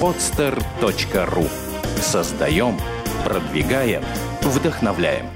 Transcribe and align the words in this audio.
podster.ru 0.00 1.48
Создаем, 2.00 2.76
продвигаем, 3.24 4.02
вдохновляем. 4.42 5.26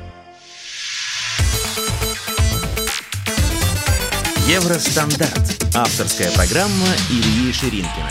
Евростандарт. 4.47 5.67
Авторская 5.75 6.31
программа 6.37 6.87
Ильи 7.11 7.53
Ширинкина. 7.53 8.09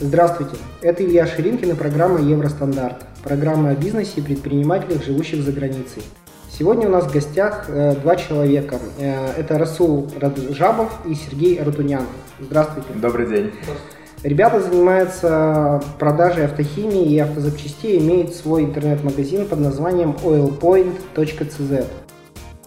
Здравствуйте, 0.00 0.56
это 0.82 1.04
Илья 1.04 1.26
Ширинкин 1.26 1.70
и 1.70 1.74
программа 1.74 2.20
Евростандарт. 2.20 3.06
Программа 3.22 3.70
о 3.70 3.74
бизнесе 3.74 4.14
и 4.16 4.20
предпринимателях, 4.22 5.04
живущих 5.04 5.42
за 5.42 5.52
границей. 5.52 6.02
Сегодня 6.50 6.88
у 6.88 6.90
нас 6.90 7.04
в 7.04 7.12
гостях 7.12 7.66
э, 7.68 7.94
два 7.96 8.16
человека. 8.16 8.80
Э, 8.98 9.32
это 9.36 9.58
Расул 9.58 10.10
Раджабов 10.18 10.92
и 11.06 11.14
Сергей 11.14 11.62
Рутунян. 11.62 12.06
Здравствуйте. 12.40 12.88
Добрый 12.94 13.28
день. 13.28 13.52
Ребята 14.26 14.60
занимаются 14.60 15.80
продажей 16.00 16.46
автохимии 16.46 17.12
и 17.12 17.16
автозапчастей, 17.20 17.98
имеют 17.98 18.34
свой 18.34 18.64
интернет-магазин 18.64 19.46
под 19.46 19.60
названием 19.60 20.16
oilpoint.cz. 20.20 21.86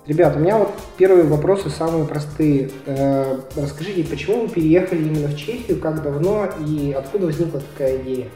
Ребят, 0.08 0.38
у 0.38 0.40
меня 0.40 0.58
вот 0.58 0.72
первые 0.96 1.26
вопросы 1.26 1.70
самые 1.70 2.06
простые. 2.06 2.70
Э, 2.86 3.40
расскажите, 3.58 4.10
почему 4.10 4.44
вы 4.44 4.48
переехали 4.48 5.00
именно 5.00 5.28
в 5.28 5.36
Чехию, 5.36 5.82
как 5.82 6.02
давно 6.02 6.48
и 6.66 6.96
откуда 6.98 7.26
возникла 7.26 7.60
такая 7.60 7.98
идея? 8.04 8.28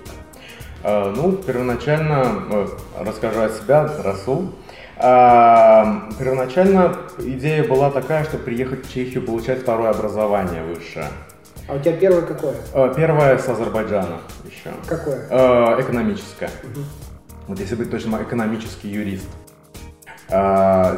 Э, 0.83 1.13
ну, 1.15 1.31
первоначально 1.31 2.43
э, 2.51 2.67
расскажу 3.05 3.39
о 3.39 3.47
себя, 3.47 3.89
Расул. 4.03 4.49
А, 4.97 6.09
первоначально 6.19 6.97
идея 7.19 7.65
была 7.65 7.89
такая, 7.89 8.25
что 8.25 8.37
приехать 8.37 8.85
в 8.85 8.93
Чехию 8.93 9.25
получать 9.25 9.61
второе 9.61 9.91
образование 9.91 10.61
высшее. 10.65 11.07
А 11.67 11.75
у 11.75 11.79
тебя 11.79 11.93
первое 11.93 12.21
какое? 12.21 12.55
А, 12.73 12.93
первое 12.93 13.37
с 13.37 13.47
Азербайджана 13.47 14.19
еще. 14.45 14.71
Какое? 14.87 15.27
А, 15.29 15.81
экономическое. 15.81 16.49
Угу. 16.63 16.81
Вот 17.47 17.59
если 17.59 17.75
быть 17.75 17.91
точным, 17.91 18.21
экономический 18.21 18.89
юрист. 18.89 19.27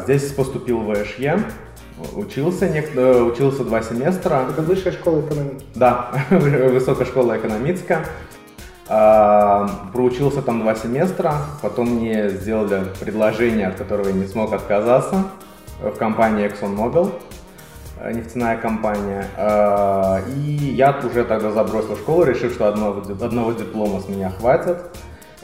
Здесь 0.03 0.31
поступил 0.31 0.79
в 0.79 0.93
ВШЕ, 0.93 1.39
учился, 2.15 2.65
э, 2.67 3.21
учился 3.21 3.63
два 3.63 3.81
семестра. 3.81 4.45
Это 4.49 4.61
высшая 4.61 4.91
школа 4.91 5.21
экономики? 5.21 5.65
Да, 5.73 6.11
высокая 6.29 7.05
школа 7.05 7.37
экономическая. 7.37 8.05
Проучился 8.87 10.43
там 10.43 10.61
два 10.61 10.75
семестра, 10.75 11.33
потом 11.63 11.89
мне 11.89 12.29
сделали 12.29 12.83
предложение, 12.99 13.67
от 13.67 13.75
которого 13.75 14.09
я 14.09 14.13
не 14.13 14.27
смог 14.27 14.53
отказаться, 14.53 15.25
в 15.81 15.97
компании 15.97 16.45
ExxonMobil, 16.45 17.07
э, 17.07 17.34
нефтяная 18.11 18.57
компания. 18.57 19.27
А, 19.37 20.21
и 20.37 20.51
я 20.51 20.97
уже 21.03 21.23
тогда 21.23 21.51
забросил 21.51 21.95
школу, 21.95 22.23
решив, 22.23 22.53
что 22.53 22.67
одного, 22.67 23.01
одного 23.01 23.51
диплома 23.53 24.01
с 24.01 24.07
меня 24.07 24.29
хватит. 24.29 24.77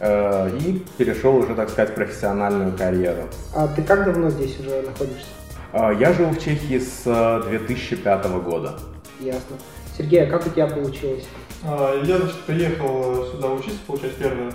Э, 0.04 0.50
и 0.58 0.84
перешел 0.98 1.36
уже, 1.36 1.54
так 1.54 1.70
сказать, 1.70 1.92
в 1.92 1.94
профессиональную 1.94 2.76
карьеру. 2.76 3.30
А 3.56 3.68
ты 3.68 3.84
как 3.84 4.06
давно 4.06 4.32
здесь 4.32 4.60
уже 4.60 4.82
находишься? 4.82 5.28
А, 5.74 5.92
я 5.92 6.12
живу 6.12 6.32
в 6.32 6.40
Чехии 6.44 6.80
с 6.80 7.44
2005 7.48 8.26
года. 8.44 8.80
Ясно. 9.20 9.58
Сергей, 9.96 10.24
а 10.24 10.30
как 10.30 10.48
у 10.48 10.50
тебя 10.50 10.66
получилось? 10.66 11.28
А, 11.64 12.02
я, 12.04 12.18
значит, 12.18 12.42
приехал 12.48 13.26
сюда 13.32 13.50
учиться, 13.50 13.80
получать 13.86 14.16
первое 14.16 14.52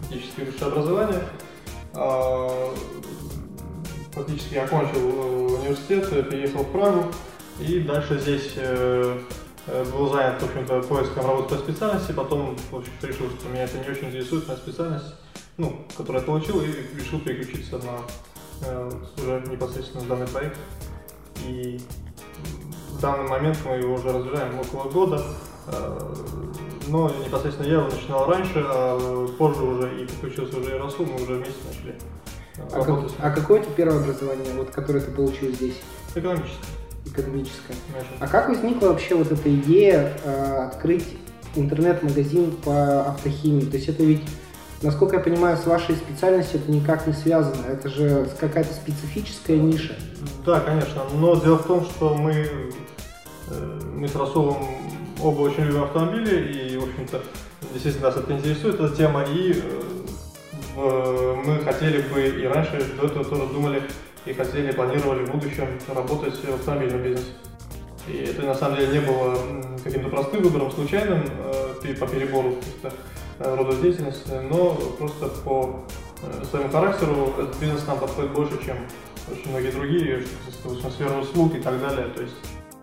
фактически 0.00 0.40
высшее 0.40 0.70
образование. 0.70 1.20
Фактически 4.12 4.54
я 4.54 4.64
окончил 4.64 5.00
э, 5.00 5.58
университет, 5.60 6.08
переехал 6.28 6.62
в 6.64 6.72
Прагу 6.72 7.06
и 7.58 7.80
дальше 7.80 8.18
здесь 8.18 8.52
э, 8.56 9.18
э, 9.66 9.84
был 9.92 10.12
занят, 10.12 10.40
в 10.40 10.44
общем-то, 10.44 10.82
поиском 10.82 11.26
работы 11.26 11.54
по 11.54 11.60
специальности, 11.60 12.12
потом, 12.12 12.56
в 12.70 12.76
общем-то, 12.76 13.06
решил, 13.06 13.30
что 13.30 13.48
меня 13.48 13.64
это 13.64 13.78
не 13.78 13.88
очень 13.88 14.08
интересует, 14.08 14.46
моя 14.48 14.58
специальность, 14.58 15.14
ну, 15.56 15.84
которую 15.96 16.20
я 16.20 16.26
получил, 16.26 16.60
и 16.60 16.66
решил 16.96 17.20
переключиться 17.20 17.78
на 17.78 18.00
уже 19.18 19.42
непосредственно 19.50 20.04
данный 20.04 20.28
проект. 20.28 20.58
И 21.46 21.80
в 22.90 23.00
данный 23.00 23.28
момент 23.28 23.58
мы 23.64 23.72
его 23.72 23.94
уже 23.94 24.12
развиваем 24.12 24.60
около 24.60 24.90
года. 24.90 25.24
Э, 25.66 26.14
но 26.88 27.10
непосредственно 27.24 27.66
я 27.66 27.74
его 27.74 27.88
начинал 27.88 28.26
раньше, 28.26 28.64
а 28.64 29.26
позже 29.38 29.62
уже 29.62 30.02
и 30.02 30.06
подключился 30.06 30.58
уже 30.58 30.76
и 30.76 30.78
Расул, 30.78 31.06
мы 31.06 31.22
уже 31.22 31.34
вместе 31.34 31.60
начали 31.68 31.94
э, 31.94 32.21
а, 32.58 32.84
как, 32.84 33.10
а 33.18 33.30
какое 33.30 33.60
у 33.60 33.64
тебя 33.64 33.74
первое 33.74 34.00
образование, 34.02 34.52
вот, 34.54 34.70
которое 34.70 35.00
ты 35.00 35.10
получил 35.10 35.52
здесь? 35.52 35.74
Экономическое. 36.14 36.66
Экономическое. 37.06 37.74
Конечно. 37.92 38.16
А 38.20 38.28
как 38.28 38.48
возникла 38.48 38.88
вообще 38.88 39.14
вот 39.14 39.32
эта 39.32 39.54
идея 39.54 40.12
э, 40.24 40.68
открыть 40.70 41.06
интернет-магазин 41.56 42.52
по 42.64 43.02
автохимии? 43.08 43.64
То 43.64 43.76
есть 43.76 43.88
это 43.88 44.02
ведь, 44.04 44.22
насколько 44.82 45.16
я 45.16 45.22
понимаю, 45.22 45.56
с 45.56 45.66
вашей 45.66 45.96
специальностью 45.96 46.60
это 46.60 46.70
никак 46.70 47.06
не 47.06 47.12
связано. 47.12 47.64
Это 47.66 47.88
же 47.88 48.28
какая-то 48.38 48.72
специфическая 48.72 49.56
ниша. 49.56 49.96
Да, 50.44 50.60
конечно. 50.60 51.02
Но 51.14 51.34
дело 51.36 51.58
в 51.58 51.66
том, 51.66 51.84
что 51.84 52.14
мы, 52.14 52.48
э, 53.50 53.80
мы 53.94 54.06
с 54.06 54.14
Расулом 54.14 54.58
оба 55.20 55.40
очень 55.42 55.64
любим 55.64 55.84
автомобили, 55.84 56.52
и, 56.52 56.76
в 56.76 56.84
общем-то, 56.84 57.22
действительно 57.72 58.08
нас 58.08 58.16
это 58.16 58.32
интересует, 58.32 58.80
эта 58.80 58.94
тема, 58.94 59.22
и 59.22 59.52
э, 59.52 59.82
мы 60.76 61.60
хотели 61.64 62.02
бы 62.02 62.26
и 62.26 62.46
раньше 62.46 62.84
до 63.00 63.06
этого 63.06 63.24
тоже 63.24 63.46
думали 63.52 63.82
и 64.24 64.32
хотели, 64.32 64.72
планировали 64.72 65.24
в 65.24 65.32
будущем 65.32 65.66
работать 65.88 66.34
в 66.34 66.54
автомобильном 66.54 67.02
бизнесе. 67.02 67.32
И 68.08 68.16
это 68.30 68.42
на 68.42 68.54
самом 68.54 68.76
деле 68.76 69.00
не 69.00 69.06
было 69.06 69.36
каким-то 69.84 70.08
простым 70.08 70.42
выбором, 70.42 70.72
случайным 70.72 71.24
э, 71.24 71.94
по 71.94 72.06
перебору 72.06 72.56
э, 73.38 73.56
рода 73.56 73.76
деятельности, 73.76 74.30
но 74.50 74.74
просто 74.98 75.28
по 75.28 75.84
э, 76.22 76.44
своему 76.50 76.68
характеру 76.70 77.32
этот 77.38 77.60
бизнес 77.60 77.86
нам 77.86 77.98
подходит 77.98 78.32
больше, 78.32 78.64
чем 78.64 78.76
очень 79.30 79.50
многие 79.50 79.70
другие, 79.70 80.24
что 80.50 80.90
сферу 80.90 81.20
услуг 81.20 81.54
и 81.54 81.60
так 81.60 81.80
далее. 81.80 82.08
То 82.08 82.22
есть 82.22 82.34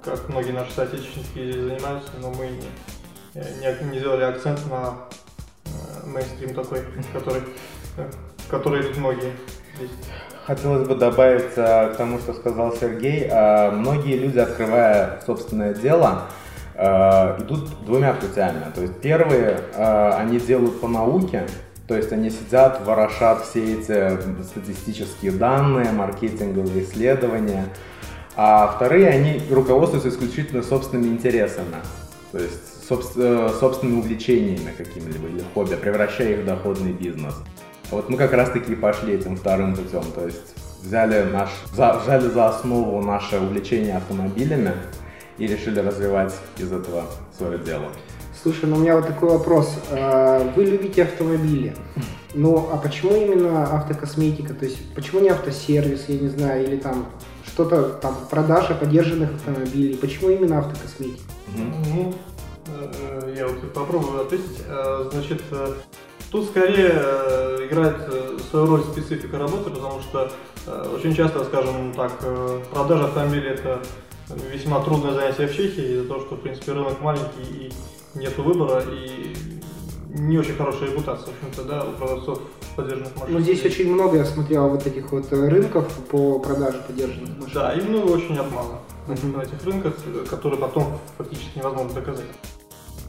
как 0.04 0.30
многие 0.30 0.52
наши 0.52 0.72
соотечественники 0.72 1.52
здесь 1.52 1.56
занимаются, 1.56 2.12
но 2.22 2.32
мы 2.32 2.48
не, 2.48 3.42
не, 3.60 3.92
не 3.92 4.00
сделали 4.00 4.24
акцент 4.24 4.66
на 4.68 4.96
э, 5.66 6.08
мейнстрим 6.08 6.54
такой, 6.54 6.84
который, 7.12 7.44
который 8.50 8.82
идут 8.82 8.98
многие 8.98 9.34
здесь. 9.78 9.92
Хотелось 10.46 10.88
бы 10.88 10.96
добавить 10.96 11.56
э, 11.56 11.92
к 11.94 11.98
тому, 11.98 12.18
что 12.20 12.34
сказал 12.34 12.74
Сергей. 12.76 13.28
Э, 13.30 13.72
многие 13.72 14.18
люди, 14.18 14.40
открывая 14.40 15.22
собственное 15.26 15.74
дело, 15.74 16.24
э, 16.76 17.42
идут 17.42 17.86
двумя 17.86 18.14
путями. 18.14 18.64
То 18.74 18.82
есть 18.82 19.00
первые, 19.00 19.60
э, 19.76 20.10
они 20.18 20.40
делают 20.40 20.82
по 20.82 20.88
науке, 20.88 21.46
то 21.88 21.96
есть 21.96 22.12
они 22.12 22.30
сидят, 22.30 22.86
ворошат 22.86 23.46
все 23.46 23.74
эти 23.74 24.44
статистические 24.44 25.32
данные, 25.32 25.92
маркетинговые 25.92 26.84
исследования, 26.84 27.66
а 28.36 28.68
вторые, 28.68 29.10
они 29.10 29.42
руководствуются 29.52 30.10
исключительно 30.10 30.64
собственными 30.64 31.10
интересами, 31.10 31.76
то 32.32 32.38
есть 32.38 32.90
э, 33.18 33.50
собственными 33.60 34.00
увлечениями 34.00 34.72
какими-либо 34.78 35.28
или 35.28 35.44
хобби, 35.54 35.76
превращая 35.76 36.34
их 36.34 36.40
в 36.42 36.46
доходный 36.46 36.94
бизнес. 36.94 37.36
Вот 37.92 38.10
мы 38.10 38.18
как 38.18 38.34
раз 38.34 38.50
таки 38.52 38.76
пошли 38.76 39.14
этим 39.14 39.36
вторым 39.36 39.76
путем, 39.76 40.04
то 40.14 40.26
есть 40.26 40.56
взяли, 40.84 41.24
наш, 41.32 41.50
за, 41.74 41.94
взяли 41.94 42.30
за 42.30 42.50
основу 42.50 43.02
наше 43.02 43.40
увлечение 43.40 43.98
автомобилями 43.98 44.74
и 45.38 45.48
решили 45.48 45.80
развивать 45.80 46.34
из 46.58 46.72
этого 46.72 47.06
свое 47.36 47.58
дело. 47.58 47.86
Слушай, 48.42 48.70
ну 48.70 48.78
у 48.78 48.80
меня 48.80 48.96
вот 48.96 49.08
такой 49.08 49.30
вопрос. 49.30 49.78
А, 49.92 50.40
вы 50.56 50.66
любите 50.66 51.04
автомобили, 51.04 51.76
ну 52.34 52.70
а 52.72 52.78
почему 52.78 53.16
именно 53.16 53.64
автокосметика? 53.76 54.54
То 54.54 54.66
есть 54.66 54.78
почему 54.94 55.22
не 55.22 55.30
автосервис, 55.30 56.06
я 56.08 56.20
не 56.20 56.30
знаю, 56.30 56.64
или 56.64 56.78
там 56.78 57.08
что-то 57.46 57.90
там 57.90 58.16
продажа 58.30 58.76
поддержанных 58.76 59.34
автомобилей. 59.34 59.98
Почему 59.98 60.30
именно 60.30 60.60
автокосметика? 60.60 61.24
Ну, 61.58 62.14
э, 62.68 63.34
я 63.36 63.48
вот 63.48 63.74
попробую 63.74 64.22
ответить. 64.22 64.64
Э, 64.68 65.10
значит, 65.12 65.42
э, 65.52 65.74
тут 66.32 66.46
скорее 66.46 66.90
играет 67.68 67.96
свою 68.50 68.66
роль 68.66 68.82
специфика 68.84 69.38
работы, 69.38 69.70
потому 69.70 70.02
что 70.02 70.32
очень 70.94 71.16
часто, 71.16 71.44
скажем 71.44 71.94
так, 71.94 72.12
продажа 72.72 73.06
автомобилей 73.06 73.50
это 73.50 73.82
весьма 74.52 74.82
трудное 74.84 75.14
занятие 75.14 75.48
в 75.48 75.56
Чехии 75.56 75.94
из-за 75.94 76.08
того, 76.08 76.22
что, 76.22 76.36
в 76.36 76.40
принципе, 76.40 76.74
рынок 76.74 77.02
маленький 77.02 77.44
и 77.44 77.72
нет 78.16 78.38
выбора, 78.38 78.84
и 78.92 79.36
не 80.10 80.38
очень 80.38 80.56
хорошая 80.56 80.90
репутация, 80.90 81.28
в 81.28 81.44
общем-то, 81.44 81.64
да, 81.64 81.86
у 81.86 81.92
продавцов 81.94 82.42
поддержанных 82.76 83.16
машин. 83.16 83.34
Ну, 83.34 83.40
здесь 83.42 83.64
очень 83.66 83.94
много, 83.94 84.18
я 84.18 84.26
смотрел, 84.26 84.70
вот 84.70 84.86
этих 84.86 85.12
вот 85.12 85.32
рынков 85.32 85.92
по 86.10 86.40
продаже 86.40 86.80
поддержанных 86.88 87.38
машин. 87.38 87.54
Да, 87.54 87.74
и 87.74 87.82
много 87.82 88.12
очень 88.12 88.36
мало 88.36 88.80
uh-huh. 89.08 89.36
на 89.38 89.42
этих 89.42 89.64
рынках, 89.64 89.94
которые 90.30 90.60
потом 90.60 91.00
фактически 91.18 91.60
невозможно 91.60 91.94
доказать. 91.94 92.26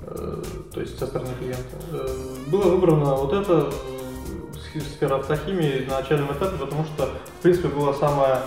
Э, 0.07 0.43
то 0.73 0.81
есть 0.81 0.99
со 0.99 1.07
стороны 1.07 1.31
клиента. 1.39 1.77
Э, 1.93 2.07
было 2.49 2.69
выбрано 2.69 3.15
вот 3.15 3.33
это 3.33 3.71
э, 4.75 4.81
сфера 4.81 5.17
автохимии 5.17 5.87
на 5.89 6.01
начальном 6.01 6.33
этапе, 6.33 6.57
потому 6.57 6.85
что, 6.85 7.07
в 7.07 7.43
принципе, 7.43 7.69
была 7.69 7.93
самая 7.95 8.43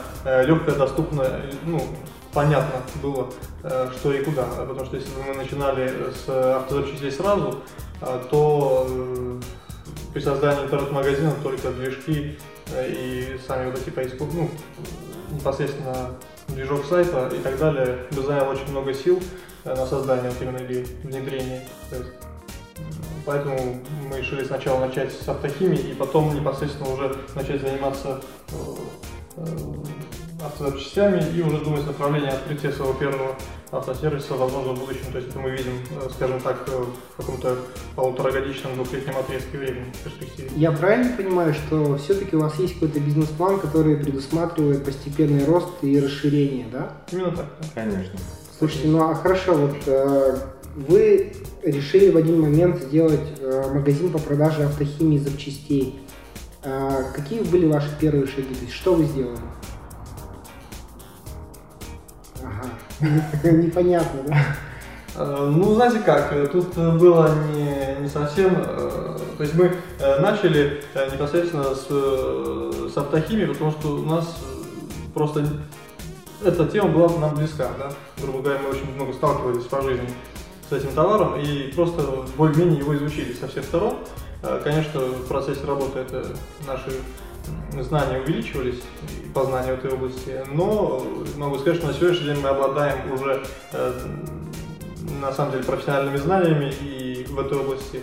легкая, 0.46 0.76
доступная, 0.76 1.44
ну, 1.66 1.82
понятно 2.34 2.82
было, 3.02 3.30
что 3.98 4.14
и 4.14 4.24
куда. 4.24 4.44
Потому 4.44 4.86
что 4.86 4.96
если 4.96 5.10
бы 5.10 5.24
мы 5.28 5.34
начинали 5.34 5.92
с 6.14 6.56
автозапчастей 6.56 7.12
сразу, 7.12 7.60
то 8.32 8.88
при 10.14 10.22
создании 10.22 10.64
интернет-магазина 10.64 11.34
только 11.44 11.72
движки 11.72 12.40
и 12.74 13.38
сами 13.46 13.70
вот 13.70 13.82
эти 13.82 13.90
поиску, 13.90 14.26
ну, 14.32 14.50
непосредственно 15.30 16.12
движок 16.48 16.86
сайта 16.86 17.30
и 17.36 17.40
так 17.40 17.58
далее 17.58 18.08
бы 18.12 18.22
занял 18.22 18.48
очень 18.48 18.70
много 18.70 18.94
сил 18.94 19.22
на 19.66 19.86
создание 19.86 20.30
вот 20.30 20.42
именно 20.42 20.58
или 20.58 20.86
внедрение. 21.04 21.62
То 21.90 21.98
есть, 21.98 22.10
поэтому 23.26 23.82
мы 24.10 24.20
решили 24.20 24.44
сначала 24.44 24.86
начать 24.86 25.12
с 25.12 25.28
автохимии 25.28 25.80
и 25.80 25.94
потом 25.94 26.36
непосредственно 26.36 26.94
уже 26.94 27.16
начать 27.36 27.62
заниматься 27.62 28.22
автозапчастями 30.46 31.24
и 31.36 31.42
уже 31.42 31.60
думать 31.60 31.86
направление 31.86 32.32
открытия 32.32 32.72
своего 32.72 32.94
первого 32.94 33.36
автосервиса, 33.72 34.36
возможно, 34.36 34.74
в 34.74 34.80
будущем. 34.80 35.12
То 35.12 35.18
есть 35.18 35.30
это 35.30 35.40
мы 35.40 35.52
видим, 35.52 35.74
э, 35.92 36.10
скажем 36.14 36.40
так, 36.42 36.68
э, 36.68 36.84
в 37.14 37.18
каком-то 37.18 37.58
полуторагодичном, 37.96 38.76
двухлетнем 38.76 39.18
отрезке 39.18 39.58
времени 39.58 39.92
в 39.94 40.04
перспективе. 40.04 40.50
Я 40.56 40.72
правильно 40.72 41.16
понимаю, 41.16 41.54
что 41.54 41.98
все-таки 41.98 42.36
у 42.36 42.42
вас 42.42 42.60
есть 42.60 42.76
какой-то 42.76 43.00
бизнес-план, 43.00 43.60
который 43.60 43.96
предусматривает 43.96 44.86
постепенный 44.86 45.46
рост 45.46 45.70
и 45.82 46.00
расширение, 46.00 46.68
да? 46.72 46.92
Именно 47.12 47.32
так. 47.32 47.46
Да. 47.60 47.68
Конечно. 47.74 48.20
Слушайте, 48.58 48.88
ну 48.88 49.10
а 49.10 49.16
хорошо, 49.16 49.56
вот 49.56 49.76
э, 49.88 50.38
вы 50.76 51.34
решили 51.64 52.12
в 52.12 52.18
один 52.18 52.40
момент 52.42 52.82
сделать 52.82 53.40
э, 53.40 53.74
магазин 53.74 54.12
по 54.12 54.20
продаже 54.20 54.66
автохимии 54.66 55.18
запчастей. 55.18 56.00
Э, 56.64 57.04
какие 57.16 57.42
были 57.42 57.66
ваши 57.66 57.90
первые 58.00 58.28
шаги? 58.28 58.54
То 58.54 58.62
есть 58.62 58.74
что 58.74 58.94
вы 58.94 59.06
сделали? 59.06 59.40
Непонятно, 63.44 64.22
да? 64.28 64.38
Э, 65.16 65.52
ну, 65.54 65.76
знаете 65.76 66.00
как, 66.00 66.34
э, 66.34 66.48
тут 66.48 66.76
было 66.76 67.30
не, 67.54 68.02
не 68.02 68.10
совсем... 68.10 68.56
Э, 68.58 69.18
то 69.38 69.44
есть 69.44 69.56
мы 69.56 69.72
начали 70.20 70.84
непосредственно 71.12 71.74
с, 71.74 72.94
с 72.94 72.98
автохимии, 72.98 73.46
потому 73.46 73.72
что 73.72 73.96
у 73.96 74.06
нас 74.06 74.38
просто 75.14 75.44
эта 76.46 76.66
тема 76.68 76.90
была 76.90 77.10
нам 77.18 77.36
близка, 77.36 77.70
да? 77.78 77.92
Грубо 78.22 78.42
говоря, 78.42 78.60
мы 78.60 78.70
очень 78.70 78.94
много 78.96 79.14
сталкивались 79.14 79.66
по 79.66 79.82
жизни 79.82 80.10
с 80.70 80.74
этим 80.74 80.94
товаром 80.94 81.40
и 81.40 81.72
просто 81.74 82.26
более-менее 82.38 82.80
его 82.80 82.96
изучили 82.96 83.34
со 83.34 83.48
всех 83.48 83.66
сторон. 83.66 83.96
Конечно, 84.64 85.00
в 85.00 85.28
процессе 85.28 85.66
работы 85.66 86.00
это 86.00 86.26
наши 86.68 86.92
знания 87.82 88.20
увеличивались, 88.20 88.82
познания 89.34 89.76
в 89.76 89.80
этой 89.80 89.92
области, 89.92 90.44
но 90.52 91.06
могу 91.38 91.58
сказать, 91.60 91.80
что 91.80 91.88
на 91.88 91.94
сегодняшний 91.94 92.28
день 92.28 92.40
мы 92.40 92.50
обладаем 92.50 93.12
уже 93.12 93.44
э, 93.72 93.94
на 95.22 95.32
самом 95.34 95.52
деле 95.52 95.64
профессиональными 95.64 96.18
знаниями 96.18 96.74
и 96.82 97.26
в 97.28 97.40
этой 97.40 97.58
области, 97.58 98.02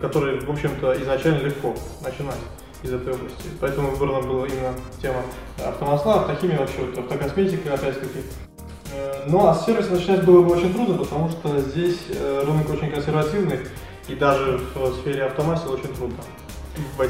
которые, 0.00 0.40
в 0.40 0.50
общем-то, 0.50 1.00
изначально 1.02 1.42
легко 1.42 1.74
начинать 2.02 2.38
из 2.82 2.92
этой 2.92 3.14
области. 3.14 3.48
Поэтому 3.60 3.90
выбрана 3.90 4.26
была 4.26 4.46
именно 4.46 4.74
тема 5.00 5.22
автомасла, 5.64 6.20
автохимия, 6.20 6.58
вообще 6.58 6.78
вот, 6.80 6.98
автокосметика, 6.98 7.74
опять-таки. 7.74 8.20
Э, 8.92 9.24
ну 9.26 9.46
а 9.46 9.54
с 9.54 9.64
сервиса 9.64 9.92
начинать 9.92 10.24
было 10.24 10.42
бы 10.42 10.52
очень 10.52 10.72
трудно, 10.72 10.98
потому 10.98 11.30
что 11.30 11.58
здесь 11.60 11.98
э, 12.10 12.44
рынок 12.46 12.68
очень 12.70 12.90
консервативный, 12.90 13.60
и 14.08 14.14
даже 14.14 14.60
в 14.74 14.94
сфере 15.00 15.24
автомасел 15.24 15.72
очень 15.72 15.94
трудно. 15.94 16.18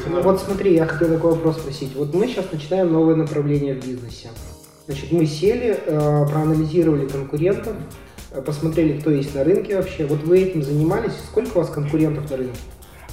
Ну, 0.09 0.21
вот 0.21 0.39
смотри, 0.39 0.75
я 0.75 0.85
хотел 0.85 1.09
такой 1.09 1.31
вопрос 1.31 1.57
спросить. 1.57 1.93
Вот 1.95 2.13
мы 2.13 2.27
сейчас 2.27 2.45
начинаем 2.51 2.91
новое 2.93 3.15
направление 3.15 3.75
в 3.75 3.85
бизнесе. 3.85 4.29
Значит, 4.85 5.11
мы 5.11 5.25
сели, 5.25 5.77
э, 5.85 6.25
проанализировали 6.25 7.05
конкурентов, 7.07 7.75
посмотрели, 8.45 8.99
кто 8.99 9.11
есть 9.11 9.35
на 9.35 9.43
рынке 9.43 9.75
вообще. 9.75 10.05
Вот 10.05 10.23
вы 10.23 10.39
этим 10.39 10.63
занимались. 10.63 11.13
Сколько 11.29 11.57
у 11.57 11.61
вас 11.61 11.69
конкурентов 11.69 12.29
на 12.31 12.37
рынке? 12.37 12.59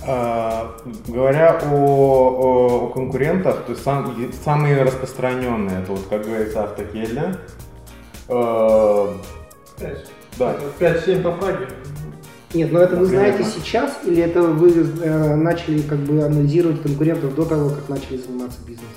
А, 0.06 0.76
говоря 1.08 1.58
о, 1.62 1.74
о, 1.74 2.86
о 2.86 2.88
конкурентах, 2.88 3.62
то 3.64 3.72
есть 3.72 3.82
сам, 3.82 4.14
самые 4.44 4.82
распространенные, 4.82 5.80
это 5.80 5.92
вот, 5.92 6.06
как 6.10 6.24
говорится, 6.24 6.64
автокелья. 6.64 7.38
Э, 8.28 9.08
да. 10.38 10.56
5-7 10.78 11.22
по 11.22 11.32
Праге. 11.32 11.68
Нет, 12.52 12.70
но 12.70 12.80
это 12.80 12.96
вы 12.96 13.06
знаете 13.06 13.44
сейчас 13.44 13.98
или 14.04 14.22
это 14.22 14.42
вы 14.42 14.70
э, 14.70 15.34
начали 15.36 15.80
как 15.80 15.98
бы 15.98 16.22
анализировать 16.22 16.82
конкурентов 16.82 17.34
до 17.34 17.46
того, 17.46 17.70
как 17.70 17.88
начали 17.88 18.18
заниматься 18.18 18.58
бизнесом? 18.66 18.88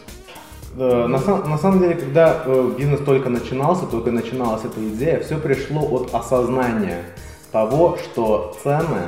На, 0.75 1.17
сам, 1.17 1.49
на 1.49 1.57
самом 1.57 1.79
деле, 1.79 1.95
когда 1.95 2.43
э, 2.45 2.71
бизнес 2.77 2.99
только 2.99 3.29
начинался, 3.29 3.85
только 3.87 4.11
начиналась 4.11 4.63
эта 4.63 4.87
идея, 4.89 5.21
все 5.21 5.39
пришло 5.39 5.81
от 5.81 6.13
осознания 6.13 7.03
того, 7.51 7.97
что 7.97 8.55
цены 8.61 9.07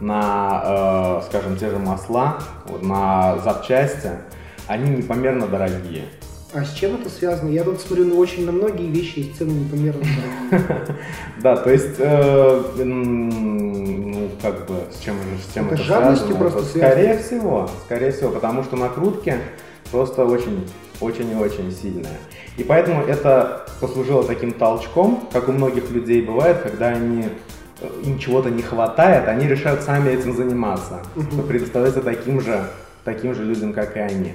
на, 0.00 1.20
э, 1.20 1.22
скажем, 1.26 1.56
те 1.56 1.70
же 1.70 1.78
масла, 1.78 2.38
вот, 2.66 2.82
на 2.82 3.38
запчасти, 3.38 4.10
они 4.66 4.90
непомерно 4.90 5.46
дорогие. 5.46 6.04
А 6.52 6.64
с 6.64 6.72
чем 6.72 6.96
это 6.96 7.08
связано? 7.08 7.48
Я 7.50 7.62
тут 7.62 7.80
смотрю 7.80 8.06
ну, 8.06 8.18
очень 8.18 8.44
на 8.44 8.50
многие 8.50 8.88
вещи, 8.88 9.20
и 9.20 9.32
цены 9.32 9.52
непомерно 9.52 10.02
дорогие. 10.50 10.96
Да, 11.42 11.56
то 11.56 11.70
есть, 11.70 11.96
э, 11.98 12.62
ну, 12.76 14.30
как 14.42 14.66
бы, 14.66 14.74
с 14.90 15.00
чем 15.02 15.16
с 15.48 15.54
чем 15.54 15.68
это 15.68 15.82
связано? 15.82 16.34
просто 16.36 16.62
Скорее 16.64 17.18
всего, 17.18 17.70
скорее 17.84 18.10
всего, 18.10 18.30
потому 18.30 18.64
что 18.64 18.76
накрутки 18.76 19.36
просто 19.92 20.24
очень, 20.24 20.68
очень 21.00 21.30
и 21.30 21.34
очень 21.34 21.70
сильные. 21.72 22.18
И 22.56 22.64
поэтому 22.64 23.04
это 23.04 23.66
послужило 23.80 24.24
таким 24.24 24.52
толчком, 24.52 25.28
как 25.32 25.48
у 25.48 25.52
многих 25.52 25.90
людей 25.90 26.22
бывает, 26.22 26.62
когда 26.62 26.88
они 26.88 27.26
им 28.04 28.18
чего-то 28.18 28.50
не 28.50 28.62
хватает, 28.62 29.28
они 29.28 29.46
решают 29.46 29.82
сами 29.82 30.10
этим 30.10 30.34
заниматься, 30.34 31.00
угу. 31.16 31.42
предоставляться 31.42 32.02
таким 32.02 32.40
же, 32.40 32.64
таким 33.04 33.34
же 33.34 33.44
людям, 33.44 33.72
как 33.72 33.96
и 33.96 34.00
они. 34.00 34.34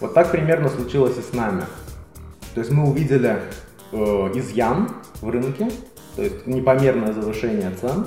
Вот 0.00 0.14
так 0.14 0.30
примерно 0.30 0.68
случилось 0.68 1.16
и 1.18 1.22
с 1.22 1.32
нами. 1.32 1.62
То 2.54 2.60
есть 2.60 2.70
мы 2.70 2.88
увидели 2.88 3.38
э, 3.92 3.96
изъян 4.34 4.90
в 5.20 5.28
рынке, 5.28 5.70
то 6.14 6.22
есть 6.22 6.46
непомерное 6.46 7.12
завышение 7.12 7.70
цен, 7.80 8.06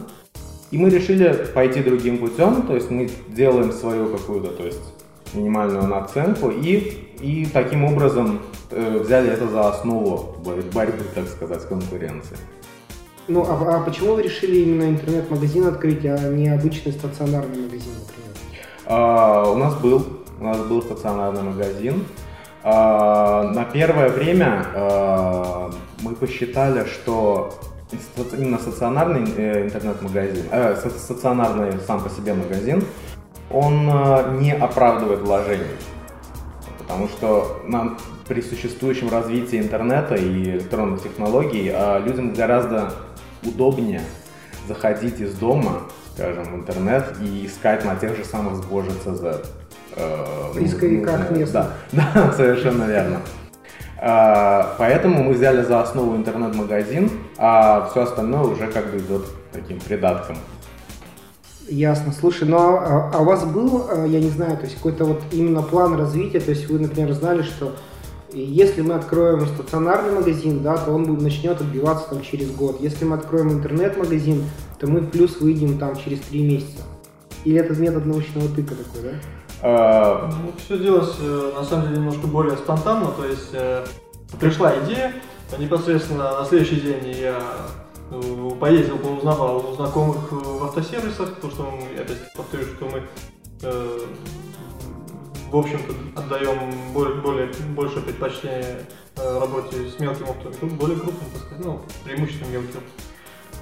и 0.71 0.77
мы 0.77 0.89
решили 0.89 1.47
пойти 1.53 1.81
другим 1.81 2.19
путем, 2.19 2.63
то 2.63 2.75
есть 2.75 2.89
мы 2.89 3.09
делаем 3.27 3.71
свою 3.71 4.15
какую-то, 4.15 4.49
то 4.49 4.63
есть 4.63 4.81
минимальную 5.33 5.87
наценку 5.87 6.49
и, 6.49 7.07
и 7.19 7.47
таким 7.51 7.85
образом 7.85 8.39
э, 8.71 8.99
взяли 8.99 9.29
это 9.29 9.47
за 9.47 9.69
основу 9.69 10.35
борьбы, 10.43 10.93
так 11.13 11.27
сказать, 11.27 11.61
с 11.61 11.65
конкуренцией. 11.65 12.39
Ну, 13.29 13.45
а, 13.47 13.77
а 13.77 13.79
почему 13.81 14.15
вы 14.15 14.23
решили 14.23 14.61
именно 14.61 14.89
интернет-магазин 14.89 15.67
открыть, 15.67 16.03
а 16.03 16.17
не 16.29 16.49
обычный 16.49 16.91
стационарный 16.91 17.61
магазин, 17.61 17.93
например? 17.99 18.35
А, 18.87 19.51
у 19.51 19.55
нас 19.55 19.75
был 19.75 20.03
у 20.39 20.43
нас 20.43 20.57
был 20.59 20.81
стационарный 20.81 21.43
магазин. 21.43 22.05
А, 22.63 23.43
на 23.43 23.65
первое 23.65 24.09
время 24.09 24.65
а, 24.73 25.71
мы 26.01 26.15
посчитали, 26.15 26.85
что 26.85 27.53
именно 28.37 28.57
стационарный 28.57 29.31
э, 29.35 29.65
интернет-магазин, 29.65 30.45
э, 30.51 30.75
стационарный 30.75 31.73
сам 31.85 32.01
по 32.01 32.09
себе 32.09 32.33
магазин, 32.33 32.83
он 33.51 33.89
э, 33.89 34.37
не 34.39 34.53
оправдывает 34.53 35.21
вложений. 35.21 35.65
Потому 36.77 37.07
что 37.07 37.61
нам 37.65 37.97
при 38.27 38.41
существующем 38.41 39.09
развитии 39.09 39.59
интернета 39.59 40.15
и 40.15 40.43
электронных 40.43 41.01
технологий 41.01 41.73
людям 42.05 42.33
гораздо 42.33 42.93
удобнее 43.43 44.01
заходить 44.67 45.19
из 45.19 45.33
дома, 45.33 45.83
скажем, 46.13 46.43
в 46.45 46.55
интернет 46.55 47.15
и 47.21 47.45
искать 47.45 47.85
на 47.85 47.95
тех 47.95 48.15
же 48.15 48.25
самых 48.25 48.55
сбожий 48.57 48.93
CZ. 49.05 49.45
Э, 49.95 50.53
поисковиках 50.53 51.31
места. 51.31 51.73
Да, 51.91 52.11
да, 52.15 52.31
совершенно 52.33 52.83
верно. 52.85 53.21
А, 54.01 54.75
поэтому 54.77 55.23
мы 55.23 55.33
взяли 55.33 55.61
за 55.61 55.81
основу 55.81 56.15
интернет-магазин, 56.15 57.11
а 57.37 57.89
все 57.91 58.03
остальное 58.03 58.43
уже 58.43 58.67
как 58.67 58.91
бы 58.91 58.97
идет 58.97 59.25
таким 59.51 59.79
придатком. 59.79 60.37
Ясно. 61.67 62.13
Слушай, 62.17 62.47
ну 62.47 62.57
а, 62.57 63.11
а 63.13 63.19
у 63.19 63.25
вас 63.25 63.43
был, 63.43 63.87
э, 63.91 64.05
я 64.07 64.19
не 64.19 64.29
знаю, 64.29 64.57
то 64.57 64.63
есть 64.63 64.75
какой-то 64.75 65.05
вот 65.05 65.21
именно 65.31 65.61
план 65.61 65.97
развития, 65.99 66.39
то 66.39 66.51
есть 66.51 66.69
вы, 66.69 66.79
например, 66.79 67.11
знали, 67.13 67.41
что 67.41 67.75
если 68.33 68.81
мы 68.81 68.93
откроем 68.93 69.45
стационарный 69.47 70.13
магазин, 70.13 70.61
да, 70.61 70.77
то 70.77 70.91
он 70.91 71.05
будет, 71.05 71.21
начнет 71.21 71.59
отбиваться 71.59 72.09
там 72.09 72.21
через 72.21 72.51
год. 72.51 72.79
Если 72.79 73.05
мы 73.05 73.15
откроем 73.15 73.51
интернет-магазин, 73.51 74.43
то 74.79 74.87
мы 74.87 75.01
в 75.01 75.09
плюс 75.09 75.39
выйдем 75.39 75.77
там 75.77 75.95
через 75.97 76.19
три 76.21 76.43
месяца. 76.43 76.83
Или 77.45 77.59
это 77.59 77.73
метод 77.79 78.05
научного 78.05 78.47
тыка 78.49 78.75
такой, 78.75 79.11
да? 79.11 79.19
А, 79.61 80.29
ну, 80.43 80.53
все 80.57 80.77
делалось 80.77 81.15
э, 81.19 81.51
на 81.55 81.63
самом 81.63 81.87
деле 81.87 81.97
немножко 81.97 82.27
более 82.27 82.55
спонтанно, 82.55 83.07
то 83.07 83.25
есть 83.25 83.49
э, 83.51 83.85
пришла 84.39 84.73
идея, 84.85 85.13
непосредственно 85.57 86.39
на 86.39 86.45
следующий 86.45 86.79
день 86.79 87.09
я 87.19 87.41
э, 88.11 88.51
поездил, 88.59 88.95
узнавал 89.17 89.69
у 89.69 89.75
знакомых 89.75 90.31
в 90.31 90.63
автосервисах, 90.63 91.35
потому 91.35 91.51
что, 91.51 91.73
опять 91.99 92.33
повторюсь, 92.33 92.67
что 92.67 92.85
мы 92.85 93.03
в 95.51 95.57
общем-то, 95.57 96.19
отдаем 96.19 96.93
более, 96.93 97.15
более, 97.15 97.51
больше 97.75 98.01
предпочтение 98.01 98.85
э, 99.17 99.39
работе 99.39 99.75
с 99.89 99.99
мелким 99.99 100.29
оптом, 100.29 100.69
более 100.77 100.97
крупным, 100.97 101.29
так 101.33 101.41
сказать, 101.41 101.65
ну, 101.65 101.81
преимущественно 102.03 102.51
мелким. 102.51 102.81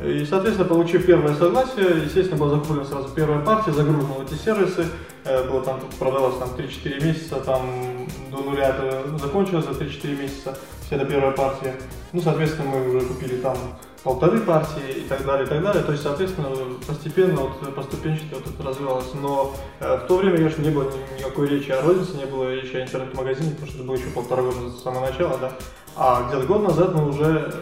И, 0.01 0.25
соответственно, 0.25 0.67
получив 0.69 1.05
первое 1.05 1.33
согласие, 1.33 2.03
естественно, 2.03 2.37
была 2.37 2.51
закуплена 2.51 2.85
сразу 2.85 3.09
первая 3.15 3.43
партия, 3.43 3.71
загружена 3.71 4.15
эти 4.23 4.35
сервисы, 4.35 4.85
э, 5.23 5.49
было 5.49 5.63
там, 5.63 5.79
продавалось 5.97 6.37
там 6.37 6.49
3-4 6.49 7.03
месяца, 7.03 7.35
там 7.37 8.07
до 8.29 8.37
нуля 8.37 8.69
это 8.69 9.17
закончилось 9.17 9.65
за 9.65 9.71
3-4 9.71 10.21
месяца, 10.21 10.57
вся 10.85 10.97
эта 10.97 11.05
первая 11.05 11.31
партия. 11.31 11.75
Ну, 12.13 12.21
соответственно, 12.21 12.69
мы 12.69 12.89
уже 12.89 13.05
купили 13.05 13.37
там 13.37 13.57
полторы 14.03 14.39
партии 14.41 14.99
и 14.99 15.01
так 15.01 15.25
далее, 15.25 15.45
и 15.45 15.49
так 15.49 15.61
далее. 15.61 15.83
То 15.83 15.91
есть, 15.91 16.03
соответственно, 16.03 16.49
постепенно, 16.85 17.41
вот, 17.41 17.75
поступенчато 17.75 18.35
вот 18.35 18.47
это 18.47 18.63
развивалось. 18.63 19.13
Но 19.21 19.55
э, 19.79 19.97
в 19.97 20.07
то 20.07 20.17
время, 20.17 20.37
конечно, 20.37 20.61
не 20.61 20.69
было 20.69 20.91
никакой 21.17 21.47
речи 21.49 21.71
о 21.71 21.81
рознице, 21.81 22.17
не 22.17 22.25
было 22.25 22.53
речи 22.53 22.75
о 22.75 22.83
интернет-магазине, 22.83 23.51
потому 23.51 23.67
что 23.67 23.77
это 23.77 23.87
было 23.87 23.95
еще 23.95 24.07
полтора 24.07 24.43
года 24.43 24.69
с 24.69 24.83
самого 24.83 25.05
начала, 25.05 25.37
да. 25.39 25.51
А 25.95 26.27
где-то 26.27 26.45
год 26.45 26.63
назад 26.63 26.93
мы 26.93 27.09
уже 27.09 27.53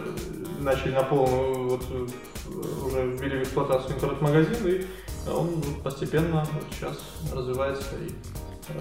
начали 0.60 0.92
на 0.92 1.02
полную, 1.02 1.68
вот, 1.68 1.82
уже 2.86 3.06
ввели 3.06 3.38
в 3.38 3.42
эксплуатацию 3.42 3.94
интернет-магазин, 3.96 4.66
и 4.66 4.86
он 5.30 5.62
постепенно 5.82 6.46
вот 6.52 6.64
сейчас 6.70 6.98
развивается 7.34 7.96
и 7.96 8.12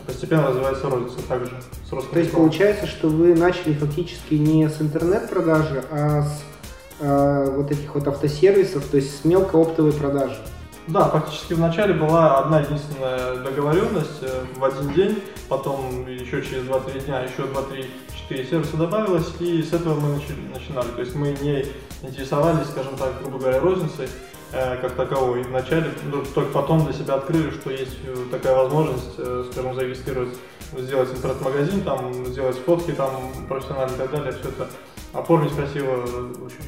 постепенно 0.08 0.48
развивается 0.48 0.90
розница 0.90 1.28
также 1.28 1.52
с 1.88 1.92
ростом. 1.92 2.14
То 2.14 2.20
есть 2.20 2.32
получается, 2.32 2.88
что 2.88 3.08
вы 3.08 3.36
начали 3.36 3.74
фактически 3.74 4.34
не 4.36 4.68
с 4.68 4.82
интернет-продажи, 4.82 5.84
а 5.92 6.24
с 6.24 6.44
э, 7.00 7.52
вот 7.56 7.72
этих 7.72 7.94
вот 7.94 8.08
автосервисов, 8.08 8.86
то 8.86 8.98
есть 8.98 9.22
с 9.22 9.26
мелкооптовой 9.26 9.94
продажи. 9.94 10.38
Да, 10.88 11.10
фактически 11.10 11.54
вначале 11.54 11.96
была 11.96 12.38
одна 12.38 12.60
единственная 12.60 13.38
договоренность 13.38 14.22
э, 14.22 14.46
в 14.56 14.64
один 14.64 14.94
день, 14.94 15.24
потом 15.50 16.08
еще 16.08 16.44
через 16.44 16.64
2-3 16.64 17.06
дня 17.06 17.22
еще 17.22 17.44
2-3-4 18.30 18.50
сервиса 18.50 18.78
добавилось, 18.78 19.34
и 19.40 19.64
с 19.64 19.74
этого 19.74 20.00
мы 20.00 20.22
начинали. 20.54 20.88
То 20.90 21.02
есть 21.02 21.16
мы 21.16 21.36
не 21.42 21.66
интересовались, 22.04 22.68
скажем 22.68 22.96
так, 22.98 23.20
грубо 23.20 23.40
говоря, 23.40 23.60
розницей 23.60 24.08
э, 24.52 24.78
как 24.78 24.92
таковой. 24.92 25.42
Вначале, 25.42 25.90
ну, 26.04 26.24
только 26.24 26.52
потом 26.52 26.86
для 26.86 26.94
себя 26.94 27.16
открыли, 27.16 27.50
что 27.50 27.72
есть 27.72 27.98
такая 28.30 28.56
возможность, 28.56 29.14
скажем, 29.52 29.74
зарегистрировать, 29.74 30.38
сделать 30.78 31.10
интернет-магазин, 31.10 31.82
там, 31.82 32.28
сделать 32.28 32.58
фотки 32.64 32.92
там 32.92 33.32
профессионально 33.50 33.96
и 33.96 33.98
так 33.98 34.12
далее, 34.12 34.32
все 34.34 34.50
это 34.50 34.68
оформить 35.16 35.54
красиво, 35.56 36.06
в 36.06 36.46
общем, 36.46 36.64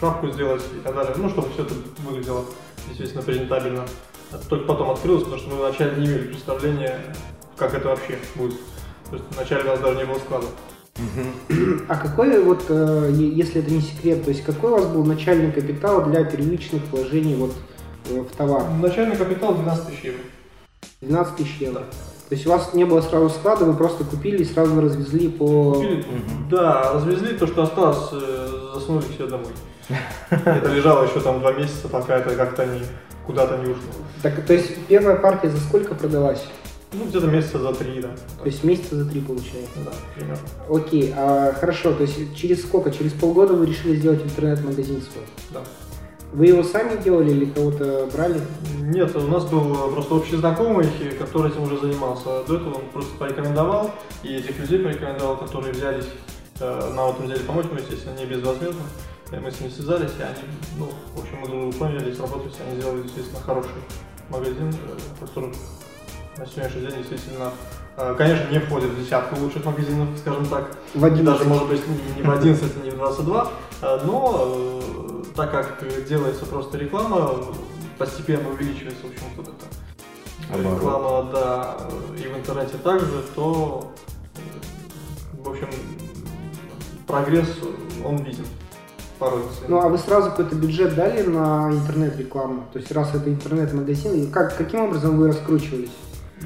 шапку 0.00 0.30
сделать 0.30 0.62
и 0.74 0.80
так 0.80 0.94
далее, 0.94 1.12
ну, 1.16 1.28
чтобы 1.28 1.50
все 1.50 1.62
это 1.62 1.74
выглядело, 2.06 2.44
естественно, 2.88 3.22
презентабельно. 3.22 3.84
Это 4.32 4.48
только 4.48 4.66
потом 4.66 4.90
открылось, 4.90 5.24
потому 5.24 5.40
что 5.40 5.50
мы 5.50 5.56
вначале 5.56 5.96
не 5.96 6.06
имели 6.06 6.28
представления, 6.28 7.00
как 7.56 7.74
это 7.74 7.88
вообще 7.88 8.18
будет. 8.36 8.58
То 9.10 9.16
есть 9.16 9.24
вначале 9.34 9.64
у 9.64 9.66
нас 9.66 9.80
даже 9.80 9.98
не 9.98 10.04
было 10.04 10.18
склада. 10.18 10.46
А 11.88 11.96
какой 11.96 12.42
вот, 12.42 12.64
э, 12.68 13.10
если 13.12 13.62
это 13.62 13.70
не 13.70 13.80
секрет, 13.80 14.24
то 14.24 14.30
есть 14.30 14.44
какой 14.44 14.70
у 14.70 14.74
вас 14.76 14.86
был 14.86 15.04
начальный 15.04 15.50
капитал 15.50 16.04
для 16.04 16.24
первичных 16.24 16.82
вложений 16.90 17.36
вот 17.36 17.54
э, 18.10 18.20
в 18.20 18.36
товар? 18.36 18.68
Начальный 18.80 19.16
капитал 19.16 19.54
12 19.54 19.86
тысяч 19.86 20.04
евро. 20.04 20.20
12 21.00 21.36
тысяч 21.36 21.56
евро. 21.58 21.80
Да. 21.80 22.09
То 22.30 22.36
есть 22.36 22.46
у 22.46 22.50
вас 22.50 22.74
не 22.74 22.84
было 22.84 23.00
сразу 23.00 23.28
склада, 23.28 23.64
вы 23.64 23.74
просто 23.74 24.04
купили 24.04 24.42
и 24.42 24.44
сразу 24.44 24.80
развезли 24.80 25.28
по... 25.28 25.74
Купили, 25.74 26.04
Да, 26.48 26.92
развезли 26.92 27.36
то, 27.36 27.48
что 27.48 27.64
осталось, 27.64 28.08
э, 28.12 28.70
засунули 28.72 29.04
все 29.12 29.26
домой. 29.26 29.48
Это 30.30 30.68
лежало 30.72 31.02
еще 31.02 31.18
там 31.20 31.40
два 31.40 31.52
месяца, 31.52 31.88
пока 31.88 32.18
это 32.18 32.36
как-то 32.36 32.66
не 32.66 32.82
куда-то 33.26 33.56
не 33.56 33.72
ушло. 33.72 33.82
Так, 34.22 34.46
то 34.46 34.52
есть 34.52 34.70
первая 34.86 35.16
партия 35.16 35.48
за 35.48 35.58
сколько 35.58 35.96
продалась? 35.96 36.44
Ну, 36.92 37.06
где-то 37.06 37.26
месяца 37.26 37.58
за 37.58 37.74
три, 37.74 38.00
да. 38.00 38.10
То 38.38 38.46
есть 38.46 38.62
месяца 38.62 38.94
за 38.94 39.10
три 39.10 39.20
получается? 39.22 39.80
Да, 39.84 39.90
примерно. 40.14 40.42
Окей, 40.68 41.12
а 41.16 41.52
хорошо, 41.58 41.92
то 41.94 42.04
есть 42.04 42.36
через 42.36 42.62
сколько? 42.62 42.92
Через 42.92 43.12
полгода 43.12 43.54
вы 43.54 43.66
решили 43.66 43.96
сделать 43.96 44.22
интернет-магазин 44.22 45.02
свой? 45.02 45.24
Да. 45.50 45.62
Вы 46.32 46.46
его 46.46 46.62
сами 46.62 47.00
делали 47.02 47.30
или 47.32 47.46
кого-то 47.46 48.08
брали? 48.12 48.40
Нет, 48.78 49.14
у 49.16 49.26
нас 49.26 49.44
был 49.46 49.90
просто 49.90 50.14
общий 50.14 50.36
знакомый, 50.36 50.86
который 51.18 51.50
этим 51.50 51.64
уже 51.64 51.78
занимался. 51.78 52.44
До 52.46 52.56
этого 52.56 52.74
он 52.74 52.82
просто 52.92 53.16
порекомендовал, 53.18 53.90
и 54.22 54.36
этих 54.36 54.56
людей 54.60 54.78
порекомендовал, 54.78 55.38
которые 55.38 55.72
взялись 55.72 56.06
э, 56.60 56.92
на 56.94 57.10
этом 57.10 57.26
деле 57.26 57.40
помочь, 57.40 57.66
мы, 57.72 57.80
естественно, 57.80 58.16
не 58.16 58.26
безвозмездно. 58.26 58.82
Мы 59.32 59.50
с 59.50 59.60
ними 59.60 59.70
связались, 59.70 60.12
и 60.18 60.22
они, 60.22 60.42
ну, 60.78 60.88
в 61.14 61.20
общем, 61.20 61.38
мы 61.40 61.48
друг 61.48 61.60
друга 61.62 61.76
поняли, 61.78 62.12
сработались, 62.12 62.54
они 62.64 62.80
сделали, 62.80 63.02
естественно, 63.02 63.40
хороший 63.44 63.70
магазин, 64.28 64.68
э, 64.68 65.26
который 65.26 65.52
на 66.36 66.46
сегодняшний 66.46 66.80
день, 66.82 66.96
действительно, 66.98 67.50
э, 67.96 68.14
конечно, 68.16 68.50
не 68.50 68.60
входит 68.60 68.90
в 68.90 69.04
десятку 69.04 69.34
лучших 69.40 69.64
магазинов, 69.64 70.08
скажем 70.18 70.46
так. 70.46 70.76
В 70.94 71.04
11. 71.04 71.24
Даже, 71.24 71.44
может 71.44 71.68
быть, 71.68 71.82
не 72.16 72.22
в 72.22 72.30
11, 72.30 72.84
не 72.84 72.90
в 72.90 72.96
22, 72.96 73.50
но 74.04 74.78
так 75.34 75.50
как 75.50 75.84
делается 76.08 76.46
просто 76.46 76.78
реклама, 76.78 77.44
постепенно 77.98 78.48
увеличивается, 78.50 79.06
в 79.06 79.10
общем, 79.10 79.24
вот 79.36 79.48
это 79.48 80.58
реклама, 80.58 81.30
да, 81.32 81.76
и 82.16 82.26
в 82.28 82.38
интернете 82.38 82.76
также, 82.78 83.22
то, 83.34 83.92
в 85.44 85.48
общем, 85.48 85.68
прогресс, 87.06 87.48
он 88.04 88.16
виден. 88.18 88.46
Порой. 89.18 89.42
Ну 89.68 89.78
а 89.78 89.88
вы 89.88 89.98
сразу 89.98 90.30
какой-то 90.30 90.54
бюджет 90.56 90.94
дали 90.94 91.22
на 91.22 91.70
интернет-рекламу? 91.70 92.64
То 92.72 92.78
есть 92.78 92.90
раз 92.90 93.14
это 93.14 93.28
интернет-магазин, 93.28 94.30
как, 94.30 94.56
каким 94.56 94.80
образом 94.80 95.18
вы 95.18 95.28
раскручивались? 95.28 95.90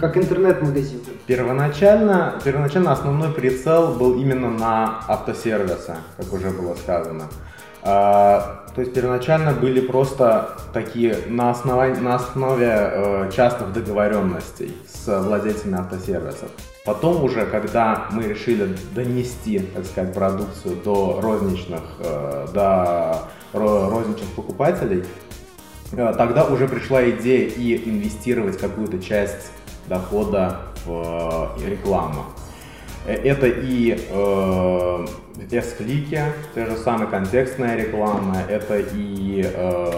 Как 0.00 0.16
интернет-магазин? 0.16 1.00
Первоначально, 1.26 2.40
первоначально 2.44 2.90
основной 2.90 3.30
прицел 3.32 3.94
был 3.94 4.18
именно 4.18 4.50
на 4.50 5.04
автосервисы, 5.06 5.94
как 6.16 6.32
уже 6.32 6.50
было 6.50 6.74
сказано. 6.74 7.28
А, 7.86 8.64
то 8.74 8.80
есть 8.80 8.94
первоначально 8.94 9.52
были 9.52 9.80
просто 9.80 10.56
такие 10.72 11.18
на, 11.28 11.50
основании, 11.50 12.00
на 12.00 12.14
основе 12.14 12.66
э, 12.70 13.30
частных 13.30 13.74
договоренностей 13.74 14.74
с 14.88 15.20
владельцами 15.20 15.78
автосервисов. 15.78 16.48
Потом 16.86 17.22
уже, 17.22 17.44
когда 17.44 18.06
мы 18.10 18.22
решили 18.22 18.74
донести, 18.94 19.58
так 19.58 19.84
сказать, 19.84 20.14
продукцию 20.14 20.76
до 20.82 21.20
розничных, 21.20 21.82
э, 21.98 22.46
до 22.54 23.28
розничных 23.52 24.30
покупателей, 24.30 25.04
э, 25.92 26.14
тогда 26.16 26.44
уже 26.44 26.66
пришла 26.66 27.08
идея 27.10 27.48
и 27.50 27.88
инвестировать 27.88 28.58
какую-то 28.58 28.98
часть 28.98 29.52
дохода 29.88 30.62
в 30.86 31.52
рекламу. 31.64 32.24
Э, 33.06 33.14
это 33.14 33.46
и 33.46 33.98
э, 34.08 35.06
S-клики, 35.50 36.22
те 36.54 36.66
же 36.66 36.76
самые 36.76 37.08
контекстная 37.08 37.76
реклама, 37.76 38.38
это 38.48 38.78
и 38.78 39.44
э, 39.44 39.90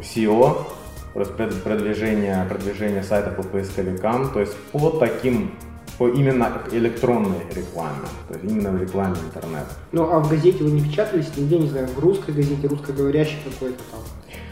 SEO, 0.00 0.66
продвижение, 1.14 2.44
продвижение 2.48 3.02
сайта 3.02 3.30
по 3.30 3.42
поисковикам, 3.42 4.30
то 4.32 4.40
есть 4.40 4.56
по 4.72 4.90
таким 4.90 5.52
по 5.98 6.08
именно 6.08 6.60
электронной 6.72 7.40
рекламе, 7.54 8.04
то 8.28 8.34
есть 8.34 8.44
именно 8.44 8.70
в 8.70 8.82
рекламе 8.82 9.16
интернета. 9.24 9.70
Ну 9.92 10.02
а 10.12 10.20
в 10.20 10.28
газете 10.28 10.62
вы 10.62 10.70
не 10.70 10.82
печатались 10.82 11.34
нигде, 11.34 11.58
не 11.58 11.68
знаю, 11.68 11.88
в 11.88 11.98
русской 11.98 12.32
газете, 12.32 12.68
русскоговорящей 12.68 13.38
какой-то 13.42 13.82
там? 13.90 14.00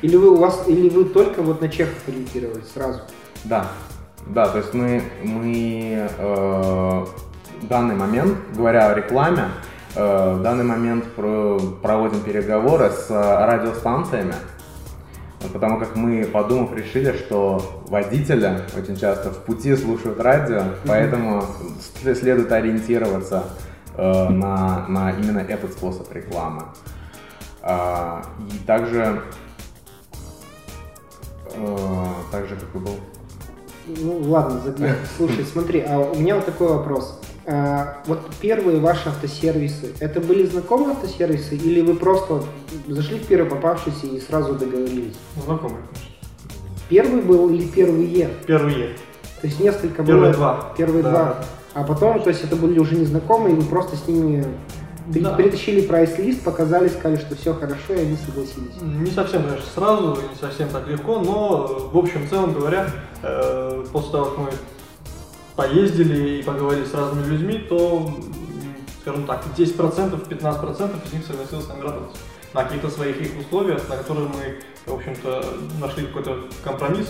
Или 0.00 0.16
вы 0.16 0.30
у 0.30 0.36
вас, 0.36 0.64
или 0.68 0.88
вы 0.88 1.04
только 1.04 1.42
вот 1.42 1.60
на 1.60 1.68
чехов 1.68 1.98
ориентировались 2.08 2.68
сразу? 2.72 3.02
Да, 3.44 3.70
да, 4.26 4.48
то 4.48 4.58
есть 4.58 4.72
мы, 4.72 5.02
мы 5.22 6.08
э, 6.18 7.04
в 7.62 7.66
данный 7.68 7.94
момент, 7.94 8.38
говоря 8.56 8.88
о 8.88 8.94
рекламе, 8.94 9.48
э, 9.94 10.34
в 10.34 10.42
данный 10.42 10.64
момент 10.64 11.04
про, 11.12 11.58
проводим 11.82 12.20
переговоры 12.20 12.90
с 12.90 13.10
радиостанциями, 13.10 14.34
потому 15.52 15.78
как 15.78 15.94
мы, 15.96 16.24
подумав, 16.24 16.74
решили, 16.74 17.12
что 17.12 17.82
водители 17.88 18.60
очень 18.76 18.96
часто 18.96 19.30
в 19.30 19.44
пути 19.44 19.76
слушают 19.76 20.18
радио, 20.20 20.62
поэтому 20.86 21.44
следует 22.02 22.50
ориентироваться 22.50 23.44
э, 23.96 24.28
на, 24.30 24.86
на 24.88 25.10
именно 25.12 25.40
этот 25.40 25.72
способ 25.72 26.10
рекламы. 26.12 26.62
Э, 27.62 28.22
и 28.50 28.58
также, 28.66 29.20
э, 31.54 32.06
также 32.30 32.56
как 32.56 32.74
и 32.74 32.78
был 32.78 32.98
ну 33.86 34.18
ладно, 34.30 34.60
забей. 34.64 34.92
Слушай, 35.16 35.44
смотри, 35.44 35.80
а 35.80 35.98
у 35.98 36.18
меня 36.18 36.36
вот 36.36 36.46
такой 36.46 36.68
вопрос. 36.68 37.20
А, 37.46 38.02
вот 38.06 38.20
первые 38.40 38.80
ваши 38.80 39.08
автосервисы, 39.08 39.92
это 40.00 40.20
были 40.20 40.46
знакомые 40.46 40.92
автосервисы 40.92 41.56
или 41.56 41.82
вы 41.82 41.94
просто 41.94 42.42
зашли 42.88 43.18
в 43.18 43.26
первый 43.26 43.50
попавшийся 43.50 44.06
и 44.06 44.18
сразу 44.20 44.54
договорились? 44.54 45.14
Знакомые, 45.44 45.82
конечно. 45.92 46.14
Первый 46.88 47.22
был 47.22 47.50
или 47.50 47.66
первые? 47.66 48.30
Первые. 48.46 48.96
То 49.40 49.46
есть 49.48 49.60
несколько 49.60 50.02
Первые 50.02 50.32
было? 50.32 50.32
два. 50.32 50.72
Первые 50.76 51.02
да. 51.02 51.10
два. 51.10 51.44
А 51.74 51.82
потом, 51.82 52.22
то 52.22 52.30
есть 52.30 52.44
это 52.44 52.56
были 52.56 52.78
уже 52.78 52.94
незнакомые, 52.94 53.54
и 53.54 53.60
вы 53.60 53.64
просто 53.66 53.96
с 53.96 54.06
ними 54.06 54.44
При- 55.12 55.20
Да. 55.20 55.34
Притащили 55.34 55.82
прайс-лист, 55.82 56.42
показали, 56.42 56.88
сказали, 56.88 57.16
что 57.20 57.34
все 57.37 57.52
хорошо, 57.54 57.94
и 57.94 58.00
они 58.00 58.16
согласились. 58.16 58.80
Не 58.80 59.11
совсем, 59.11 59.42
конечно, 59.44 59.66
сразу, 59.75 60.18
не 60.30 60.37
совсем 60.40 60.68
так 60.70 60.87
легко, 60.88 61.18
но 61.20 61.90
в 61.92 61.99
общем, 61.99 62.28
целом 62.28 62.54
говоря, 62.54 62.90
э, 63.23 63.84
после 63.92 64.12
того, 64.12 64.25
как 64.26 64.38
мы 64.38 64.50
поездили 65.56 66.38
и 66.38 66.42
поговорили 66.42 66.84
с 66.84 66.94
разными 66.94 67.26
людьми, 67.26 67.58
то, 67.68 68.11
скажем 69.02 69.25
так, 69.26 69.44
10%, 69.56 70.26
15% 70.28 71.06
из 71.06 71.12
них 71.12 71.26
согласилось 71.26 71.66
с 71.66 71.68
нами 71.68 71.82
работать 71.82 72.16
на 72.54 72.64
каких-то 72.64 72.88
своих 72.88 73.20
их 73.20 73.32
условиях, 73.40 73.88
на 73.88 73.96
которые 73.96 74.28
мы, 74.28 74.61
в 74.87 74.94
общем-то, 74.94 75.44
нашли 75.80 76.06
какой-то 76.06 76.38
компромисс 76.62 77.08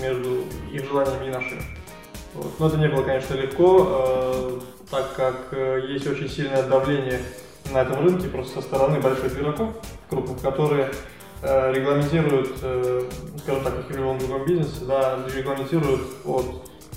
между 0.00 0.44
их 0.72 0.84
желаниями 0.88 1.26
и 1.26 1.30
нашими. 1.30 1.62
Вот. 2.34 2.52
Но 2.58 2.66
это 2.68 2.76
не 2.76 2.88
было, 2.88 3.02
конечно, 3.02 3.34
легко, 3.34 3.86
э, 3.88 4.60
так 4.90 5.14
как 5.14 5.48
э, 5.52 5.86
есть 5.88 6.06
очень 6.06 6.28
сильное 6.28 6.62
давление 6.62 7.20
на 7.72 7.82
этом 7.82 8.04
рынке 8.04 8.28
просто 8.28 8.60
со 8.60 8.62
стороны 8.62 9.00
больших 9.00 9.38
игроков, 9.38 9.70
крупных, 10.08 10.40
которые 10.40 10.90
э, 11.42 11.72
регламентируют, 11.72 12.58
э, 12.62 13.02
скажем 13.42 13.64
так, 13.64 13.76
как 13.76 13.90
и 13.90 13.94
в 13.94 13.96
любом 13.96 14.18
другом 14.18 14.44
бизнесе, 14.44 14.84
да, 14.86 15.18
регламентируют 15.34 16.02
от, 16.24 16.46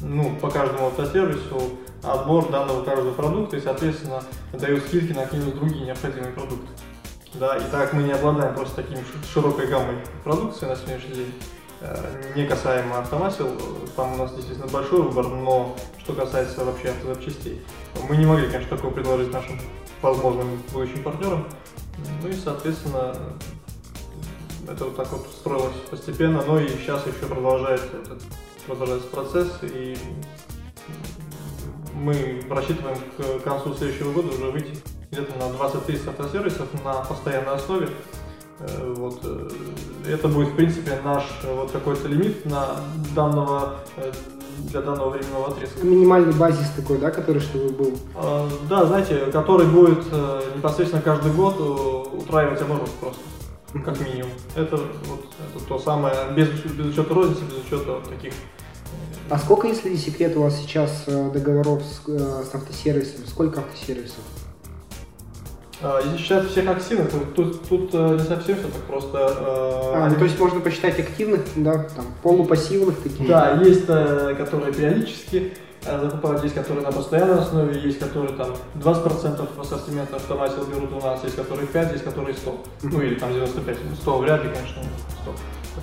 ну, 0.01 0.35
по 0.37 0.49
каждому 0.49 0.87
автосервису 0.87 1.61
отбор 2.03 2.49
данного 2.49 2.83
каждого 2.83 3.13
продукта 3.13 3.57
и, 3.57 3.61
соответственно, 3.61 4.23
дают 4.51 4.83
скидки 4.83 5.13
на 5.13 5.23
какие-нибудь 5.23 5.55
другие 5.55 5.85
необходимые 5.85 6.33
продукты. 6.33 6.67
Да, 7.35 7.57
и 7.57 7.63
так 7.71 7.93
мы 7.93 8.03
не 8.03 8.11
обладаем 8.11 8.53
просто 8.53 8.83
таким 8.83 8.99
широкой 9.33 9.67
гаммой 9.67 9.95
продукции 10.23 10.65
на 10.67 10.75
сегодняшний 10.75 11.15
день, 11.15 11.33
не 12.35 12.45
касаемо 12.45 12.99
автомасел, 12.99 13.47
э, 13.47 13.87
там 13.95 14.13
у 14.13 14.17
нас 14.17 14.33
действительно 14.33 14.67
большой 14.67 15.01
выбор, 15.01 15.27
но 15.27 15.75
что 15.99 16.13
касается 16.13 16.63
вообще 16.63 16.89
автозапчастей, 16.89 17.61
мы 18.09 18.17
не 18.17 18.25
могли, 18.25 18.47
конечно, 18.47 18.75
такого 18.75 18.91
предложить 18.91 19.31
нашим 19.31 19.59
возможным 20.01 20.61
будущим 20.71 21.03
партнерам. 21.03 21.47
Ну 22.21 22.27
и, 22.27 22.33
соответственно, 22.33 23.15
это 24.67 24.85
вот 24.85 24.95
так 24.95 25.11
вот 25.11 25.27
строилось 25.27 25.75
постепенно, 25.89 26.43
но 26.45 26.59
и 26.59 26.67
сейчас 26.69 27.05
еще 27.05 27.25
продолжается 27.27 27.97
этот 28.03 28.21
продолжается 28.65 29.07
процесс, 29.09 29.59
и 29.61 29.97
мы 31.93 32.41
рассчитываем 32.49 32.97
к 33.17 33.43
концу 33.43 33.73
следующего 33.75 34.11
года 34.13 34.29
уже 34.29 34.51
выйти 34.51 34.77
где-то 35.11 35.37
на 35.37 35.49
20 35.49 35.85
тысяч 35.85 36.07
автосервисов 36.07 36.67
на 36.83 37.01
постоянной 37.01 37.55
основе. 37.55 37.89
Э, 38.59 38.93
Вот. 38.95 39.19
э, 39.23 39.49
Это 40.07 40.27
будет, 40.27 40.49
в 40.49 40.55
принципе, 40.55 40.99
наш 41.03 41.23
э, 41.43 41.53
вот 41.53 41.71
какой-то 41.71 42.07
лимит 42.07 42.45
на 42.45 42.77
данного, 43.15 43.75
для 44.57 44.81
данного 44.81 45.09
временного 45.09 45.47
отрезка. 45.49 45.85
Минимальный 45.85 46.33
базис 46.33 46.69
такой, 46.75 46.97
да, 46.99 47.09
который 47.11 47.41
чтобы 47.41 47.69
был. 47.69 47.97
А, 48.15 48.47
Да, 48.69 48.85
знаете, 48.85 49.17
который 49.31 49.65
будет 49.67 50.05
непосредственно 50.55 51.01
каждый 51.01 51.31
год 51.31 51.59
утраивать 52.13 52.61
оборот 52.61 52.89
просто, 52.99 53.21
как 53.83 53.99
минимум. 54.01 54.31
Это 54.55 54.77
вот 54.77 55.25
это 55.55 55.65
то 55.67 55.79
самое, 55.79 56.15
без, 56.35 56.49
без 56.49 56.85
учета 56.85 57.13
розницы, 57.13 57.41
без 57.45 57.65
учета 57.65 57.93
вот 57.93 58.09
таких. 58.09 58.33
А 59.29 59.39
сколько, 59.39 59.67
если 59.67 59.89
не 59.89 59.97
секрет, 59.97 60.35
у 60.37 60.43
вас 60.43 60.57
сейчас 60.57 61.05
договоров 61.07 61.81
с, 61.81 62.05
с 62.05 62.53
автосервисами? 62.53 63.25
Сколько 63.25 63.61
автосервисов? 63.61 64.19
А, 65.83 66.01
считать 66.17 66.49
всех 66.49 66.69
активных, 66.69 67.09
тут, 67.35 67.67
тут 67.67 67.89
э, 67.93 68.13
не 68.17 68.23
совсем 68.23 68.55
все 68.57 68.67
так 68.67 68.81
просто. 68.87 69.17
э, 69.17 69.93
А, 69.95 70.03
они- 70.05 70.13
ну, 70.13 70.19
то 70.19 70.25
есть 70.25 70.39
можно 70.39 70.59
посчитать 70.61 70.97
активных, 70.99 71.41
да, 71.57 71.79
там, 71.95 72.05
полупассивных 72.21 73.01
таких. 73.01 73.27
Да, 73.27 73.51
есть 73.61 73.83
э, 73.87 74.33
которые 74.37 74.73
периодически 74.73 75.53
закупают, 75.85 76.41
есть 76.43 76.55
которые 76.55 76.85
на 76.85 76.93
постоянной 76.93 77.39
основе, 77.39 77.77
есть 77.77 77.99
которые 77.99 78.33
там 78.37 78.51
20% 78.75 79.49
ассортимента 79.59 80.15
автомасел 80.15 80.63
берут 80.65 80.93
у 80.93 81.05
нас, 81.05 81.21
есть 81.25 81.35
которые 81.35 81.67
5, 81.67 81.91
есть 81.91 82.05
которые 82.05 82.33
100. 82.35 82.63
Ну 82.83 83.01
или 83.01 83.15
там 83.15 83.33
95, 83.33 83.77
ну, 83.89 83.95
100 83.97 84.17
вряд 84.19 84.43
ли, 84.45 84.49
конечно, 84.51 84.81
100. 85.23 85.33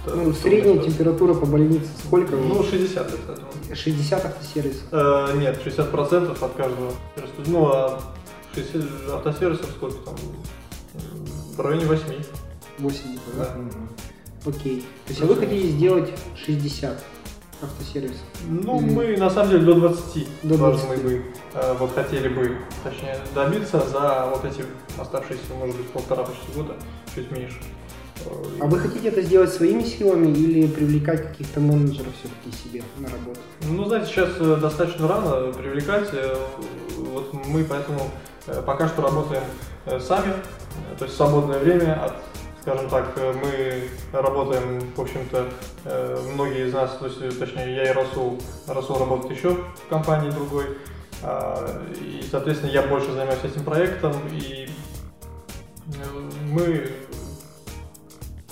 Это 0.07 0.17
Ну, 0.17 0.33
100 0.33 0.43
средняя 0.49 0.75
где-то. 0.77 0.91
температура 0.91 1.35
по 1.35 1.45
больнице 1.45 1.89
сколько? 2.07 2.37
Ну, 2.37 2.63
60 2.63 3.07
это. 3.09 3.41
ну. 3.69 3.75
60 3.77 4.25
автосервисов. 4.25 4.83
Э, 4.93 5.35
нет, 5.37 5.59
60% 5.63 6.43
от 6.43 6.53
каждого. 6.55 6.93
Ну, 7.47 7.67
а 7.71 8.01
60 8.55 9.11
автосервисов 9.15 9.67
сколько 9.77 9.97
там? 9.99 10.17
В 11.57 11.61
районе 11.61 11.87
8. 11.87 12.03
80, 12.79 13.21
да? 13.37 13.45
Да. 13.45 14.51
Окей. 14.51 14.81
То 15.07 15.11
есть 15.11 15.23
а 15.23 15.27
вы 15.27 15.37
хотите 15.37 15.69
сделать 15.69 16.11
60 16.37 16.99
автосервисов? 17.63 18.23
Ну, 18.49 18.81
Или- 18.81 18.91
мы 18.91 19.17
на 19.19 19.31
самом 19.31 19.51
деле 19.51 19.65
до 19.67 19.75
20 19.75 20.27
До 20.43 20.57
должны 20.57 20.97
20. 20.97 21.03
бы, 21.05 21.25
э, 21.55 21.77
вот 21.79 21.95
хотели 21.95 22.29
бы, 22.29 22.57
точнее, 22.83 23.19
добиться 23.35 23.81
за 23.87 24.31
вот 24.35 24.45
эти 24.45 24.65
оставшиеся, 24.99 25.53
может 25.59 25.77
быть, 25.77 25.89
полтора 25.91 26.25
почти 26.25 26.53
года, 26.57 26.75
чуть 27.15 27.31
меньше. 27.31 27.59
А 28.61 28.67
вы 28.67 28.79
хотите 28.79 29.09
это 29.09 29.23
сделать 29.23 29.53
своими 29.53 29.83
силами 29.83 30.29
или 30.29 30.67
привлекать 30.67 31.29
каких-то 31.29 31.61
менеджеров 31.61 32.13
все-таки 32.19 32.63
себе 32.63 32.83
на 32.99 33.09
работу? 33.09 33.41
Ну, 33.63 33.85
знаете, 33.85 34.07
сейчас 34.07 34.29
э, 34.39 34.57
достаточно 34.57 35.09
рано 35.09 35.53
привлекать, 35.53 36.09
э, 36.13 36.37
вот 36.97 37.33
мы 37.33 37.65
поэтому 37.65 38.11
э, 38.47 38.63
пока 38.67 38.89
что 38.89 39.03
работаем 39.03 39.43
сами, 40.01 40.35
то 40.99 41.05
есть 41.05 41.15
в 41.15 41.17
свободное 41.17 41.59
время 41.59 42.05
от 42.05 42.15
скажем 42.61 42.91
так, 42.91 43.17
мы 43.17 43.89
работаем, 44.13 44.93
в 44.95 45.01
общем-то, 45.01 45.49
многие 46.35 46.69
из 46.69 46.75
нас, 46.75 46.95
то 46.99 47.07
есть, 47.07 47.39
точнее, 47.39 47.75
я 47.75 47.91
и 47.91 47.95
Расул, 47.95 48.39
Расул 48.67 48.99
работает 48.99 49.39
еще 49.39 49.55
в 49.55 49.89
компании 49.89 50.31
другой, 50.31 50.67
а, 51.23 51.83
и, 51.99 52.23
соответственно, 52.31 52.71
я 52.71 52.83
больше 52.83 53.13
занимаюсь 53.13 53.43
этим 53.43 53.65
проектом, 53.65 54.13
и 54.31 54.69
мы 56.51 56.91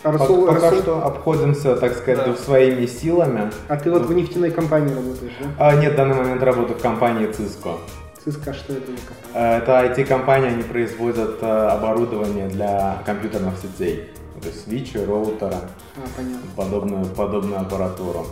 А, 0.04 0.12
Пока, 0.12 0.24
Расул- 0.24 0.46
пока 0.46 0.70
Расул- 0.70 0.82
что 0.82 1.04
обходимся, 1.04 1.76
так 1.76 1.96
сказать, 1.96 2.24
Да. 2.24 2.34
своими 2.36 2.86
силами. 2.86 3.50
а 3.68 3.76
ты 3.76 3.90
вот 3.90 4.06
в 4.06 4.12
нефтяной 4.12 4.50
компании 4.50 4.94
работаешь, 4.94 5.32
да? 5.40 5.46
А, 5.58 5.74
нет, 5.74 5.94
в 5.94 5.96
данный 5.96 6.14
момент 6.14 6.42
работаю 6.42 6.78
в 6.78 6.82
компании 6.82 7.28
Cisco. 7.28 7.78
ЦСКА, 8.24 8.52
что 8.54 8.74
это 8.74 8.86
за 8.92 8.98
компания? 8.98 9.34
Э, 9.34 9.58
Это 9.58 9.72
IT-компания, 9.80 10.48
они 10.48 10.62
производят 10.62 11.42
э, 11.42 11.46
оборудование 11.46 12.48
для 12.48 13.02
компьютерных 13.06 13.54
сетей. 13.58 14.10
То 14.40 14.48
есть 14.48 14.64
свитчи, 14.64 14.98
роутеры, 14.98 15.54
А, 15.96 16.00
понятно. 16.16 16.38
подобную, 16.56 17.04
подобную 17.06 17.60
аппаратуру. 17.60 18.26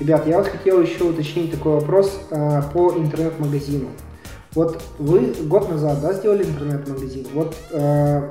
Ребят, 0.00 0.26
я 0.26 0.36
вот 0.38 0.46
хотел 0.48 0.80
еще 0.82 1.04
уточнить 1.04 1.50
такой 1.52 1.72
вопрос 1.74 2.20
а, 2.30 2.62
по 2.62 2.92
интернет-магазину. 2.92 3.88
Вот 4.54 4.82
вы 4.98 5.34
год 5.44 5.70
назад, 5.70 6.00
да, 6.02 6.12
сделали 6.12 6.44
интернет-магазин. 6.44 7.26
Вот 7.32 7.54
а, 7.72 8.30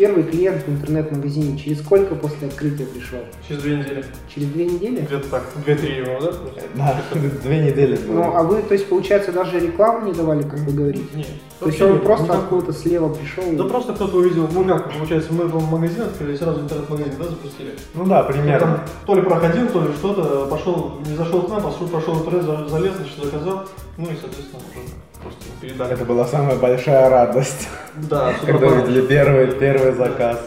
первый 0.00 0.22
клиент 0.24 0.62
в 0.66 0.70
интернет-магазине 0.70 1.58
через 1.58 1.80
сколько 1.80 2.14
после 2.14 2.48
открытия 2.48 2.86
пришел? 2.86 3.18
через 3.46 3.62
две 3.62 3.76
недели, 3.76 4.04
Через 4.34 4.48
две 4.48 4.64
недели? 4.64 5.00
где-то 5.02 5.28
так, 5.28 5.42
две-три 5.62 5.96
его, 5.96 6.18
да? 6.20 6.32
Да, 6.74 7.02
две 7.42 7.58
недели. 7.66 7.98
Ну, 8.08 8.22
а 8.34 8.42
вы, 8.42 8.62
то 8.62 8.72
есть, 8.72 8.86
получается, 8.88 9.30
даже 9.30 9.60
рекламу 9.60 10.06
не 10.06 10.14
давали, 10.14 10.42
как 10.42 10.60
вы 10.60 10.72
говорите? 10.72 11.04
Нет. 11.14 11.26
То 11.58 11.66
есть 11.66 11.82
он 11.82 12.00
просто 12.00 12.32
откуда-то 12.32 12.72
слева 12.72 13.12
пришел? 13.12 13.44
Да 13.52 13.64
просто 13.64 13.92
кто-то 13.92 14.16
увидел, 14.16 14.48
ну 14.50 14.64
как, 14.64 14.90
получается, 14.90 15.34
мы 15.34 15.44
в 15.44 15.70
магазин 15.70 16.00
открыли, 16.04 16.32
и 16.32 16.36
сразу 16.38 16.60
интернет-магазин, 16.62 17.12
да, 17.18 17.24
запустили. 17.24 17.74
Ну 17.92 18.06
да, 18.06 18.22
Там 18.22 18.32
примерно. 18.32 18.80
то 19.04 19.14
ли 19.14 19.20
проходил, 19.20 19.68
то 19.68 19.82
ли 19.82 19.92
что-то, 19.92 20.46
пошел, 20.46 20.92
не 21.06 21.14
зашел 21.14 21.42
к 21.42 21.48
нам, 21.50 21.60
пошел, 21.62 21.86
пошел 21.88 22.14
интернет, 22.20 22.44
за- 22.44 22.68
залез, 22.68 22.92
значит, 22.96 23.22
заказал, 23.22 23.66
ну 24.00 24.10
и, 24.10 24.16
соответственно, 24.18 24.62
уже 24.70 24.88
просто 25.22 25.44
передали. 25.60 25.92
Это 25.92 26.04
была 26.06 26.26
самая 26.26 26.56
большая 26.56 27.10
радость, 27.10 27.68
Да, 28.08 28.32
когда 28.44 28.68
увидели 28.68 29.06
первый, 29.06 29.52
первый 29.52 29.92
заказ. 29.92 30.40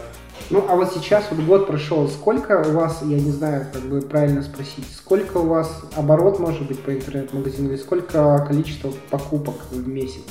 Ну, 0.50 0.64
а 0.68 0.74
вот 0.74 0.92
сейчас 0.92 1.24
вот 1.30 1.40
год 1.46 1.66
прошел, 1.68 2.08
сколько 2.08 2.62
у 2.66 2.72
вас, 2.72 3.00
я 3.02 3.18
не 3.18 3.30
знаю, 3.30 3.66
как 3.72 3.82
бы 3.82 4.02
правильно 4.02 4.42
спросить, 4.42 4.84
сколько 4.94 5.38
у 5.38 5.46
вас 5.46 5.82
оборот 5.96 6.38
может 6.38 6.66
быть 6.66 6.80
по 6.80 6.92
интернет-магазину 6.92 7.70
или 7.70 7.76
сколько 7.76 8.44
количество 8.46 8.92
покупок 9.10 9.54
в 9.70 9.88
месяц? 9.88 10.22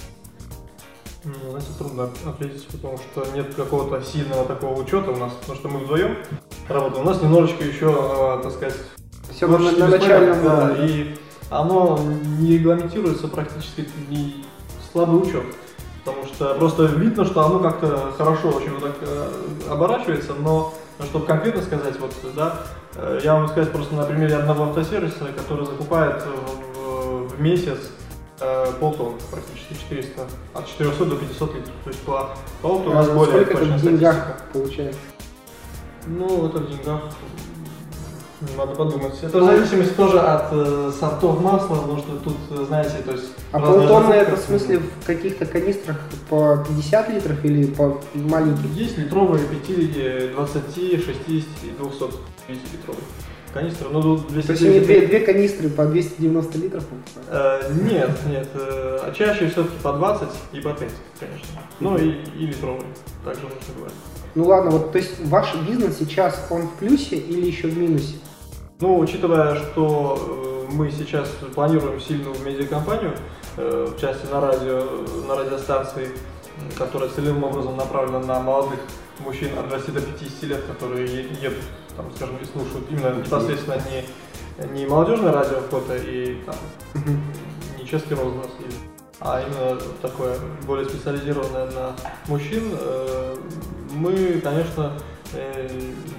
Ну, 1.23 1.55
это 1.55 1.77
трудно 1.77 2.09
ответить, 2.25 2.67
потому 2.67 2.97
что 2.97 3.25
нет 3.33 3.55
какого-то 3.55 4.03
сильного 4.03 4.45
такого 4.45 4.81
учета 4.81 5.11
у 5.11 5.15
нас, 5.15 5.31
потому 5.33 5.57
что 5.57 5.69
мы 5.69 5.79
вдвоем 5.79 6.17
работаем. 6.67 7.07
У 7.07 7.09
нас 7.09 7.21
немножечко 7.21 7.63
еще, 7.63 7.87
э, 7.87 8.43
так 8.43 8.51
сказать, 8.51 8.75
Все 9.31 9.47
на, 9.47 9.57
на 9.57 9.87
начальном 9.87 10.43
да, 10.43 10.75
и 10.77 11.15
оно 11.49 11.99
не 12.39 12.57
регламентируется 12.57 13.27
практически 13.27 13.87
не 14.09 14.45
слабый 14.91 15.21
учет. 15.21 15.43
Потому 16.03 16.25
что 16.25 16.53
просто 16.55 16.85
видно, 16.85 17.25
что 17.25 17.45
оно 17.45 17.59
как-то 17.59 18.11
хорошо 18.17 18.49
очень 18.49 18.71
вот 18.73 18.83
так 18.83 18.95
э, 19.01 19.31
оборачивается, 19.69 20.33
но 20.33 20.73
чтобы 21.05 21.25
конкретно 21.25 21.61
сказать, 21.61 21.97
вот, 21.99 22.13
да, 22.35 22.59
э, 22.95 23.21
я 23.23 23.35
вам 23.35 23.47
сказать 23.47 23.71
просто 23.71 23.95
на 23.95 24.03
примере 24.03 24.35
одного 24.35 24.65
автосервиса, 24.65 25.29
который 25.35 25.65
закупает 25.65 26.23
в, 26.75 27.27
в 27.29 27.41
месяц 27.41 27.77
э, 28.41 28.65
полтонны, 28.81 29.17
практически 29.31 29.73
400, 29.89 30.27
от 30.53 30.67
400 30.67 31.05
до 31.05 31.15
500 31.15 31.55
литров. 31.55 31.73
То 31.83 31.89
есть 31.89 32.01
по, 32.01 32.29
по 32.61 32.67
у 32.67 32.93
нас 32.93 33.07
А 33.07 33.13
более 33.13 33.45
сколько 33.45 33.63
это 33.63 33.73
в 33.73 33.81
деньгах 33.81 34.15
статистика. 34.15 34.43
получается? 34.51 34.99
Ну, 36.05 36.47
это 36.47 36.57
в 36.57 36.69
деньгах 36.69 37.01
Надо 38.57 38.75
подумать. 38.75 39.13
Это 39.21 39.39
в 39.39 39.45
зависимости 39.45 39.93
тоже 39.93 40.19
от 40.19 40.47
э, 40.51 40.91
сортов 40.99 41.41
масла, 41.41 41.75
потому 41.75 41.99
что 41.99 42.17
тут, 42.17 42.37
э, 42.51 42.65
знаете, 42.67 42.97
то 43.05 43.11
есть... 43.11 43.25
А 43.51 43.59
полтонны 43.59 44.13
это 44.13 44.35
в 44.35 44.39
смысле 44.39 44.79
в 44.79 45.05
каких-то 45.05 45.45
канистрах 45.45 45.97
по 46.29 46.63
50 46.67 47.09
литров 47.09 47.45
или 47.45 47.65
по 47.65 48.01
маленьких? 48.13 48.65
Есть 48.73 48.97
литровые 48.97 49.45
5, 49.45 50.33
20, 50.33 51.05
60 51.05 51.45
и 51.63 51.69
250 51.77 52.73
литровые 52.73 53.05
канистры. 53.53 53.89
Ну, 53.89 54.01
тут 54.01 54.27
То 54.27 54.35
есть 54.35 54.47
200 54.47 54.65
они 54.65 54.79
две, 54.79 55.07
две 55.07 55.19
канистры 55.19 55.69
по 55.69 55.85
290 55.85 56.57
литров 56.57 56.85
покупают? 56.85 57.29
Э, 57.29 57.73
нет, 57.73 58.09
нет. 58.27 58.49
э, 58.55 58.99
а 59.03 59.13
чаще 59.15 59.47
все-таки 59.49 59.77
по 59.81 59.93
20 59.93 60.27
и 60.53 60.59
по 60.59 60.73
30, 60.73 60.95
конечно. 61.19 61.47
Ну 61.79 61.97
и, 61.97 62.23
и 62.37 62.47
литровые. 62.47 62.87
Также 63.23 63.43
можно 63.43 63.59
говорить. 63.77 63.97
Ну 64.35 64.45
ладно, 64.45 64.71
вот 64.71 64.91
то 64.91 64.97
есть 64.97 65.23
ваш 65.25 65.53
бизнес 65.67 65.97
сейчас 65.99 66.47
он 66.49 66.63
в 66.63 66.73
плюсе 66.73 67.17
или 67.17 67.45
еще 67.45 67.67
в 67.67 67.77
минусе? 67.77 68.15
Ну, 68.83 68.99
учитывая, 68.99 69.55
что 69.55 70.67
э, 70.69 70.73
мы 70.73 70.91
сейчас 70.91 71.29
планируем 71.55 72.01
сильную 72.01 72.35
медиакомпанию, 72.43 73.15
э, 73.55 73.87
в 73.89 73.97
части 73.97 74.25
на 74.25 74.41
радио, 74.41 74.83
на 75.25 75.35
радиостанции, 75.37 76.09
которая 76.77 77.09
целевым 77.09 77.45
образом 77.45 77.77
направлена 77.77 78.19
на 78.19 78.41
молодых 78.41 78.79
мужчин 79.19 79.57
от 79.57 79.69
20 79.69 79.93
до 79.93 80.01
50 80.01 80.43
лет, 80.43 80.63
которые 80.63 81.05
едут, 81.41 81.63
там, 81.95 82.07
скажем, 82.13 82.35
и 82.41 82.45
слушают 82.45 82.85
именно 82.89 83.15
непосредственно 83.15 83.81
не, 83.89 84.77
не 84.77 84.85
молодежное 84.85 85.31
радио 85.31 85.61
какое-то 85.61 85.95
и 85.95 86.43
там, 86.43 86.55
не 87.79 87.87
чешский 87.87 88.15
или- 88.15 88.91
а 89.21 89.41
именно 89.43 89.79
такое 90.01 90.35
более 90.67 90.89
специализированное 90.89 91.71
на 91.71 91.95
мужчин, 92.27 92.63
э, 92.77 93.37
мы, 93.93 94.41
конечно, 94.43 94.91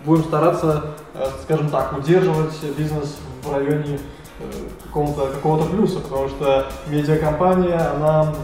будем 0.05 0.25
стараться, 0.25 0.85
э, 1.15 1.27
скажем 1.43 1.71
так, 1.71 1.97
удерживать 1.97 2.55
бизнес 2.77 3.17
в 3.43 3.53
районе 3.53 3.99
э, 4.41 4.45
какого-то 4.85 5.33
какого 5.33 5.67
плюса, 5.67 6.01
потому 6.01 6.29
что 6.29 6.67
медиакомпания, 6.89 7.93
она 7.95 8.35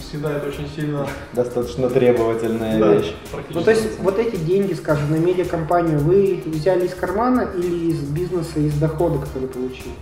съедает 0.00 0.46
очень 0.46 0.68
сильно 0.74 1.06
Достаточно 1.32 1.88
требовательная 1.88 2.78
да, 2.78 2.94
вещь. 2.94 3.14
Ну 3.50 3.62
то 3.62 3.70
есть 3.70 3.98
вот 4.00 4.18
эти 4.18 4.36
деньги, 4.36 4.74
скажем, 4.74 5.10
на 5.10 5.16
медиакомпанию 5.16 5.98
вы 5.98 6.42
взяли 6.46 6.86
из 6.86 6.94
кармана 6.94 7.48
или 7.56 7.90
из 7.90 8.00
бизнеса, 8.00 8.60
из 8.60 8.74
дохода, 8.74 9.18
который 9.18 9.48
получили? 9.48 9.94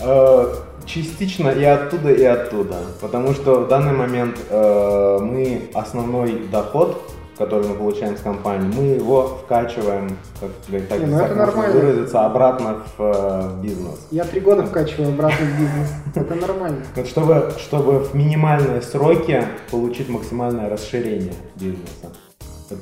Э, 0.00 0.54
Частично 0.86 1.48
и 1.48 1.64
оттуда, 1.64 2.12
и 2.12 2.24
оттуда. 2.24 2.76
Потому 3.00 3.32
что 3.32 3.60
в 3.60 3.68
данный 3.68 3.94
момент 3.94 4.36
э, 4.50 5.18
мы 5.22 5.70
основной 5.72 6.46
доход, 6.52 7.10
который 7.38 7.66
мы 7.66 7.74
получаем 7.74 8.16
с 8.16 8.20
компании, 8.20 8.72
мы 8.74 8.82
его 8.96 9.38
вкачиваем, 9.44 10.16
как, 10.40 10.50
так, 10.88 11.00
Не, 11.00 11.06
ну 11.06 11.18
так 11.18 11.30
это 11.30 11.38
нормально. 11.38 11.74
выразиться, 11.74 12.24
обратно 12.24 12.76
в 12.96 13.02
э, 13.02 13.62
бизнес. 13.62 14.06
Я 14.10 14.24
три 14.24 14.40
года 14.40 14.64
вкачиваю 14.64 15.08
обратно 15.08 15.46
в 15.46 15.60
бизнес. 15.60 15.90
Это 16.14 16.34
нормально. 16.34 16.84
Чтобы, 17.06 17.52
чтобы 17.58 17.98
в 18.00 18.14
минимальные 18.14 18.82
сроки 18.82 19.44
получить 19.70 20.08
максимальное 20.08 20.68
расширение 20.68 21.34
бизнеса. 21.56 22.12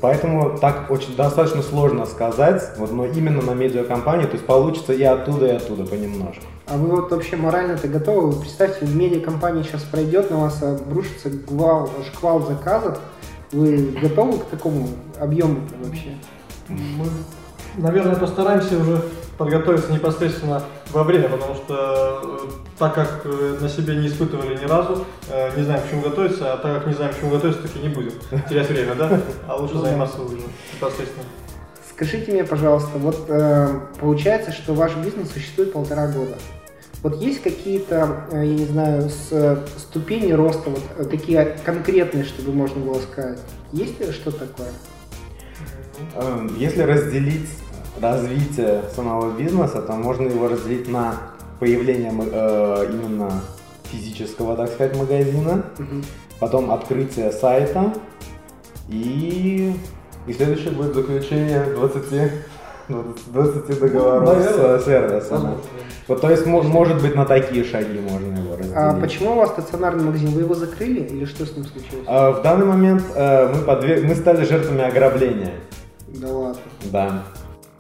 Поэтому 0.01 0.59
так 0.59 0.91
очень 0.91 1.17
достаточно 1.17 1.61
сложно 1.61 2.07
сказать, 2.07 2.63
вот, 2.79 2.93
но 2.93 3.05
именно 3.05 3.43
на 3.43 3.51
медиакомпании, 3.53 4.27
то 4.27 4.35
есть 4.35 4.47
получится 4.47 4.93
и 4.93 5.03
оттуда, 5.03 5.47
и 5.47 5.51
оттуда 5.51 5.85
понемножку. 5.85 6.45
А 6.67 6.77
вы 6.77 6.97
вот 6.97 7.11
вообще 7.11 7.37
морально-то 7.37 7.89
готовы? 7.89 8.31
Вы 8.31 8.41
представьте, 8.41 8.87
медиакомпания 8.87 9.65
сейчас 9.65 9.83
пройдет, 9.83 10.31
на 10.31 10.39
вас 10.39 10.63
обрушится 10.63 11.31
гвал, 11.31 11.91
шквал 12.13 12.43
заказов. 12.47 12.99
Вы 13.53 13.93
готовы 14.01 14.39
к 14.39 14.45
такому 14.47 14.89
объему 15.21 15.61
вообще? 15.83 16.17
Мы, 16.69 17.07
наверное, 17.77 18.17
постараемся 18.17 18.79
уже 18.79 19.03
подготовиться 19.37 19.93
непосредственно 19.93 20.63
во 20.91 21.05
время, 21.05 21.29
потому 21.29 21.55
что 21.55 22.21
э, 22.25 22.51
так 22.79 22.95
как 22.95 23.23
э, 23.25 23.59
на 23.61 23.69
себе 23.69 23.97
не 23.97 24.09
испытывали 24.09 24.57
ни 24.57 24.65
разу, 24.65 25.05
э, 25.29 25.57
не 25.57 25.65
знаем, 25.65 25.83
к 25.83 25.91
чему 25.91 26.03
готовиться, 26.03 26.53
а 26.53 26.57
так 26.57 26.79
как 26.79 26.87
не 26.87 26.95
знаем, 26.95 27.13
к 27.13 27.19
чему 27.19 27.31
готовиться, 27.31 27.63
так 27.63 27.77
и 27.77 27.81
не 27.81 27.89
будем 27.89 28.13
терять 28.49 28.69
время, 28.69 28.95
да? 28.95 29.21
А 29.47 29.57
лучше 29.57 29.79
заниматься 29.79 30.23
уже 30.23 30.37
непосредственно. 30.75 31.27
Скажите 31.91 32.33
мне, 32.33 32.45
пожалуйста, 32.45 32.99
вот 32.99 33.27
э, 33.29 33.81
получается, 34.01 34.53
что 34.53 34.75
ваш 34.75 34.97
бизнес 34.97 35.31
существует 35.31 35.73
полтора 35.73 36.07
года. 36.09 36.37
Вот 37.03 37.21
есть 37.21 37.43
какие-то, 37.43 38.27
э, 38.31 38.45
я 38.45 38.55
не 38.55 38.65
знаю, 38.65 39.09
с, 39.09 39.29
э, 39.33 39.57
ступени 39.77 40.31
роста, 40.33 40.71
вот 40.71 40.83
э, 40.99 41.05
такие 41.05 41.59
конкретные, 41.65 42.23
чтобы 42.25 42.53
можно 42.53 42.81
было 42.85 43.01
сказать? 43.01 43.41
Есть 43.73 43.99
ли 43.99 44.13
что-то 44.13 44.47
такое? 44.47 44.69
Э, 46.15 46.49
Если 46.57 46.83
разделить 46.83 47.49
развитие 48.01 48.83
самого 48.95 49.37
бизнеса, 49.37 49.83
то 49.83 49.93
можно 49.95 50.29
его 50.29 50.47
разделить 50.49 50.89
на 50.89 51.17
появление 51.59 52.13
э, 52.13 52.87
именно 52.93 53.41
физического, 53.85 54.57
так 54.57 54.71
сказать, 54.71 54.97
магазина, 54.97 55.65
Мгм. 55.79 56.05
потом 56.39 56.71
открытие 56.71 57.33
сайта 57.33 57.93
и, 58.89 59.75
и 60.29 60.33
следующее 60.33 60.71
будет 60.71 60.95
заключение 60.95 61.65
20, 61.75 62.33
20, 62.89 63.33
20 63.33 63.81
договоров 63.81 64.29
Наверное. 64.39 64.79
с 64.79 64.85
сервисами. 64.85 65.55
Вот, 66.13 66.21
то 66.21 66.31
есть, 66.31 66.45
мо- 66.45 66.63
может 66.63 67.01
быть, 67.01 67.15
на 67.15 67.25
такие 67.25 67.65
шаги 67.65 67.99
можно 67.99 68.37
его 68.39 68.53
разделить. 68.55 68.77
А 68.77 68.93
почему 69.01 69.33
у 69.33 69.37
вас 69.37 69.49
стационарный 69.53 70.05
магазин? 70.05 70.29
Вы 70.33 70.43
его 70.43 70.55
закрыли 70.55 71.01
или 71.01 71.25
что 71.25 71.47
с 71.47 71.57
ним 71.57 71.65
случилось? 71.65 72.05
А, 72.07 72.33
В 72.33 72.43
данный 72.43 72.67
момент 72.67 73.03
э, 73.15 73.49
мы, 73.49 73.63
подве- 73.63 74.03
мы 74.03 74.15
стали 74.15 74.45
жертвами 74.45 74.83
ограбления. 74.85 75.53
Да 76.09 76.29
ладно. 76.29 76.61
Да. 76.93 77.23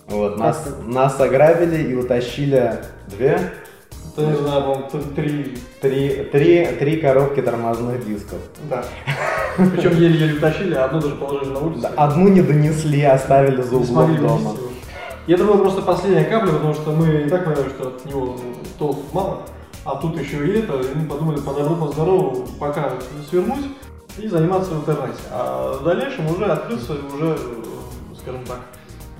Вот, 0.08 0.38
нас, 0.38 0.64
это? 0.66 0.90
нас 0.90 1.20
ограбили 1.20 1.90
и 1.90 1.94
утащили 1.94 2.76
две, 3.08 3.38
Да 4.16 4.22
не 4.24 4.34
знаю, 4.36 4.62
по-моему, 4.62 4.88
т- 4.90 4.98
три. 5.14 5.58
три, 5.82 6.24
три, 6.32 6.66
три 6.78 6.96
коробки 7.02 7.42
тормозных 7.42 8.06
дисков. 8.06 8.38
Да. 8.70 8.82
Причем 9.58 9.90
еле-еле 9.90 10.38
утащили, 10.38 10.72
а 10.72 10.86
одну 10.86 11.02
даже 11.02 11.16
положили 11.16 11.50
на 11.50 11.58
улицу. 11.60 11.82
Да, 11.82 11.88
Одну 11.96 12.28
не 12.28 12.40
донесли, 12.40 13.02
оставили 13.02 13.60
за 13.60 13.76
углом 13.76 14.16
дома. 14.16 14.28
вынести 14.36 14.60
его. 14.62 14.71
И 15.26 15.32
это 15.32 15.44
была 15.44 15.58
просто 15.58 15.82
последняя 15.82 16.24
капля, 16.24 16.52
потому 16.52 16.74
что 16.74 16.90
мы 16.92 17.22
и 17.22 17.28
так 17.28 17.44
поняли, 17.44 17.68
что 17.70 17.88
от 17.88 18.04
него 18.04 18.36
толку 18.78 19.02
мало. 19.12 19.42
А 19.84 19.96
тут 19.96 20.18
еще 20.18 20.46
и 20.46 20.58
это, 20.60 20.74
и 20.80 20.94
мы 20.94 21.06
подумали, 21.08 21.40
по 21.40 21.52
добру, 21.54 21.76
по 21.76 21.92
здорову, 21.92 22.46
пока 22.58 22.92
свернуть 23.28 23.66
и 24.18 24.28
заниматься 24.28 24.72
в 24.72 24.80
интернете. 24.80 25.18
А 25.30 25.78
в 25.78 25.84
дальнейшем 25.84 26.26
уже 26.30 26.46
открыться, 26.46 26.94
уже, 27.14 27.38
скажем 28.20 28.44
так, 28.46 28.60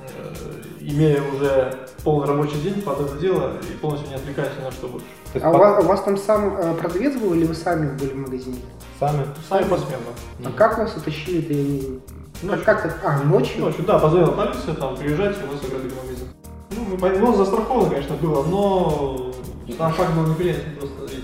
э, 0.08 0.34
имея 0.80 1.20
уже 1.22 1.78
полный 2.04 2.26
рабочий 2.26 2.60
день 2.60 2.80
под 2.82 3.00
это 3.00 3.16
дело 3.18 3.52
и 3.62 3.76
полностью 3.78 4.08
не 4.10 4.16
отвлекаясь 4.16 4.52
ни 4.60 4.64
на 4.64 4.70
что 4.72 4.88
больше. 4.88 5.06
А 5.42 5.48
у 5.50 5.52
по- 5.52 5.58
вас, 5.58 5.84
у 5.84 5.86
вас 5.88 6.02
там 6.02 6.16
сам 6.16 6.56
э, 6.56 6.74
продавец 6.74 7.16
был 7.16 7.34
или 7.34 7.44
вы 7.44 7.54
сами 7.54 7.96
были 7.96 8.10
в 8.10 8.16
магазине? 8.16 8.58
сами. 9.00 9.24
Сами 9.48 9.64
посменно. 9.68 10.12
А 10.44 10.50
как 10.52 10.78
вас 10.78 10.96
утащили-то? 10.96 11.52
Я 11.52 11.62
не- 11.64 12.00
Ночью. 12.42 12.64
Как, 12.64 12.82
как 12.82 13.00
А, 13.04 13.22
ночью? 13.22 13.60
Ночью, 13.60 13.84
да, 13.84 13.98
позвонила 13.98 14.32
полиция, 14.32 14.74
там, 14.74 14.96
приезжайте, 14.96 15.40
у 15.48 15.52
нас 15.52 15.64
ограбили 15.64 15.94
магазин. 15.94 16.28
Ну, 16.70 16.96
мы 16.98 17.18
ну, 17.18 17.34
застраховано, 17.34 17.90
конечно, 17.90 18.16
было, 18.16 18.42
но 18.44 19.32
сам 19.78 19.92
факт 19.92 20.12
был 20.14 20.26
неприятен 20.26 20.76
просто. 20.78 21.14
И 21.14 21.22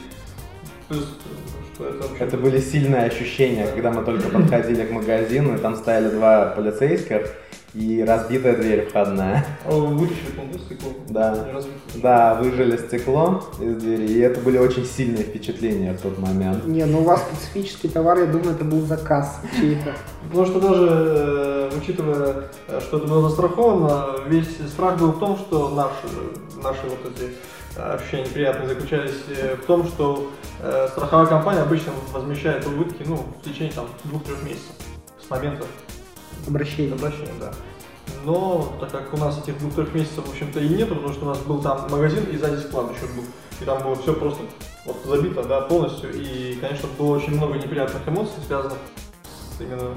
плюс, 0.88 1.08
что 1.74 1.88
это 1.88 2.06
вообще... 2.06 2.24
Это 2.24 2.36
были 2.36 2.60
сильные 2.60 3.04
ощущения, 3.04 3.66
когда 3.66 3.90
мы 3.90 4.04
только 4.04 4.28
подходили 4.28 4.84
к 4.84 4.92
магазину, 4.92 5.56
и 5.56 5.58
там 5.58 5.76
стояли 5.76 6.10
два 6.10 6.46
полицейских 6.46 7.32
и 7.74 8.02
разбитая 8.02 8.56
дверь 8.56 8.88
входная. 8.88 9.44
А 9.64 9.70
вы 9.70 9.86
вытащили, 9.88 10.30
по-моему, 10.30 10.58
стекло? 10.58 10.92
Да. 11.08 11.46
Да, 11.96 12.34
выжили 12.34 12.76
стекло 12.76 13.44
из 13.60 13.76
двери, 13.76 14.06
и 14.06 14.18
это 14.20 14.40
были 14.40 14.58
очень 14.58 14.84
сильные 14.84 15.24
впечатления 15.24 15.92
в 15.92 16.00
тот 16.00 16.18
момент. 16.18 16.66
Не, 16.66 16.84
ну 16.84 17.00
у 17.00 17.04
вас 17.04 17.22
специфический 17.22 17.88
товар, 17.88 18.18
я 18.18 18.26
думаю, 18.26 18.52
это 18.52 18.64
был 18.64 18.80
заказ 18.86 19.40
чей-то. 19.58 19.94
Потому 20.28 20.46
что 20.46 20.60
даже 20.60 20.86
э, 20.90 21.70
учитывая, 21.78 22.44
э, 22.68 22.80
что 22.80 22.98
это 22.98 23.06
было 23.06 23.28
застраховано, 23.28 24.28
весь 24.28 24.48
страх 24.70 24.98
был 24.98 25.12
в 25.12 25.18
том, 25.18 25.36
что 25.36 25.68
наши, 25.70 26.62
наши 26.62 26.86
вот 26.86 27.12
эти 27.14 27.32
э, 27.76 27.94
ощущения 27.94 28.24
неприятные 28.24 28.68
заключались 28.68 29.24
э, 29.28 29.56
в 29.56 29.66
том, 29.66 29.86
что 29.86 30.30
э, 30.60 30.88
страховая 30.90 31.26
компания 31.26 31.60
обычно 31.60 31.92
возмещает 32.12 32.66
убытки 32.66 33.04
ну, 33.06 33.26
в 33.40 33.44
течение 33.44 33.72
там, 33.72 33.86
двух-трех 34.04 34.42
месяцев 34.42 34.72
с 35.20 35.30
момента 35.30 35.64
Обращение. 36.46 36.94
обращения, 36.94 37.32
да. 37.40 37.52
Но 38.24 38.74
так 38.80 38.90
как 38.90 39.12
у 39.14 39.16
нас 39.16 39.38
этих 39.38 39.58
двух-трех 39.58 39.94
месяцев, 39.94 40.26
в 40.26 40.30
общем-то, 40.30 40.60
и 40.60 40.68
нету, 40.68 40.94
потому 40.96 41.14
что 41.14 41.24
у 41.24 41.28
нас 41.28 41.38
был 41.38 41.60
там 41.60 41.90
магазин 41.90 42.24
и 42.24 42.36
сзади 42.36 42.60
склад 42.60 42.90
еще 42.90 43.06
был. 43.14 43.24
И 43.60 43.64
там 43.64 43.82
было 43.82 43.96
все 43.96 44.14
просто 44.14 44.42
вот 44.84 44.96
забито, 45.04 45.42
да, 45.42 45.62
полностью. 45.62 46.10
И, 46.14 46.56
конечно, 46.60 46.88
было 46.98 47.16
очень 47.16 47.34
много 47.36 47.54
неприятных 47.54 48.06
эмоций, 48.06 48.34
связанных 48.46 48.78
с 49.56 49.60
именно 49.60 49.94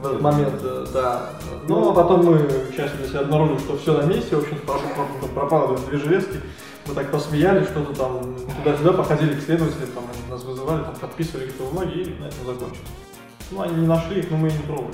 в 0.00 0.06
этот 0.06 0.20
момент, 0.20 0.60
э, 0.62 0.86
да. 0.92 1.30
Но 1.68 1.92
потом 1.92 2.24
мы, 2.24 2.38
к 2.38 2.74
счастью, 2.74 2.98
для 2.98 3.08
себя 3.08 3.20
обнаружили, 3.20 3.58
что 3.58 3.76
все 3.76 4.00
на 4.00 4.06
месте, 4.06 4.36
в 4.36 4.40
общем-то, 4.40 5.28
пропало, 5.34 5.78
две 5.88 5.98
железки. 5.98 6.40
Мы 6.86 6.94
так 6.94 7.10
посмеялись, 7.10 7.66
что-то 7.68 7.94
там 7.94 8.36
туда-сюда, 8.62 8.92
походили 8.92 9.34
к 9.34 9.42
следователям, 9.42 9.88
там, 9.94 10.04
нас 10.30 10.42
вызывали, 10.44 10.84
там, 10.84 10.94
подписывали 10.96 11.46
какие-то 11.46 11.64
бумаги, 11.64 11.98
и 11.98 12.20
на 12.20 12.26
этом 12.26 12.46
закончилось. 12.46 13.03
Ну, 13.50 13.60
они 13.60 13.74
не 13.82 13.86
нашли 13.86 14.20
их, 14.20 14.30
но 14.30 14.36
мы 14.36 14.48
и 14.48 14.52
не 14.52 14.58
бы. 14.58 14.84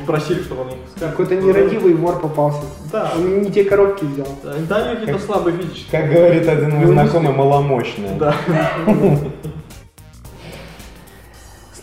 Не 0.00 0.06
просили, 0.06 0.42
чтобы 0.42 0.62
они 0.62 0.72
их 0.72 0.78
искали. 0.88 1.10
Какой-то 1.10 1.36
нерадивый 1.36 1.94
вор 1.94 2.20
попался. 2.20 2.62
Да. 2.92 3.12
Он 3.16 3.42
не 3.42 3.50
те 3.50 3.64
коробки 3.64 4.04
взял. 4.04 4.28
Да, 4.42 4.54
да, 4.68 4.76
они 4.76 5.00
какие-то 5.00 5.20
слабые 5.20 5.56
физически. 5.56 5.90
Как 5.90 6.10
говорит 6.10 6.48
один 6.48 6.70
мой 6.70 6.86
Ну, 6.86 6.92
знакомый, 6.92 7.32
маломощные. 7.32 8.16
Да. 8.16 8.34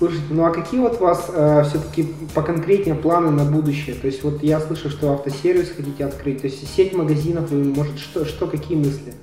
Слушайте, 0.01 0.25
ну 0.31 0.45
а 0.45 0.49
какие 0.49 0.79
вот 0.79 0.99
у 0.99 1.03
вас 1.03 1.29
все-таки 1.69 2.11
поконкретнее 2.33 2.95
планы 2.95 3.29
на 3.29 3.45
будущее? 3.45 3.93
То 3.93 4.07
есть 4.07 4.23
вот 4.23 4.41
я 4.41 4.59
слышу, 4.59 4.89
что 4.89 5.13
автосервис 5.13 5.71
хотите 5.77 6.05
открыть, 6.05 6.41
то 6.41 6.47
есть 6.47 6.75
сеть 6.75 6.93
магазинов, 6.93 7.51
вы, 7.51 7.65
может, 7.65 7.99
что, 7.99 8.25
что 8.25 8.47
какие 8.47 8.79
мысли? 8.79 9.13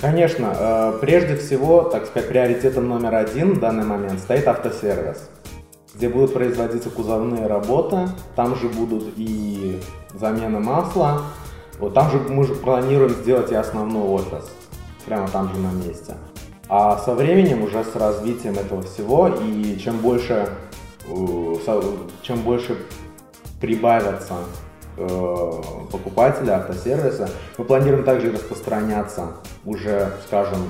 Конечно, 0.00 0.54
э, 0.56 0.98
прежде 1.00 1.36
всего, 1.36 1.82
так 1.82 2.06
сказать, 2.06 2.28
приоритетом 2.28 2.88
номер 2.88 3.16
один 3.16 3.54
в 3.54 3.60
данный 3.60 3.84
момент 3.84 4.20
стоит 4.20 4.46
автосервис, 4.46 5.28
где 5.98 6.08
будут 6.08 6.32
производиться 6.32 6.90
кузовные 6.90 7.48
работы, 7.48 8.08
там 8.36 8.54
же 8.54 8.68
будут 8.68 9.14
и 9.16 9.80
замена 10.14 10.60
масла, 10.60 11.22
вот 11.80 11.92
там 11.92 12.08
же 12.10 12.20
мы 12.20 12.44
же 12.44 12.54
планируем 12.54 13.10
сделать 13.10 13.50
и 13.50 13.56
основной 13.56 14.02
офис, 14.02 14.48
прямо 15.04 15.28
там 15.28 15.52
же 15.52 15.58
на 15.58 15.72
месте. 15.72 16.14
А 16.68 16.98
со 16.98 17.14
временем, 17.14 17.64
уже 17.64 17.82
с 17.82 17.96
развитием 17.96 18.54
этого 18.54 18.82
всего, 18.82 19.26
и 19.28 19.76
чем 19.78 19.98
больше, 19.98 20.48
э, 21.08 21.54
чем 22.22 22.42
больше 22.42 22.78
прибавятся 23.60 24.34
э, 24.96 25.08
покупателя 25.90 26.58
автосервиса, 26.58 27.28
мы 27.56 27.64
планируем 27.64 28.04
также 28.04 28.30
распространяться 28.30 29.32
уже, 29.64 30.12
скажем, 30.26 30.60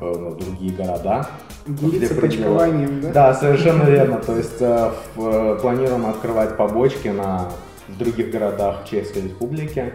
э, 0.00 0.04
на 0.18 0.30
другие 0.32 0.72
города. 0.72 1.28
Делиться 1.66 2.14
почкованием, 2.14 3.00
да? 3.00 3.12
Да, 3.12 3.34
совершенно 3.34 3.84
верно. 3.84 4.18
То 4.18 4.36
есть 4.36 4.60
э, 4.60 4.90
в- 5.16 5.26
э, 5.28 5.58
планируем 5.60 6.06
открывать 6.06 6.56
побочки 6.56 7.08
на 7.08 7.50
в 7.88 7.98
других 7.98 8.30
городах 8.30 8.84
Чешской 8.88 9.22
Республики. 9.22 9.94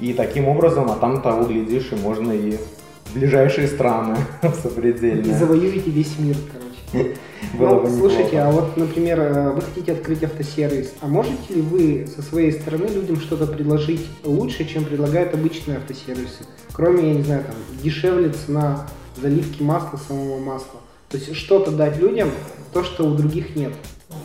И 0.00 0.12
таким 0.14 0.48
образом, 0.48 0.90
а 0.90 0.96
там 0.96 1.20
того 1.22 1.44
глядишь, 1.44 1.90
и 1.92 1.96
можно 1.96 2.32
и 2.32 2.56
в 3.06 3.14
ближайшие 3.14 3.68
страны 3.68 4.16
И 4.42 4.48
сопредельные. 4.62 5.34
завоюете 5.36 5.90
весь 5.90 6.18
мир, 6.18 6.36
короче. 6.52 7.16
Было 7.58 7.74
Ну, 7.74 7.80
бы 7.82 7.90
слушайте, 7.90 8.38
а 8.40 8.50
вот, 8.52 8.76
например, 8.76 9.52
вы 9.54 9.60
хотите 9.62 9.92
открыть 9.92 10.22
автосервис, 10.22 10.92
а 11.00 11.06
можете 11.08 11.54
ли 11.54 11.60
вы 11.60 12.06
со 12.06 12.22
своей 12.22 12.52
стороны 12.52 12.86
людям 12.86 13.20
что-то 13.20 13.46
предложить 13.46 14.06
лучше, 14.24 14.64
чем 14.64 14.84
предлагают 14.84 15.34
обычные 15.34 15.78
автосервисы? 15.78 16.44
Кроме, 16.72 17.08
я 17.08 17.14
не 17.14 17.22
знаю, 17.22 17.42
там, 17.44 17.54
дешевле 17.82 18.30
цена 18.30 18.86
заливки 19.16 19.62
масла, 19.62 19.96
самого 19.96 20.38
масла. 20.38 20.80
То 21.08 21.18
есть 21.18 21.34
что-то 21.36 21.70
дать 21.70 21.98
людям, 21.98 22.30
то, 22.72 22.82
что 22.82 23.04
у 23.04 23.14
других 23.14 23.54
нет. 23.54 23.72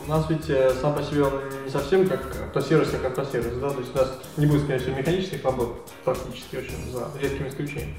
У 0.06 0.10
нас 0.10 0.26
ведь 0.28 0.48
э, 0.48 0.72
сам 0.80 0.94
по 0.94 1.02
себе 1.02 1.24
он 1.24 1.32
не 1.64 1.70
совсем 1.70 2.06
как 2.08 2.20
автосервис, 2.46 2.90
как 2.90 3.04
автосервис, 3.06 3.58
да, 3.60 3.70
то 3.70 3.80
есть 3.80 3.94
у 3.94 3.98
нас 3.98 4.12
не 4.36 4.46
будет, 4.46 4.62
скорее 4.62 4.78
всего, 4.80 4.96
механических 4.96 5.44
работ 5.44 5.76
практически 6.04 6.56
очень, 6.56 6.92
за 6.92 7.08
редким 7.20 7.48
исключением. 7.48 7.94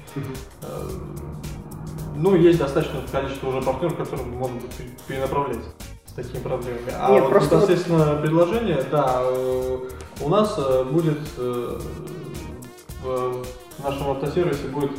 Э, 0.62 0.88
Ну, 2.16 2.34
есть 2.36 2.58
достаточное 2.58 3.02
количество 3.10 3.48
уже 3.48 3.62
партнеров, 3.62 3.96
которым 3.96 4.30
можно 4.30 4.60
будет 4.60 4.72
перенаправлять 5.06 5.64
с 6.06 6.12
такими 6.12 6.42
проблемами. 6.42 6.92
А 6.98 7.10
Нет, 7.10 7.22
вот 7.22 7.30
просто 7.30 7.56
непосредственно 7.56 8.16
предложение, 8.16 8.84
да, 8.90 9.20
э, 9.22 9.78
у 10.20 10.28
нас 10.28 10.58
будет 10.90 11.18
в 13.02 13.44
нашем 13.82 14.10
автосервисе 14.10 14.66
будет, 14.66 14.90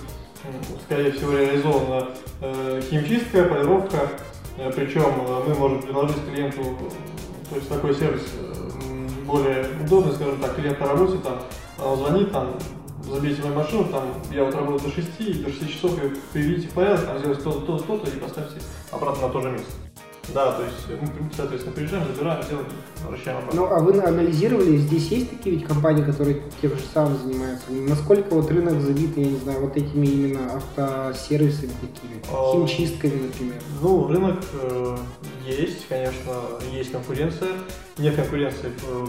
скорее 0.86 1.12
всего, 1.12 1.34
реализована 1.34 2.08
э, 2.42 2.82
химчистка, 2.90 3.44
полировка, 3.44 4.10
Э, 4.58 4.72
Причем 4.76 5.02
э, 5.02 5.44
мы 5.48 5.56
можем 5.56 5.82
предложить 5.82 6.24
клиенту, 6.26 6.62
э, 6.62 7.50
то 7.50 7.56
есть 7.56 7.70
такой 7.70 7.96
сервис 7.96 8.22
э, 8.38 9.26
более 9.26 9.66
удобный, 9.84 10.14
скажем 10.14 10.40
так, 10.40 10.56
клиент 10.56 10.80
на 10.80 10.88
работе, 10.88 11.18
там, 11.24 11.40
он 11.84 11.98
звонит, 11.98 12.32
там, 12.32 12.60
забейте 13.04 13.42
мою 13.42 13.56
машину, 13.56 13.86
там, 13.86 14.04
я 14.32 14.44
вот 14.44 14.54
работаю 14.54 14.92
до 14.92 14.96
6, 14.96 15.08
и 15.20 15.34
до 15.34 15.50
6 15.50 15.72
часов 15.72 16.04
ее 16.04 16.12
приведите 16.34 16.68
в 16.68 16.74
порядок, 16.74 17.06
там, 17.06 17.20
сделайте 17.20 17.44
то-то, 17.44 17.78
то-то 17.80 18.10
и 18.10 18.20
поставьте 18.20 18.62
обратно 18.92 19.28
на 19.28 19.34
то 19.34 19.42
же 19.42 19.52
место. 19.52 19.91
Да, 20.34 20.52
то 20.54 20.64
есть 20.64 20.78
э, 20.90 20.98
мы, 21.02 21.30
соответственно, 21.36 21.76
приезжаем, 21.76 22.06
забираем, 22.08 22.44
делаем, 22.48 22.68
возвращаем 23.04 23.38
обратно. 23.40 23.62
Ну, 23.62 23.68
а 23.68 23.80
вы 23.80 24.00
анализировали, 24.02 24.78
здесь 24.78 25.08
есть 25.08 25.30
такие 25.30 25.56
ведь 25.56 25.66
компании, 25.66 26.04
которые 26.04 26.42
тем 26.62 26.72
же 26.72 26.84
самым 26.94 27.18
занимаются? 27.18 27.72
Насколько 27.72 28.36
вот 28.36 28.50
рынок 28.50 28.80
забит, 28.82 29.18
я 29.18 29.26
не 29.26 29.38
знаю, 29.38 29.62
вот 29.62 29.76
этими 29.76 30.06
именно 30.06 30.56
автосервисами 30.56 31.72
такими, 31.82 32.22
А, 32.32 32.54
химчистками, 32.54 33.28
например? 33.28 33.62
Ну, 33.82 34.08
рынок 34.08 34.40
э, 34.54 34.98
есть, 35.46 35.88
конечно, 35.88 36.34
есть 36.72 36.92
конкуренция. 36.92 37.50
Нет 37.98 38.16
конкуренции 38.16 38.72
э, 38.88 39.06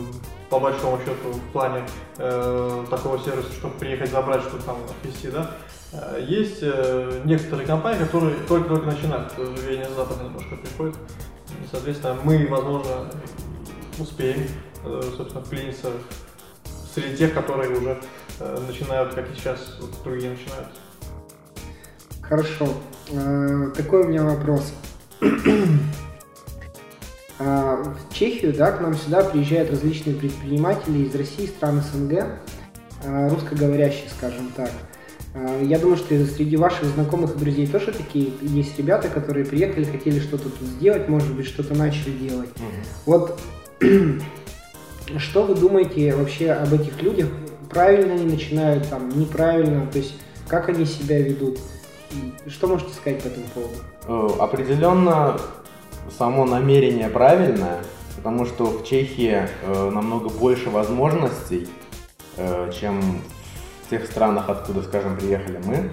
по 0.48 0.58
большому 0.58 0.98
счету 0.98 1.32
в 1.32 1.52
плане 1.52 1.84
э, 2.18 2.84
такого 2.90 3.18
сервиса, 3.18 3.52
чтобы 3.52 3.74
приехать 3.74 4.10
забрать, 4.10 4.42
что-то 4.42 4.64
там 4.64 4.76
отвезти, 5.00 5.28
да. 5.28 5.52
Э, 5.92 6.24
Есть 6.26 6.58
э, 6.62 7.20
некоторые 7.24 7.66
компании, 7.66 8.04
которые 8.04 8.34
только-только 8.48 8.86
начинают, 8.86 9.32
это 9.32 9.42
веяние 9.42 9.86
с 9.86 10.22
немножко 10.22 10.56
приходит. 10.56 10.96
И, 11.50 11.68
соответственно, 11.70 12.16
мы, 12.24 12.46
возможно, 12.48 13.10
успеем, 13.98 14.46
э, 14.84 15.02
собственно, 15.16 15.44
вклиниться 15.44 15.90
среди 16.94 17.16
тех, 17.16 17.34
которые 17.34 17.70
уже 17.70 18.00
начинают, 18.66 19.14
как 19.14 19.30
и 19.30 19.34
сейчас, 19.34 19.78
вот 19.80 19.90
другие 20.02 20.30
начинают. 20.30 20.68
Хорошо. 22.22 22.66
Такой 23.76 24.04
у 24.04 24.08
меня 24.08 24.24
вопрос. 24.24 24.72
А, 27.38 27.82
В 27.82 28.14
Чехию, 28.14 28.54
да, 28.54 28.70
к 28.70 28.80
нам 28.80 28.94
сюда 28.94 29.24
приезжают 29.24 29.70
различные 29.70 30.14
предприниматели 30.14 30.98
из 30.98 31.14
России, 31.14 31.46
стран 31.46 31.82
СНГ, 31.82 32.38
русскоговорящие, 33.04 34.10
скажем 34.10 34.52
так. 34.54 34.70
А, 35.34 35.62
Я 35.62 35.78
думаю, 35.78 35.96
что 35.96 36.14
среди 36.26 36.56
ваших 36.56 36.84
знакомых 36.84 37.36
и 37.36 37.38
друзей 37.38 37.66
тоже 37.66 37.92
такие 37.92 38.32
есть 38.42 38.78
ребята, 38.78 39.08
которые 39.08 39.44
приехали, 39.44 39.84
хотели 39.84 40.18
что-то 40.20 40.50
тут 40.50 40.68
сделать, 40.68 41.08
может 41.08 41.34
быть, 41.34 41.46
что-то 41.46 41.74
начали 41.74 42.10
делать. 42.12 42.50
Вот 43.06 43.40
что 45.18 45.44
вы 45.44 45.54
думаете 45.54 46.14
вообще 46.14 46.50
об 46.52 46.72
этих 46.72 47.00
людях? 47.02 47.28
Правильно 47.70 48.14
они 48.14 48.26
начинают, 48.26 48.88
там, 48.88 49.08
неправильно, 49.18 49.86
то 49.86 49.98
есть 49.98 50.14
как 50.46 50.68
они 50.68 50.84
себя 50.84 51.18
ведут? 51.18 51.58
Что 52.46 52.66
можете 52.66 52.92
сказать 52.92 53.22
по 53.22 53.28
этому 53.28 53.46
поводу? 53.54 53.74
Э, 54.38 54.42
Определенно 54.42 55.40
само 56.18 56.44
намерение 56.44 57.08
правильное, 57.08 57.78
потому 58.16 58.44
что 58.44 58.66
в 58.66 58.84
Чехии 58.84 59.48
э, 59.62 59.90
намного 59.90 60.28
больше 60.28 60.68
возможностей, 60.68 61.68
э, 62.36 62.70
чем 62.78 63.00
в 63.00 63.41
тех 63.92 64.06
странах, 64.06 64.48
откуда, 64.48 64.82
скажем, 64.82 65.16
приехали 65.16 65.60
мы. 65.64 65.90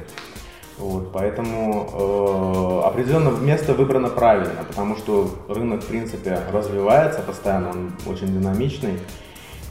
Вот, 0.77 1.11
поэтому 1.11 1.89
э, 1.91 2.87
определенно 2.87 3.29
место 3.31 3.73
выбрано 3.73 4.07
правильно, 4.07 4.63
потому 4.65 4.95
что 4.95 5.29
рынок, 5.49 5.83
в 5.83 5.87
принципе, 5.87 6.39
развивается 6.53 7.19
постоянно, 7.19 7.71
он 7.71 7.91
очень 8.07 8.27
динамичный. 8.27 8.99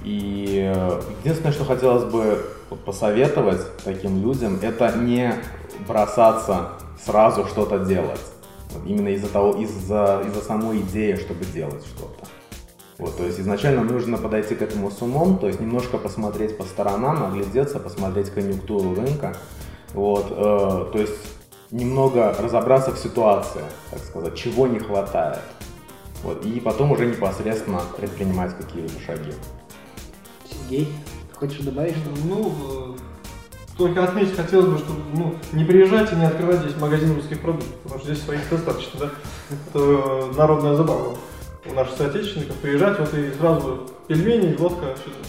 И 0.04 0.70
э, 0.70 1.00
единственное, 1.20 1.52
что 1.52 1.64
хотелось 1.64 2.04
бы 2.04 2.44
посоветовать 2.84 3.62
таким 3.82 4.22
людям, 4.22 4.58
это 4.60 4.92
не 4.98 5.32
бросаться 5.88 6.72
сразу 7.02 7.46
что-то 7.46 7.78
делать. 7.78 8.20
Именно 8.86 9.08
из-за 9.08 9.28
того, 9.28 9.52
из-за, 9.62 10.22
из-за 10.26 10.42
самой 10.42 10.80
идеи, 10.80 11.14
чтобы 11.14 11.46
делать 11.46 11.82
что-то. 11.86 12.28
Вот, 12.98 13.16
то 13.16 13.24
есть 13.24 13.38
изначально 13.38 13.84
нужно 13.84 14.18
подойти 14.18 14.56
к 14.56 14.62
этому 14.62 14.90
с 14.90 15.00
умом, 15.02 15.38
то 15.38 15.46
есть 15.46 15.60
немножко 15.60 15.98
посмотреть 15.98 16.58
по 16.58 16.64
сторонам, 16.64 17.22
оглядеться, 17.22 17.78
посмотреть 17.78 18.30
конъюнктуру 18.30 18.96
рынка, 18.96 19.36
вот, 19.94 20.26
э, 20.30 20.90
то 20.92 20.98
есть 20.98 21.14
немного 21.70 22.34
разобраться 22.36 22.90
в 22.90 22.98
ситуации, 22.98 23.62
так 23.92 24.00
сказать, 24.00 24.34
чего 24.34 24.66
не 24.66 24.80
хватает, 24.80 25.38
вот, 26.24 26.44
и 26.44 26.58
потом 26.58 26.90
уже 26.90 27.06
непосредственно 27.06 27.80
предпринимать 27.96 28.56
какие-либо 28.56 28.98
шаги. 29.06 29.32
Сергей, 30.50 30.92
хочешь 31.34 31.60
добавить 31.60 31.94
что-то? 31.94 32.20
Ну, 32.24 32.52
э, 32.96 32.98
только 33.76 34.02
отметить 34.02 34.34
хотелось 34.34 34.66
бы, 34.66 34.78
что 34.78 34.92
ну, 35.14 35.36
не 35.52 35.62
приезжайте, 35.62 36.16
не 36.16 36.24
открывайте 36.24 36.68
здесь 36.68 36.80
магазин 36.80 37.14
русских 37.14 37.40
продуктов, 37.40 37.76
потому 37.84 38.00
что 38.00 38.12
здесь 38.12 38.24
своих 38.24 38.40
достаточно, 38.50 38.98
да? 38.98 39.10
Это 39.50 39.78
э, 39.78 40.32
народная 40.36 40.74
забава 40.74 41.14
у 41.70 41.74
наших 41.74 41.96
соотечественников. 41.96 42.56
Приезжать, 42.56 42.98
вот 42.98 43.12
и 43.14 43.32
сразу 43.38 43.90
пельмени, 44.06 44.54
водка, 44.56 44.94
всё 44.94 45.10
это. 45.10 45.28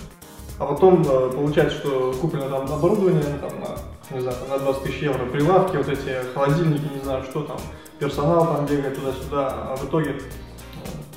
А 0.60 0.66
потом 0.66 1.02
э, 1.02 1.32
получается, 1.34 1.78
что 1.78 2.14
куплено 2.20 2.50
там 2.50 2.72
оборудование 2.72 3.24
там, 3.40 3.52
на, 3.62 4.16
не 4.16 4.22
знаю, 4.22 4.38
на 4.50 4.60
20 4.60 4.84
тысяч 4.84 5.02
евро, 5.02 5.26
прилавки, 5.26 5.78
вот 5.78 5.88
эти 5.88 6.18
холодильники, 6.34 6.94
не 6.94 7.02
знаю, 7.02 7.24
что 7.24 7.44
там, 7.44 7.58
персонал 7.98 8.46
там 8.46 8.66
бегает 8.66 8.96
туда-сюда, 8.96 9.48
а 9.72 9.76
в 9.78 9.86
итоге 9.86 10.10
э, 10.10 10.18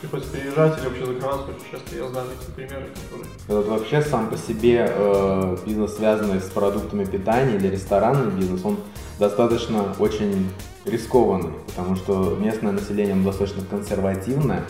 приходится 0.01 0.33
переезжать 0.33 0.79
или 0.79 0.87
вообще 0.87 1.07
закрываться 1.07 1.47
очень 1.49 1.73
часто. 1.73 1.97
Я 1.97 2.09
знаю 2.09 2.27
такие 2.39 2.55
примеры, 2.55 2.91
которые 3.03 3.29
Вот 3.49 3.67
вообще 3.67 4.03
сам 4.03 4.31
по 4.31 4.37
себе 4.37 4.87
э, 4.89 5.57
бизнес, 5.67 5.97
связанный 5.97 6.41
с 6.41 6.49
продуктами 6.51 7.05
питания 7.05 7.57
или 7.57 7.67
ресторанный 7.67 8.31
бизнес, 8.31 8.65
он 8.65 8.79
достаточно 9.19 9.87
очень 9.99 10.49
рискованный, 10.85 11.51
потому 11.67 11.97
что 11.97 12.37
местное 12.41 12.71
население 12.71 13.17
достаточно 13.17 13.65
консервативное 13.65 14.63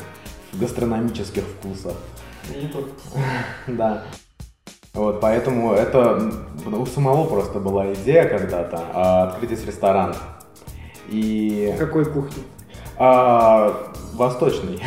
гастрономических 0.53 1.45
только. 2.73 2.91
Да. 3.67 4.03
Вот, 4.95 5.21
поэтому 5.21 5.73
это 5.73 6.33
у 6.67 6.85
самого 6.85 7.27
просто 7.27 7.59
была 7.61 7.95
идея 7.95 8.29
когда-то 8.29 8.85
а, 8.93 9.23
открыть 9.29 9.53
здесь 9.53 9.67
ресторан. 9.67 10.15
И 11.09 11.75
Какой 11.79 12.05
кухни? 12.05 12.43
а, 12.99 13.91
восточный. 14.13 14.81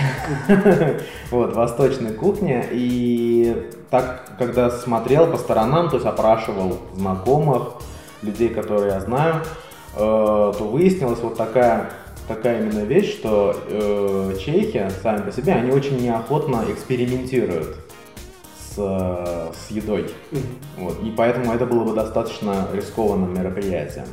Вот, 1.32 1.56
восточной 1.56 2.14
кухни. 2.14 2.64
И 2.72 3.72
так, 3.90 4.38
когда 4.38 4.70
смотрел 4.70 5.32
по 5.32 5.38
сторонам, 5.38 5.90
то 5.90 5.96
есть 5.96 6.06
опрашивал 6.06 6.78
знакомых, 6.94 7.74
людей, 8.22 8.50
которые 8.50 8.94
я 8.94 9.00
знаю, 9.00 9.36
э, 9.96 9.98
то 9.98 10.54
выяснилась 10.60 11.20
вот 11.20 11.38
такая 11.38 11.92
такая 12.28 12.62
именно 12.62 12.84
вещь, 12.84 13.14
что 13.14 13.56
э, 13.68 14.38
чехи 14.40 14.90
сами 15.02 15.22
по 15.22 15.32
себе, 15.32 15.54
они 15.54 15.72
очень 15.72 16.02
неохотно 16.02 16.66
экспериментируют 16.70 17.78
с, 18.58 18.76
с 18.76 19.72
едой. 19.72 20.10
Вот, 20.78 21.02
и 21.04 21.12
поэтому 21.12 21.54
это 21.54 21.66
было 21.66 21.84
бы 21.84 21.94
достаточно 21.94 22.68
рискованным 22.74 23.34
мероприятием. 23.34 24.06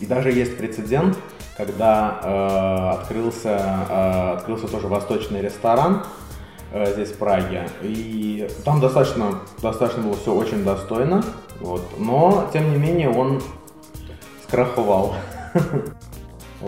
И 0.00 0.06
даже 0.06 0.30
есть 0.30 0.56
прецедент, 0.58 1.16
когда 1.56 2.20
э, 2.22 3.00
открылся, 3.00 3.86
э, 3.88 4.32
открылся 4.36 4.68
тоже 4.68 4.88
восточный 4.88 5.40
ресторан 5.40 6.04
э, 6.72 6.92
здесь 6.92 7.10
в 7.10 7.16
Праге. 7.16 7.68
И 7.80 8.48
там 8.64 8.80
достаточно, 8.80 9.40
достаточно 9.62 10.02
было 10.02 10.16
все 10.16 10.34
очень 10.34 10.64
достойно. 10.64 11.24
Вот, 11.60 11.82
но, 11.98 12.48
тем 12.52 12.70
не 12.70 12.76
менее, 12.76 13.10
он 13.10 13.42
скраховал. 14.46 15.14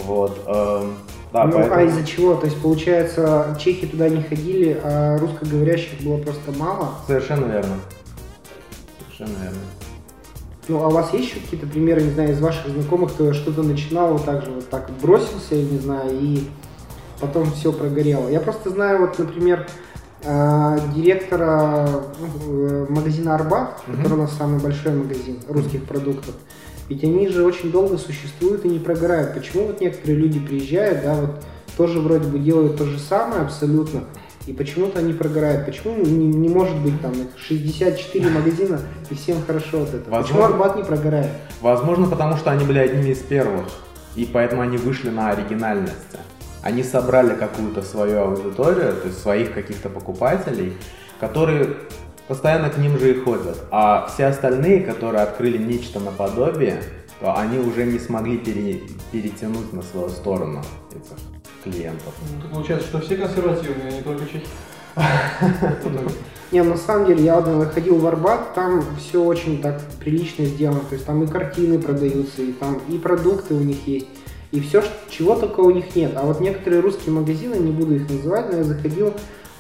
Вот. 0.05 0.39
эм, 0.47 0.95
Да, 1.33 1.45
ну, 1.45 1.53
поэтому- 1.53 1.75
а 1.75 1.83
из-за 1.83 2.05
чего? 2.07 2.35
То 2.35 2.47
есть, 2.47 2.61
получается, 2.61 3.57
чехи 3.61 3.87
туда 3.87 4.09
не 4.09 4.23
ходили, 4.23 4.81
а 4.83 5.19
русскоговорящих 5.19 6.01
было 6.03 6.17
просто 6.19 6.53
мало? 6.59 6.91
Совершенно 7.07 7.47
верно. 7.53 7.77
Совершенно 9.17 9.43
верно. 9.43 9.59
Ну, 10.69 10.83
а 10.83 10.89
у 10.89 10.91
вас 10.91 11.13
есть 11.15 11.31
еще 11.31 11.41
какие-то 11.41 11.67
примеры, 11.67 12.03
не 12.03 12.11
знаю, 12.11 12.33
из 12.33 12.41
ваших 12.41 12.69
знакомых, 12.69 13.13
кто 13.15 13.33
что-то 13.33 13.63
начинал 13.63 14.13
вот 14.13 14.25
так 14.25 14.45
же, 14.45 14.51
вот 14.51 14.69
так 14.69 14.91
бросился, 15.03 15.55
я 15.55 15.65
не 15.65 15.79
знаю, 15.79 16.11
и 16.13 16.45
потом 17.21 17.51
все 17.53 17.73
прогорело? 17.73 18.29
Я 18.29 18.41
просто 18.41 18.69
знаю, 18.71 19.01
вот, 19.01 19.19
например, 19.19 19.67
э, 20.25 20.79
директора 20.95 21.89
э, 22.47 22.87
магазина 22.91 23.35
Арбат, 23.35 23.81
который 23.87 24.15
у 24.15 24.23
нас 24.23 24.33
самый 24.37 24.61
большой 24.61 24.93
магазин 24.93 25.39
русских 25.49 25.85
продуктов. 25.85 26.35
Ведь 26.89 27.05
они 27.05 27.29
же 27.29 27.45
очень 27.45 27.71
долго 27.71 27.99
существуют 27.99 28.65
и 28.65 28.69
не 28.69 28.79
прогорают. 28.79 29.35
Почему 29.35 29.67
вот 29.67 29.81
некоторые 29.81 30.17
люди 30.17 30.41
приезжают, 30.41 31.03
да, 31.03 31.15
вот 31.15 31.31
тоже 31.77 32.01
вроде 32.01 32.29
бы 32.29 32.39
делают 32.39 32.77
то 32.77 32.85
же 32.85 32.99
самое 32.99 33.43
абсолютно, 33.43 34.05
и 34.47 34.53
почему-то 34.53 34.99
они 34.99 35.13
прогорают. 35.13 35.67
Почему 35.67 35.95
не, 35.97 36.27
не 36.27 36.49
может 36.49 36.77
быть 36.79 37.01
там 37.01 37.13
их 37.13 37.29
64 37.37 38.31
магазина 38.31 38.81
и 39.11 39.15
всем 39.15 39.43
хорошо 39.47 39.83
от 39.83 39.95
этого? 39.95 40.23
Почему 40.23 40.41
Возможно. 40.41 40.47
Арбат 40.47 40.77
не 40.77 40.85
прогорает? 40.85 41.31
Возможно, 41.61 42.07
потому 42.07 42.37
что 42.37 42.51
они 42.51 42.65
были 42.65 42.79
одними 42.79 43.11
из 43.11 43.19
первых, 43.19 43.67
и 44.17 44.25
поэтому 44.25 44.63
они 44.63 44.79
вышли 44.79 45.11
на 45.11 45.31
оригинальности. 45.31 46.19
Они 46.63 46.83
собрали 46.83 47.35
какую-то 47.35 47.83
свою 47.83 48.21
аудиторию, 48.21 48.95
то 48.95 49.07
есть 49.07 49.21
своих 49.21 49.53
каких-то 49.53 49.89
покупателей, 49.91 50.73
которые 51.21 51.77
постоянно 52.29 52.71
к 52.71 52.79
ним 52.79 52.99
же 52.99 53.11
и 53.11 53.21
ходят. 53.21 53.59
А 53.71 54.07
все 54.07 54.27
остальные, 54.27 54.83
которые 54.83 55.23
открыли 55.23 55.59
нечто 55.59 55.99
наподобие, 55.99 56.83
то 57.21 57.37
они 57.37 57.59
уже 57.59 57.85
не 57.85 57.99
смогли 57.99 58.39
пере- 58.39 58.83
перетянуть 59.11 59.73
на 59.73 59.83
свою 59.83 60.09
сторону 60.11 60.63
этих 60.91 61.19
клиентов. 61.65 62.15
Ну, 62.33 62.43
так 62.43 62.51
получается, 62.53 62.87
что 62.87 63.01
все 63.01 63.17
консервативные, 63.17 63.89
а 63.89 63.91
не 63.91 64.03
только 64.03 64.27
чехи. 64.27 64.47
Не, 66.51 66.63
на 66.63 66.77
самом 66.77 67.07
деле, 67.07 67.25
я 67.25 67.41
вот 67.41 67.73
ходил 67.73 67.99
в 67.99 68.07
Арбат, 68.07 68.55
там 68.55 68.83
все 68.99 69.23
очень 69.23 69.61
так 69.61 69.81
прилично 70.01 70.47
сделано. 70.47 70.81
То 70.89 70.95
есть 70.95 71.05
там 71.05 71.23
и 71.23 71.27
картины 71.27 71.79
продаются, 71.79 72.43
и 72.43 72.53
там 72.53 72.81
и 72.89 72.99
продукты 72.99 73.55
у 73.55 73.61
них 73.61 73.87
есть, 73.87 74.07
и 74.51 74.61
все, 74.61 74.83
чего 75.11 75.35
только 75.35 75.61
у 75.61 75.71
них 75.71 75.95
нет. 75.95 76.13
А 76.17 76.23
вот 76.23 76.41
некоторые 76.41 76.81
русские 76.81 77.15
магазины, 77.15 77.57
не 77.57 77.71
буду 77.71 77.97
их 77.97 78.09
называть, 78.09 78.51
но 78.51 78.59
я 78.59 78.65
заходил, 78.65 79.13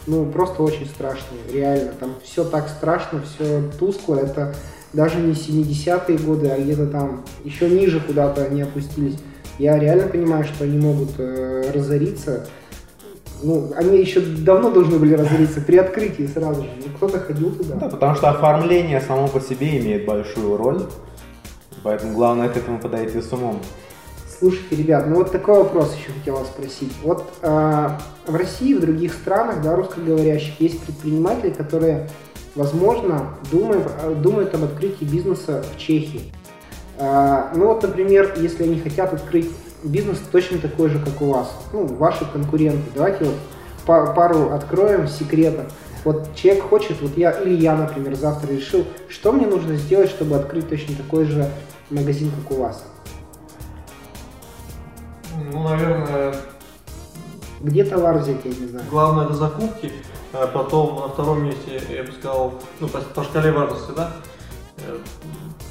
ну, 0.08 0.26
просто 0.26 0.62
очень 0.62 0.86
страшные, 0.86 1.40
реально. 1.52 1.92
Там 2.00 2.14
все 2.24 2.42
так 2.44 2.68
страшно, 2.68 3.22
все 3.22 3.62
тускло, 3.78 4.16
это 4.16 4.54
даже 4.92 5.18
не 5.18 5.32
70-е 5.32 6.18
годы, 6.18 6.48
а 6.48 6.58
где-то 6.58 6.86
там 6.86 7.24
еще 7.44 7.68
ниже 7.68 8.00
куда-то 8.00 8.42
они 8.44 8.62
опустились. 8.62 9.16
Я 9.58 9.78
реально 9.78 10.08
понимаю, 10.08 10.44
что 10.44 10.64
они 10.64 10.78
могут 10.78 11.10
э, 11.18 11.70
разориться, 11.74 12.46
ну, 13.42 13.72
они 13.76 13.98
еще 14.00 14.20
давно 14.20 14.70
должны 14.70 14.98
были 14.98 15.14
разориться 15.14 15.60
при 15.60 15.76
открытии 15.76 16.26
сразу 16.26 16.62
же. 16.62 16.70
Ну, 16.84 16.92
кто-то 16.96 17.20
ходил 17.20 17.50
Да, 17.50 17.56
туда. 17.74 17.88
потому 17.88 18.14
что 18.16 18.30
оформление 18.30 19.00
само 19.00 19.28
по 19.28 19.40
себе 19.40 19.78
имеет 19.78 20.06
большую 20.06 20.56
роль, 20.56 20.82
поэтому 21.82 22.14
главное 22.14 22.48
к 22.48 22.56
этому 22.56 22.78
подойти 22.80 23.20
с 23.20 23.32
умом. 23.32 23.60
Слушайте, 24.38 24.76
ребят, 24.76 25.08
ну 25.08 25.16
вот 25.16 25.32
такой 25.32 25.58
вопрос 25.58 25.96
еще 25.96 26.12
хотел 26.12 26.36
вас 26.36 26.46
спросить. 26.46 26.92
Вот 27.02 27.28
э, 27.42 27.88
в 28.24 28.36
России, 28.36 28.72
в 28.72 28.80
других 28.80 29.12
странах, 29.12 29.60
да, 29.62 29.74
русскоговорящих, 29.74 30.60
есть 30.60 30.80
предприниматели, 30.80 31.50
которые, 31.50 32.08
возможно, 32.54 33.34
думают, 33.50 33.88
э, 34.00 34.14
думают 34.14 34.54
об 34.54 34.62
открытии 34.62 35.04
бизнеса 35.04 35.64
в 35.74 35.76
Чехии. 35.76 36.32
Э, 36.98 37.48
ну 37.56 37.66
вот, 37.66 37.82
например, 37.82 38.34
если 38.36 38.62
они 38.62 38.78
хотят 38.78 39.12
открыть 39.12 39.50
бизнес 39.82 40.18
точно 40.30 40.58
такой 40.58 40.88
же, 40.90 41.00
как 41.00 41.20
у 41.20 41.32
вас, 41.32 41.50
ну, 41.72 41.86
ваши 41.86 42.24
конкуренты, 42.24 42.90
давайте 42.94 43.24
вот 43.24 43.36
па- 43.86 44.12
пару 44.12 44.52
откроем 44.52 45.08
секретов. 45.08 45.66
Вот 46.04 46.36
человек 46.36 46.62
хочет, 46.62 47.02
вот 47.02 47.16
я 47.16 47.32
или 47.32 47.56
я, 47.56 47.74
например, 47.74 48.14
завтра 48.14 48.52
решил, 48.52 48.84
что 49.08 49.32
мне 49.32 49.48
нужно 49.48 49.74
сделать, 49.74 50.10
чтобы 50.10 50.36
открыть 50.36 50.68
точно 50.68 50.94
такой 50.94 51.24
же 51.24 51.50
магазин, 51.90 52.30
как 52.30 52.56
у 52.56 52.62
вас. 52.62 52.84
Ну, 55.52 55.68
наверное, 55.68 56.34
Где 57.60 57.84
товар 57.84 58.18
взять, 58.18 58.44
я 58.44 58.50
не 58.50 58.66
знаю. 58.68 58.86
главное 58.90 59.24
это 59.26 59.34
закупки. 59.34 59.92
А 60.32 60.46
Потом 60.46 60.96
на 61.00 61.08
втором 61.08 61.44
месте, 61.44 61.80
я 61.90 62.02
бы 62.02 62.12
сказал, 62.12 62.54
ну, 62.80 62.88
по, 62.88 62.98
по 63.00 63.24
шкале 63.24 63.50
важности, 63.50 63.92
да, 63.96 64.12
э, 64.78 64.98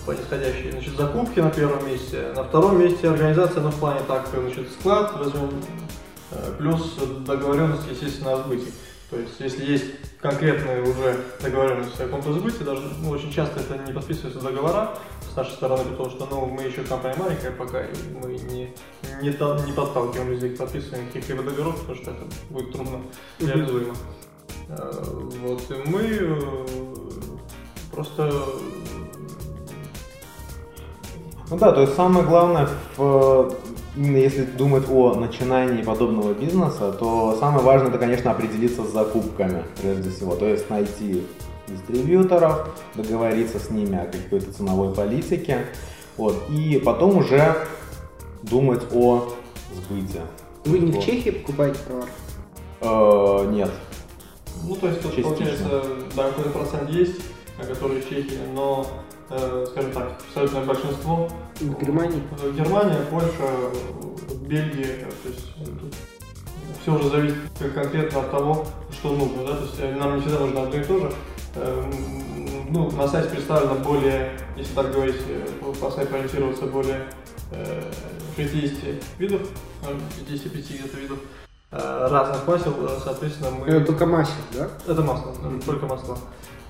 по 0.06 0.12
нисходящей, 0.12 0.72
значит, 0.72 0.98
закупки 0.98 1.40
на 1.40 1.52
первом 1.52 1.86
месте. 1.88 2.32
На 2.36 2.44
втором 2.44 2.80
месте 2.80 3.10
организация, 3.10 3.62
ну, 3.62 3.70
в 3.70 3.76
плане 3.76 4.00
так, 4.08 4.28
значит, 4.34 4.72
склад 4.80 5.16
возьмем, 5.18 5.52
э, 6.32 6.54
плюс 6.58 6.98
договоренность, 7.26 7.84
естественно, 7.90 8.34
о 8.34 8.38
сбытии. 8.38 8.74
То 9.10 9.18
есть, 9.18 9.40
если 9.40 9.66
есть 9.66 9.86
конкретные 10.20 10.82
уже 10.82 11.24
договоренности 11.42 12.02
о 12.02 12.06
каком-то 12.06 12.34
сбытии, 12.34 12.64
даже 12.64 12.82
ну, 13.02 13.10
очень 13.10 13.32
часто 13.32 13.62
это 13.62 13.78
не 13.78 13.94
подписываются 13.94 14.42
договора 14.42 14.98
с 15.32 15.36
нашей 15.36 15.54
стороны, 15.54 15.86
потому 15.92 16.10
что 16.10 16.28
ну, 16.30 16.46
мы 16.48 16.64
еще 16.64 16.84
компания 16.84 17.16
маленькая 17.18 17.52
пока, 17.52 17.84
мы 18.22 18.34
не, 18.34 18.74
не, 19.22 19.32
та- 19.32 19.60
не 19.66 19.72
подталкиваем 19.72 20.32
людей 20.32 20.50
к 20.50 20.58
подписыванию 20.58 21.08
каких-либо 21.08 21.44
договоров, 21.44 21.80
потому 21.80 21.98
что 21.98 22.12
это 22.12 22.24
будет 22.50 22.74
трудно 22.74 23.02
реализуемо. 23.40 23.96
Э, 24.68 24.92
Вот, 25.42 25.72
и 25.72 25.90
мы 25.90 26.02
э, 26.04 26.66
просто 27.94 28.30
Ну 31.50 31.58
да, 31.58 31.72
то 31.72 31.80
есть 31.82 31.96
самое 31.96 32.26
главное, 32.26 32.68
в, 32.98 33.56
именно 33.98 34.18
если 34.18 34.44
думать 34.44 34.84
о 34.90 35.16
начинании 35.16 35.82
подобного 35.82 36.34
бизнеса, 36.34 36.92
то 36.92 37.36
самое 37.40 37.64
важное 37.64 37.90
это, 37.90 37.98
конечно, 37.98 38.32
определиться 38.32 38.84
с 38.84 38.92
закупками 38.92 39.64
прежде 39.82 40.12
всего. 40.12 40.36
То 40.36 40.46
есть 40.46 40.70
найти 40.70 41.26
дистрибьюторов, 41.68 42.70
договориться 42.96 43.60
с 43.60 43.70
ними 43.72 43.98
о 43.98 44.06
какой-то 44.06 44.54
ценовой 44.54 44.94
политике. 44.94 45.66
Вот, 46.16 46.36
и 46.50 46.82
потом 46.84 47.18
уже 47.18 47.56
думать 48.44 48.84
о 48.94 49.34
сбыте. 49.74 50.22
Вы 50.66 50.80
не 50.80 50.92
в 50.92 50.96
Вот. 50.96 51.04
Чехии 51.04 51.30
покупаете 51.32 51.80
товар? 51.88 52.10
Э, 52.82 53.52
нет. 53.52 53.72
Ну, 54.64 54.76
то 54.76 54.88
есть, 54.88 55.02
тут 55.02 55.12
Частично. 55.16 55.36
получается, 55.36 55.84
да, 56.16 56.30
какой-то 56.30 56.50
процент 56.50 56.90
есть, 56.90 57.22
а, 57.60 57.66
который 57.66 58.02
в 58.02 58.10
Чехии, 58.10 58.40
но, 58.54 58.88
скажем 59.28 59.92
так, 59.92 60.12
абсолютное 60.28 60.64
большинство. 60.66 61.30
Э, 61.60 62.52
Германия, 62.52 63.02
Польша, 63.10 63.32
э, 63.42 63.74
Бельгия, 64.48 65.08
э, 65.08 65.12
то 65.24 65.30
есть 65.30 65.46
все 66.82 66.96
уже 66.96 67.10
зависит 67.10 67.36
кон- 67.60 67.72
конкретно 67.72 68.20
от 68.22 68.32
того, 68.32 68.66
что 68.92 69.14
нужно, 69.16 69.44
да, 69.46 69.56
то 69.58 69.64
есть 69.64 69.76
э, 69.80 69.96
нам 69.96 70.16
не 70.16 70.22
всегда 70.22 70.40
нужно 70.40 70.64
одно 70.64 70.76
и 70.80 70.84
то 70.84 71.00
же. 71.00 71.12
Э, 71.56 71.84
Ну, 72.70 72.92
на 72.92 73.08
сайте 73.08 73.30
представлено 73.30 73.76
более, 73.76 74.34
если 74.58 74.74
так 74.76 74.92
говорить, 74.92 75.16
э, 75.30 75.48
по- 75.80 75.90
сайту 75.92 76.16
ориентироваться 76.16 76.66
более 76.66 77.08
э, 77.52 77.82
60 78.36 79.02
видов, 79.20 79.42
э, 79.88 79.98
55 80.20 80.70
где-то 80.80 80.98
видов 80.98 81.20
э, 81.20 81.24
разных 81.72 82.48
масел, 82.48 82.74
э, 82.80 83.00
соответственно, 83.04 83.52
мы... 83.52 83.68
Это 83.68 83.86
только 83.86 84.06
мастер, 84.06 84.36
да? 84.54 84.70
Это 84.88 85.02
масло, 85.02 85.32
это 85.32 85.66
только 85.66 85.86
масло. 85.86 86.18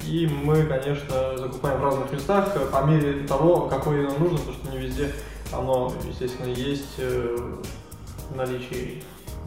И 0.05 0.27
мы, 0.27 0.63
конечно, 0.63 1.37
закупаем 1.37 1.79
в 1.79 1.83
разных 1.83 2.11
местах 2.11 2.49
э, 2.55 2.65
по 2.71 2.83
мере 2.83 3.27
того, 3.27 3.67
какое 3.67 4.07
нам 4.07 4.19
нужно, 4.19 4.37
потому 4.37 4.57
что 4.57 4.71
не 4.71 4.77
везде 4.79 5.11
оно, 5.53 5.93
естественно, 6.07 6.47
есть 6.47 6.95
э, 6.97 7.37
в 8.31 8.35
наличии 8.35 9.03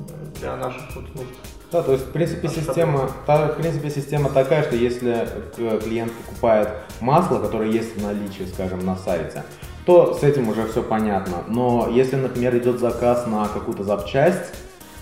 э, 0.08 0.38
для 0.38 0.56
наших 0.56 0.94
вот 0.94 1.14
нужд. 1.14 1.30
Да, 1.72 1.82
то 1.82 1.92
есть, 1.92 2.06
в 2.06 2.10
принципе, 2.10 2.48
система, 2.48 3.10
та, 3.26 3.48
в 3.48 3.56
принципе, 3.56 3.90
система 3.90 4.28
такая, 4.30 4.64
что 4.64 4.74
если 4.74 5.28
клиент 5.54 6.12
покупает 6.12 6.68
масло, 7.00 7.38
которое 7.38 7.70
есть 7.70 7.96
в 7.96 8.02
наличии, 8.02 8.42
скажем, 8.52 8.84
на 8.84 8.96
сайте, 8.96 9.44
то 9.86 10.14
с 10.14 10.24
этим 10.24 10.48
уже 10.48 10.66
все 10.66 10.82
понятно. 10.82 11.44
Но 11.46 11.88
если, 11.88 12.16
например, 12.16 12.56
идет 12.58 12.80
заказ 12.80 13.26
на 13.28 13.46
какую-то 13.46 13.84
запчасть, 13.84 14.52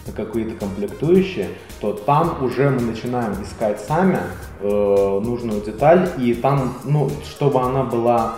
на 0.08 0.12
какие-то 0.12 0.54
комплектующие, 0.56 1.50
то 1.80 1.92
там 1.92 2.42
уже 2.42 2.70
мы 2.70 2.80
начинаем 2.80 3.42
искать 3.42 3.80
сами 3.80 4.18
э, 4.60 5.20
нужную 5.24 5.60
деталь, 5.60 6.08
и 6.18 6.34
там, 6.34 6.74
ну, 6.84 7.10
чтобы 7.24 7.60
она 7.60 7.84
была 7.84 8.36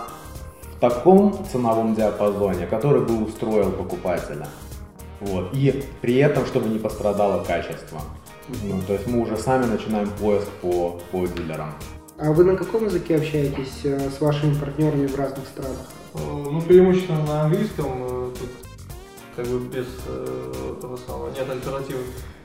в 0.75 0.79
таком 0.79 1.45
ценовом 1.51 1.95
диапазоне, 1.95 2.67
который 2.67 3.01
бы 3.01 3.23
устроил 3.23 3.71
покупателя. 3.71 4.47
Вот. 5.21 5.49
И 5.53 5.83
при 6.01 6.15
этом, 6.17 6.45
чтобы 6.45 6.69
не 6.69 6.79
пострадало 6.79 7.43
качество. 7.43 8.01
Ну, 8.63 8.81
то 8.85 8.93
есть 8.93 9.07
мы 9.07 9.21
уже 9.21 9.37
сами 9.37 9.65
начинаем 9.65 10.09
поиск 10.09 10.47
по, 10.61 10.99
по 11.11 11.25
дилерам. 11.27 11.73
А 12.17 12.31
вы 12.31 12.43
на 12.43 12.55
каком 12.55 12.85
языке 12.85 13.15
общаетесь 13.15 13.81
э, 13.83 14.09
с 14.09 14.21
вашими 14.21 14.53
партнерами 14.53 15.07
в 15.07 15.15
разных 15.17 15.45
странах? 15.47 15.87
Э, 16.13 16.17
ну, 16.19 16.61
преимущественно 16.61 17.25
на 17.25 17.41
английском, 17.43 17.85
э, 17.87 18.29
тут 18.39 18.49
как 19.35 19.45
бы 19.47 19.59
без 19.59 19.85
э, 20.07 20.73
того 20.81 20.97
самого, 20.97 21.29
нет 21.29 21.49
альтернативы 21.49 21.99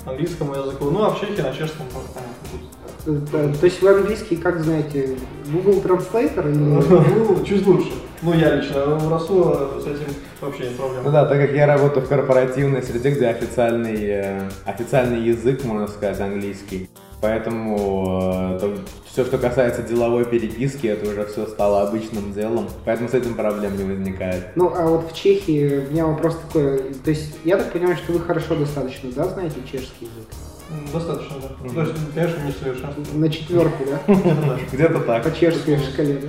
английскому 0.05 0.55
языку. 0.55 0.91
Ну, 0.91 1.05
а 1.05 1.11
в 1.11 1.20
Чехии 1.20 1.41
на 1.41 1.53
чешском 1.53 1.87
понятно 1.93 2.22
будет. 2.53 3.61
То 3.61 3.66
есть 3.66 3.82
вы 3.82 3.91
английский, 3.91 4.37
как 4.37 4.62
знаете, 4.62 5.16
Google 5.47 5.80
Translator 5.80 6.49
или... 6.51 6.59
Ну, 6.59 7.45
чуть 7.47 7.66
лучше. 7.66 7.93
Ну, 8.22 8.34
я 8.34 8.57
лично 8.57 8.87
в 8.87 9.11
Расула 9.11 9.80
с 9.80 9.87
этим 9.87 10.12
вообще 10.41 10.70
не 10.70 10.74
проблема. 10.74 11.03
Ну 11.05 11.11
да, 11.12 11.26
так 11.26 11.39
как 11.39 11.51
я 11.53 11.66
работаю 11.66 12.05
в 12.05 12.09
корпоративной 12.09 12.82
среде, 12.82 13.11
где 13.11 13.26
официальный, 13.28 14.05
э, 14.05 14.51
официальный 14.64 15.20
язык, 15.20 15.64
можно 15.64 15.87
сказать, 15.87 16.20
английский. 16.20 16.89
Поэтому 17.20 18.58
э, 18.60 18.76
все, 19.10 19.24
что 19.24 19.38
касается 19.38 19.82
деловой 19.82 20.26
переписки, 20.26 20.86
это 20.86 21.10
уже 21.10 21.24
все 21.26 21.46
стало 21.46 21.88
обычным 21.88 22.32
делом. 22.32 22.68
Поэтому 22.84 23.08
с 23.08 23.14
этим 23.14 23.34
проблем 23.34 23.76
не 23.78 23.84
возникает. 23.84 24.48
Ну, 24.54 24.72
а 24.74 24.86
вот 24.86 25.10
в 25.10 25.14
Чехии 25.14 25.86
у 25.86 25.90
меня 25.90 26.06
вопрос 26.06 26.36
такой. 26.36 26.92
То 27.04 27.10
есть, 27.10 27.36
я 27.44 27.56
так 27.56 27.72
понимаю, 27.72 27.96
что 27.96 28.12
вы 28.12 28.20
хорошо 28.20 28.54
достаточно, 28.54 29.10
да, 29.12 29.24
знаете 29.28 29.56
чешский 29.64 30.06
язык? 30.06 30.92
Достаточно, 30.92 31.36
да. 31.40 31.48
Mm-hmm. 31.64 31.74
То 31.74 31.80
есть, 31.80 32.14
конечно, 32.14 32.42
не 32.44 32.52
совершенно. 32.52 32.94
На 33.14 33.28
четверку, 33.30 33.84
да? 33.86 34.14
Где-то 34.72 35.00
так. 35.00 35.22
По 35.22 35.34
чешской 35.34 35.78
шкале, 35.78 36.14
да? 36.22 36.28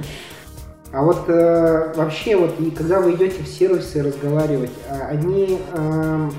А 0.94 1.04
вот 1.04 1.26
э, 1.28 1.94
вообще, 1.96 2.38
вот 2.38 2.60
и 2.62 2.72
когда 2.72 3.02
вы 3.02 3.16
идете 3.16 3.44
в 3.44 3.48
сервисы 3.48 4.02
разговаривать, 4.02 4.72
а 4.90 5.08
они 5.10 5.60
э, 5.74 6.30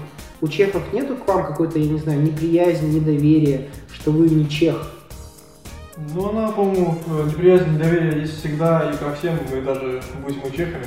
у 0.40 0.48
чехов 0.48 0.82
нету 0.92 1.16
к 1.16 1.28
вам 1.28 1.44
какой-то, 1.44 1.78
я 1.78 1.90
не 1.90 1.98
знаю, 1.98 2.22
неприязни, 2.22 2.98
недоверия, 2.98 3.68
что 4.00 4.12
вы 4.12 4.28
не 4.28 4.48
чех? 4.48 4.92
Ну, 6.14 6.30
она, 6.30 6.52
по-моему, 6.52 6.96
неприязнь, 7.26 7.74
недоверие 7.74 8.20
есть 8.20 8.38
всегда 8.38 8.90
и 8.90 8.96
ко 8.96 9.14
всем, 9.14 9.36
мы 9.50 9.60
даже 9.62 10.00
будь 10.24 10.36
мы 10.42 10.50
чехами, 10.50 10.86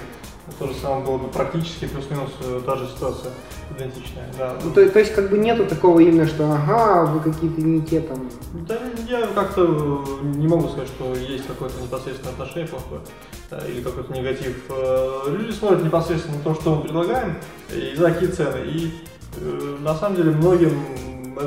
то 0.58 0.68
же 0.68 0.74
самое 0.76 1.06
было 1.06 1.18
бы 1.18 1.28
практически 1.28 1.86
плюс-минус 1.86 2.32
э, 2.42 2.62
та 2.66 2.76
же 2.78 2.88
ситуация 2.88 3.32
идентичная, 3.76 4.28
да. 4.38 4.56
Ну, 4.64 4.72
то, 4.72 4.88
то 4.90 5.00
есть 5.00 5.14
как 5.14 5.30
бы 5.30 5.38
нету 5.38 5.66
такого 5.66 6.00
именно, 6.00 6.28
что 6.28 6.52
ага, 6.52 7.06
вы 7.06 7.20
какие-то 7.20 7.62
не 7.62 7.82
те 7.82 8.02
там. 8.02 8.30
Да, 8.68 8.78
я 9.08 9.28
как-то 9.28 10.22
не 10.22 10.48
могу 10.48 10.70
сказать, 10.70 10.90
что 10.90 11.14
есть 11.16 11.46
какое-то 11.48 11.82
непосредственное 11.82 12.34
отношение 12.34 12.68
плохое 12.68 13.02
да, 13.50 13.60
или 13.68 13.82
какой-то 13.82 14.14
негатив. 14.14 14.64
Э, 14.70 15.24
люди 15.28 15.52
смотрят 15.52 15.84
непосредственно 15.84 16.38
на 16.38 16.44
то, 16.44 16.56
что 16.56 16.76
мы 16.76 16.84
предлагаем, 16.84 17.36
и 17.74 17.96
за 17.96 18.12
какие 18.12 18.30
цены. 18.30 18.66
И 18.66 18.94
э, 19.38 19.78
на 19.82 19.96
самом 19.96 20.16
деле 20.16 20.32
многим 20.32 20.72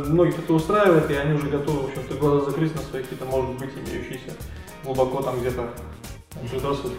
многих 0.02 0.38
это 0.38 0.52
устраивает, 0.52 1.10
и 1.10 1.14
они 1.14 1.34
уже 1.34 1.48
готовы, 1.48 1.82
в 1.82 1.84
общем-то, 1.86 2.14
глаза 2.14 2.46
закрыть 2.46 2.74
на 2.74 2.82
свои 2.82 3.02
какие-то, 3.02 3.24
может 3.24 3.50
быть, 3.58 3.70
имеющиеся 3.74 4.32
глубоко 4.84 5.22
там 5.22 5.40
где-то 5.40 5.70
предрассудки. 6.50 6.98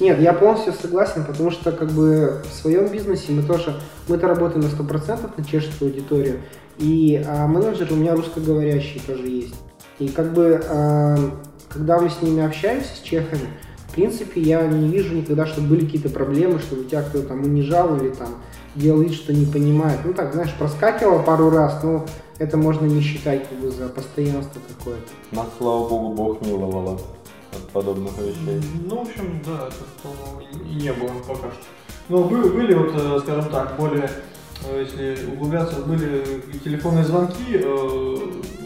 Нет, 0.00 0.20
я 0.20 0.34
полностью 0.34 0.74
согласен, 0.74 1.24
потому 1.24 1.50
что 1.50 1.72
как 1.72 1.90
бы 1.92 2.42
в 2.48 2.52
своем 2.52 2.88
бизнесе 2.88 3.32
мы 3.32 3.42
тоже, 3.42 3.80
мы-то 4.06 4.28
работаем 4.28 4.60
на 4.60 4.66
100% 4.66 5.30
на 5.36 5.44
чешскую 5.44 5.90
аудиторию, 5.90 6.40
и 6.78 7.24
а, 7.26 7.46
менеджер 7.46 7.88
у 7.90 7.96
меня 7.96 8.14
русскоговорящий 8.14 9.00
тоже 9.06 9.26
есть. 9.26 9.54
И 9.98 10.08
как 10.08 10.34
бы, 10.34 10.62
а, 10.68 11.16
когда 11.70 11.98
мы 11.98 12.10
с 12.10 12.20
ними 12.20 12.42
общаемся, 12.42 12.94
с 12.94 13.00
чехами, 13.00 13.48
в 13.88 13.94
принципе, 13.94 14.40
я 14.40 14.66
не 14.66 14.88
вижу 14.88 15.14
никогда, 15.14 15.46
чтобы 15.46 15.68
были 15.68 15.84
какие-то 15.84 16.10
проблемы, 16.10 16.58
чтобы 16.58 16.84
тебя 16.84 17.02
кто-то 17.02 17.28
там 17.28 17.42
унижал 17.42 17.96
или 17.96 18.10
там 18.10 18.36
делал 18.74 19.00
вид, 19.00 19.14
что 19.14 19.32
не 19.32 19.46
понимает. 19.46 20.00
Ну 20.04 20.14
так, 20.14 20.32
знаешь, 20.32 20.52
проскакивал 20.58 21.22
пару 21.22 21.50
раз, 21.50 21.82
но 21.82 22.06
это 22.38 22.56
можно 22.56 22.86
не 22.86 23.00
считать 23.00 23.48
как 23.48 23.58
бы 23.58 23.70
за 23.70 23.88
постоянство 23.88 24.60
какое-то. 24.76 25.10
Нас, 25.30 25.46
слава 25.58 25.88
богу, 25.88 26.14
Бог 26.14 26.40
миловал 26.42 27.00
от 27.52 27.68
подобных 27.72 28.16
вещей. 28.18 28.60
Ну, 28.84 28.98
в 28.98 29.02
общем, 29.02 29.42
да, 29.44 29.68
это, 29.68 29.76
по-моему, 30.02 30.64
и 30.64 30.74
не 30.74 30.92
было 30.92 31.10
пока 31.26 31.50
что. 31.50 31.64
Но 32.08 32.24
были, 32.24 32.74
вот, 32.74 32.92
э, 32.94 33.20
скажем 33.20 33.50
так, 33.50 33.76
более, 33.76 34.10
э, 34.66 34.84
если 34.84 35.30
углубляться, 35.32 35.80
были 35.82 36.42
телефонные 36.64 37.04
звонки 37.04 37.44
э, 37.52 38.16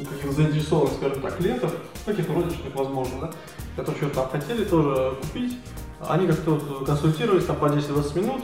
каких-то 0.08 0.32
заинтересованных, 0.32 0.94
скажем 0.94 1.20
так, 1.20 1.36
клиентов, 1.36 1.74
каких-то 2.04 2.32
родичных, 2.32 2.74
возможно, 2.74 3.20
да, 3.20 3.32
которые 3.76 4.10
что-то 4.10 4.28
хотели 4.28 4.64
тоже 4.64 5.16
купить, 5.20 5.58
они 6.00 6.26
как-то 6.26 6.58
консультировались 6.84 7.46
там 7.46 7.56
по 7.56 7.66
10-20 7.66 8.20
минут, 8.20 8.42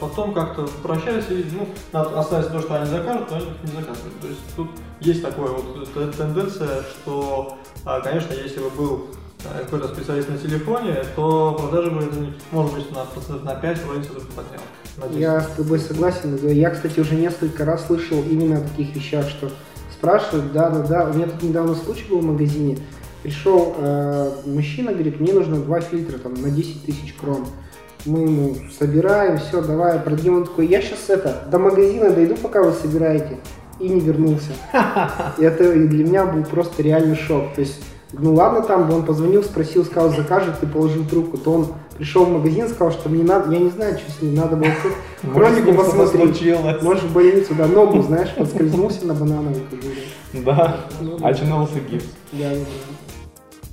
потом 0.00 0.32
как-то 0.32 0.66
прощались 0.82 1.24
и 1.30 1.44
ну, 1.52 1.68
надо 1.92 2.10
то, 2.10 2.60
что 2.60 2.74
они 2.76 2.86
закажут, 2.86 3.30
но 3.30 3.36
они 3.36 3.46
не 3.62 3.72
заказывают. 3.72 4.20
То 4.20 4.28
есть 4.28 4.40
тут 4.56 4.70
есть 5.00 5.22
такая 5.22 5.48
вот 5.48 6.16
тенденция, 6.16 6.82
что, 6.82 7.58
а, 7.84 8.00
конечно, 8.00 8.32
если 8.32 8.60
бы 8.60 8.70
был 8.70 9.06
какой-то 9.42 9.88
специалист 9.88 10.28
на 10.28 10.38
телефоне, 10.38 11.04
то 11.16 11.56
продажи 11.60 11.90
бы 11.90 12.34
может 12.50 12.74
быть, 12.74 12.90
на 12.92 13.04
процентов 13.04 13.44
на 13.44 13.54
5 13.54 13.84
вроде 13.84 14.08
только 14.08 14.26
поднял. 14.32 15.18
Я 15.18 15.40
с 15.40 15.48
тобой 15.56 15.80
согласен. 15.80 16.38
Я, 16.46 16.70
кстати, 16.70 17.00
уже 17.00 17.16
несколько 17.16 17.64
раз 17.64 17.86
слышал 17.86 18.22
именно 18.22 18.58
о 18.58 18.60
таких 18.62 18.94
вещах, 18.94 19.28
что 19.28 19.50
спрашивают, 19.92 20.52
да, 20.52 20.70
да, 20.70 20.82
да. 20.82 21.10
У 21.10 21.14
меня 21.14 21.26
тут 21.26 21.42
недавно 21.42 21.74
случай 21.74 22.04
был 22.08 22.20
в 22.20 22.24
магазине. 22.24 22.78
Пришел 23.24 23.74
э, 23.78 24.32
мужчина, 24.44 24.92
говорит, 24.92 25.18
мне 25.18 25.32
нужно 25.32 25.56
два 25.56 25.80
фильтра 25.80 26.18
там 26.18 26.34
на 26.34 26.50
10 26.50 26.84
тысяч 26.84 27.14
крон. 27.18 27.46
Мы 28.04 28.20
ему 28.20 28.54
собираем, 28.78 29.38
все, 29.38 29.62
давай, 29.62 29.98
продадим. 29.98 30.36
Он 30.36 30.44
такой, 30.44 30.66
я 30.66 30.82
сейчас 30.82 31.08
это, 31.08 31.48
до 31.50 31.58
магазина 31.58 32.10
дойду, 32.10 32.36
пока 32.36 32.62
вы 32.62 32.72
собираете. 32.72 33.38
И 33.80 33.88
не 33.88 34.00
вернулся. 34.00 34.52
И 35.38 35.42
это 35.42 35.72
для 35.72 36.04
меня 36.04 36.26
был 36.26 36.44
просто 36.44 36.82
реальный 36.82 37.16
шок. 37.16 37.54
То 37.54 37.62
есть 37.62 37.82
ну 38.18 38.34
ладно, 38.34 38.62
там 38.62 38.90
он 38.92 39.04
позвонил, 39.04 39.42
спросил, 39.42 39.84
сказал, 39.84 40.10
закажет 40.10 40.62
и 40.62 40.66
положил 40.66 41.04
трубку. 41.04 41.38
То 41.38 41.52
он 41.52 41.68
пришел 41.96 42.24
в 42.24 42.30
магазин, 42.30 42.68
сказал, 42.68 42.92
что 42.92 43.08
мне 43.08 43.24
надо, 43.24 43.52
я 43.52 43.58
не 43.58 43.70
знаю, 43.70 43.98
что 43.98 44.10
с 44.12 44.22
ним, 44.22 44.34
надо 44.34 44.56
было 44.56 44.70
хронику 45.32 45.72
посмотреть. 45.82 46.82
Может, 46.82 47.04
в 47.04 47.12
больницу, 47.12 47.54
да, 47.56 47.66
ногу, 47.66 48.02
знаешь, 48.02 48.34
подскользнулся 48.36 49.06
на 49.06 49.14
банановой 49.14 49.62
кожуре. 49.70 50.02
Да, 50.44 50.80
ну, 51.00 51.16
очнулся 51.22 51.78
гипс. 51.88 52.06
Да, 52.32 52.50
да. 52.50 52.93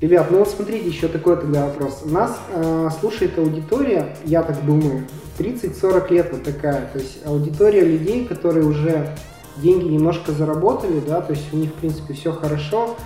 Ребят, 0.01 0.31
ну 0.31 0.39
вот 0.39 0.49
смотрите, 0.49 0.89
еще 0.89 1.07
такой 1.07 1.37
тогда 1.37 1.67
вопрос. 1.67 2.01
Нас 2.05 2.37
э, 2.53 2.89
слушает 2.99 3.37
аудитория, 3.37 4.17
я 4.25 4.43
так 4.43 4.65
думаю, 4.65 5.07
30-40 5.37 6.13
лет 6.13 6.29
вот 6.31 6.43
такая. 6.43 6.89
То 6.91 6.99
есть 6.99 7.25
аудитория 7.25 7.85
людей, 7.85 8.25
которые 8.25 8.65
уже 8.65 9.15
деньги 9.57 9.85
немножко 9.85 10.31
заработали, 10.31 10.99
да, 11.05 11.21
то 11.21 11.33
есть 11.33 11.53
у 11.53 11.57
них, 11.57 11.69
в 11.69 11.73
принципе, 11.75 12.13
все 12.13 12.33
хорошо, 12.33 12.97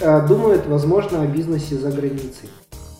Э, 0.00 0.24
думают, 0.24 0.66
возможно, 0.66 1.22
о 1.22 1.26
бизнесе 1.26 1.74
за 1.74 1.90
границей. 1.90 2.48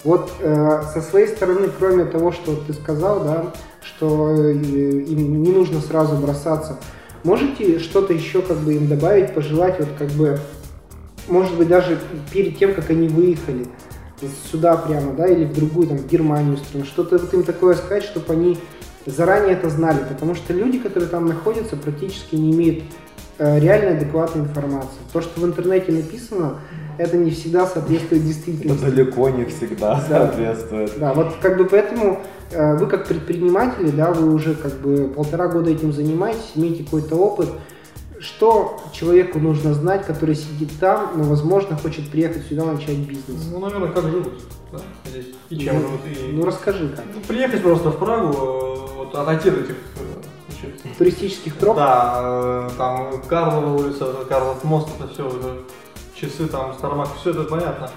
Вот 0.03 0.33
э, 0.41 0.83
со 0.93 1.01
своей 1.01 1.29
стороны, 1.29 1.69
кроме 1.79 2.05
того, 2.05 2.33
что 2.33 2.57
ты 2.57 2.73
сказал, 2.73 3.23
да, 3.23 3.53
что 3.83 4.31
э, 4.31 4.53
им 4.53 5.43
не 5.43 5.53
нужно 5.53 5.81
сразу 5.81 6.17
бросаться, 6.17 6.77
можете 7.23 7.79
что-то 7.79 8.13
еще 8.13 8.43
как 8.43 8.57
бы 8.59 8.75
им 8.75 8.89
добавить, 8.89 9.33
пожелать, 9.33 9.79
вот 9.79 9.91
как 9.97 10.09
бы, 10.09 10.41
может 11.29 11.57
быть, 11.57 11.69
даже 11.69 11.99
перед 12.33 12.59
тем, 12.59 12.75
как 12.75 12.91
они 12.91 13.09
выехали 13.09 13.67
сюда 14.51 14.77
прямо, 14.77 15.13
да, 15.13 15.27
или 15.27 15.45
в 15.45 15.53
другую, 15.53 15.89
там, 15.89 15.99
в 15.99 16.07
Германию 16.09 16.57
страну, 16.57 16.85
что-то 16.85 17.19
вот 17.19 17.33
им 17.35 17.43
такое 17.45 17.75
сказать, 17.77 18.03
чтобы 18.03 18.33
они 18.33 18.59
заранее 19.07 19.55
это 19.55 19.71
знали, 19.71 19.99
потому 20.09 20.35
что 20.35 20.53
люди, 20.53 20.79
которые 20.79 21.09
там 21.09 21.27
находятся, 21.27 21.77
практически 21.77 22.35
не 22.35 22.53
имеют 22.53 22.85
э, 23.39 23.61
реальной 23.61 23.97
адекватной 23.97 24.43
информации. 24.43 24.99
То, 25.13 25.21
что 25.21 25.41
в 25.41 25.45
интернете 25.45 25.93
написано, 25.93 26.59
это 26.99 27.17
не 27.17 27.31
всегда 27.31 27.67
соответствует 27.67 28.25
действительности. 28.25 28.85
Это 28.85 28.91
далеко 28.91 29.31
не 29.31 29.45
всегда 29.45 29.95
да. 29.95 30.27
соответствует. 30.27 30.99
Да, 30.99 31.15
вот 31.15 31.37
как 31.41 31.57
бы 31.57 31.65
поэтому 31.67 32.21
э, 32.51 32.77
вы 32.77 32.87
как 32.87 33.07
предприниматели, 33.07 33.91
да, 33.91 34.13
вы 34.13 34.35
уже 34.35 34.55
как 34.55 34.75
бы 34.79 35.09
полтора 35.09 35.49
года 35.49 35.71
этим 35.71 35.93
занимаетесь, 35.93 36.53
имеете 36.55 36.85
какой-то 36.85 37.15
опыт. 37.17 37.49
Что 38.21 38.81
человеку 38.93 39.39
нужно 39.39 39.75
знать, 39.75 40.05
который 40.05 40.35
сидит 40.35 40.71
там, 40.81 41.13
но, 41.17 41.25
возможно, 41.25 41.77
хочет 41.77 42.11
приехать 42.11 42.47
сюда 42.47 42.65
начать 42.65 42.97
бизнес? 42.97 43.47
Ну, 43.51 43.61
наверное, 43.61 43.91
как 43.93 44.05
живут 44.05 44.33
да, 44.73 44.81
здесь. 45.07 45.27
И 45.51 45.59
чем 45.59 45.77
ну, 45.77 45.83
живут. 45.83 46.01
И... 46.07 46.33
Ну, 46.33 46.45
расскажи 46.45 46.89
как. 46.89 47.05
Ну, 47.15 47.21
приехать 47.21 47.63
просто 47.63 47.91
в 47.91 47.99
Прагу, 47.99 48.33
э, 48.33 48.95
вот 48.97 49.15
отойти 49.15 49.51
от 49.51 49.59
этих 49.59 49.77
э, 49.97 50.53
честно. 50.61 50.91
Туристических 50.99 51.57
троп? 51.57 51.77
Да, 51.77 52.19
э, 52.23 52.71
там 52.77 53.23
Карлова 53.29 53.77
улица, 53.77 54.13
Карлов 54.29 54.65
мост, 54.65 54.89
это 54.99 55.13
все, 55.13 55.65
часы 56.15 56.47
там, 56.47 56.75
Стармак, 56.75 57.09
все 57.21 57.31
это 57.31 57.45
понятно. 57.45 57.91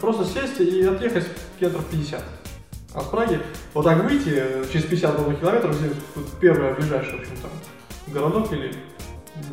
Просто 0.00 0.24
сесть 0.24 0.60
и 0.60 0.82
отъехать 0.84 1.26
километров 1.58 1.84
50 1.86 2.22
от 2.94 3.10
Праги. 3.10 3.40
Вот 3.74 3.84
так 3.84 4.04
выйти 4.04 4.42
через 4.72 4.86
50 4.86 5.18
новых 5.18 5.40
километров, 5.40 5.74
здесь 5.74 5.92
первое 6.40 6.74
ближайшее, 6.74 7.16
в 7.16 7.20
общем, 7.20 7.36
там, 7.42 7.50
городок 8.12 8.52
или 8.52 8.72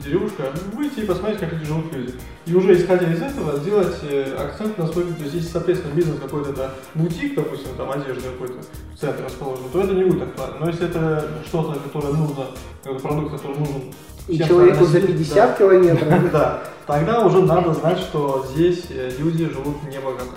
деревушка, 0.04 0.52
выйти 0.74 1.00
и 1.00 1.06
посмотреть, 1.06 1.40
как 1.40 1.54
люди 1.54 1.66
живут 1.66 1.94
люди. 1.94 2.14
И 2.46 2.54
уже 2.54 2.76
исходя 2.76 3.12
из 3.12 3.22
этого 3.22 3.58
сделать 3.58 3.96
э, 4.04 4.36
акцент 4.36 4.78
на 4.78 4.88
свой, 4.88 5.06
то 5.06 5.24
есть 5.24 5.36
если, 5.36 5.48
соответственно, 5.48 5.94
бизнес 5.94 6.20
какой-то, 6.20 6.50
это 6.50 6.74
бутик, 6.96 7.36
допустим, 7.36 7.76
там 7.78 7.92
одежда 7.92 8.30
какой-то 8.30 8.56
в 8.94 9.00
центре 9.00 9.26
расположен, 9.26 9.66
то 9.72 9.82
это 9.82 9.94
не 9.94 10.04
будет 10.04 10.24
актуально. 10.24 10.58
Но 10.60 10.68
если 10.68 10.88
это 10.88 11.28
что-то, 11.46 11.80
которое 11.80 12.14
нужно, 12.14 12.48
какой-то 12.84 13.08
продукт, 13.08 13.32
который 13.32 13.58
нужен 13.58 13.94
И 14.28 14.38
человеку 14.38 14.84
за 14.84 15.00
стране, 15.00 15.08
50 15.08 15.36
да. 15.36 15.56
километров? 15.56 16.10
Да, 16.32 16.64
тогда 16.86 17.26
уже 17.26 17.42
надо 17.42 17.74
знать, 17.74 18.00
что 18.00 18.46
здесь 18.52 18.86
э, 18.90 19.12
люди 19.18 19.46
живут 19.46 19.82
небогато. 19.84 20.36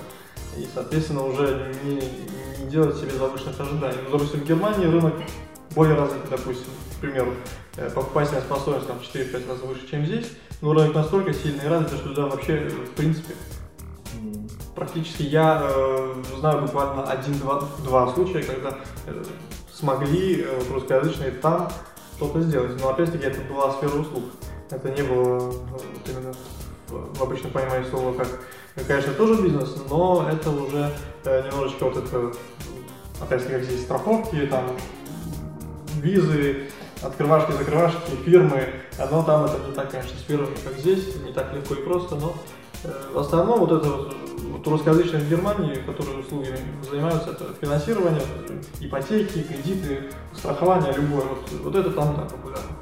И, 0.56 0.66
соответственно, 0.72 1.24
уже 1.24 1.72
не, 1.82 1.94
не 1.94 2.70
делать 2.70 2.96
себе 2.96 3.10
завышенных 3.18 3.58
ожиданий. 3.58 3.98
Ну, 4.04 4.18
допустим, 4.18 4.40
в 4.40 4.44
Германии 4.44 4.86
рынок 4.86 5.14
более 5.74 5.96
развитый, 5.96 6.30
допустим, 6.30 6.70
к 6.96 7.00
примеру, 7.00 7.32
покупательная 7.94 8.42
способность 8.42 8.86
там 8.86 8.98
4-5 8.98 9.48
раз 9.48 9.60
выше, 9.60 9.88
чем 9.90 10.04
здесь, 10.06 10.26
но 10.60 10.72
рынок 10.72 10.94
настолько 10.94 11.32
сильный 11.32 11.64
и 11.64 11.68
развитый, 11.68 11.98
что 11.98 12.08
туда 12.08 12.26
вообще, 12.26 12.54
э, 12.54 12.68
в 12.68 12.90
принципе, 12.90 13.34
практически 14.74 15.22
я 15.22 15.62
э, 15.62 16.14
знаю 16.38 16.62
буквально 16.62 17.04
один-два 17.04 17.68
два 17.84 18.12
случая, 18.12 18.42
когда 18.42 18.78
э, 19.06 19.24
смогли 19.72 20.42
э, 20.42 20.60
русскоязычные 20.70 21.32
там 21.32 21.70
что-то 22.16 22.40
сделать. 22.42 22.80
Но 22.80 22.90
опять-таки 22.90 23.24
это 23.24 23.40
была 23.52 23.72
сфера 23.72 23.96
услуг. 23.96 24.24
Это 24.70 24.90
не 24.90 25.02
было 25.02 25.38
э, 25.38 25.50
вот 25.50 26.08
именно 26.08 26.32
в, 26.88 27.18
в 27.18 27.22
обычном 27.22 27.52
понимании 27.52 27.88
слова 27.88 28.14
как, 28.14 28.28
э, 28.76 28.84
конечно, 28.86 29.12
тоже 29.14 29.42
бизнес, 29.42 29.76
но 29.90 30.28
это 30.30 30.50
уже 30.50 30.92
э, 31.24 31.48
немножечко 31.48 31.84
вот 31.84 31.96
это, 31.96 32.16
э, 32.16 32.32
опять-таки, 33.20 33.54
как 33.54 33.64
здесь 33.64 33.82
страховки, 33.82 34.46
там, 34.46 34.64
визы, 36.00 36.68
открывашки, 37.02 37.52
закрывашки, 37.52 38.16
фирмы, 38.24 38.68
но 39.10 39.22
там 39.22 39.44
это 39.44 39.58
не 39.66 39.74
так, 39.74 39.90
конечно, 39.90 40.18
с 40.18 40.22
фирмами, 40.22 40.54
как 40.64 40.74
здесь, 40.78 41.16
не 41.16 41.32
так 41.32 41.52
легко 41.52 41.74
и 41.74 41.82
просто, 41.82 42.14
но 42.16 42.34
э, 42.84 42.92
в 43.12 43.18
основном 43.18 43.60
вот 43.60 43.72
это 43.72 43.88
вот, 43.88 44.66
русскоязычные 44.66 45.22
в 45.22 45.28
Германии, 45.28 45.74
которые 45.86 46.18
услугами 46.18 46.58
занимаются, 46.88 47.30
это 47.30 47.46
финансирование, 47.60 48.22
ипотеки, 48.80 49.42
кредиты, 49.42 50.10
страхование 50.36 50.92
любое, 50.92 51.24
вот, 51.24 51.50
вот 51.62 51.74
это 51.74 51.90
там, 51.90 52.16
да, 52.16 52.22
популярно. 52.22 52.76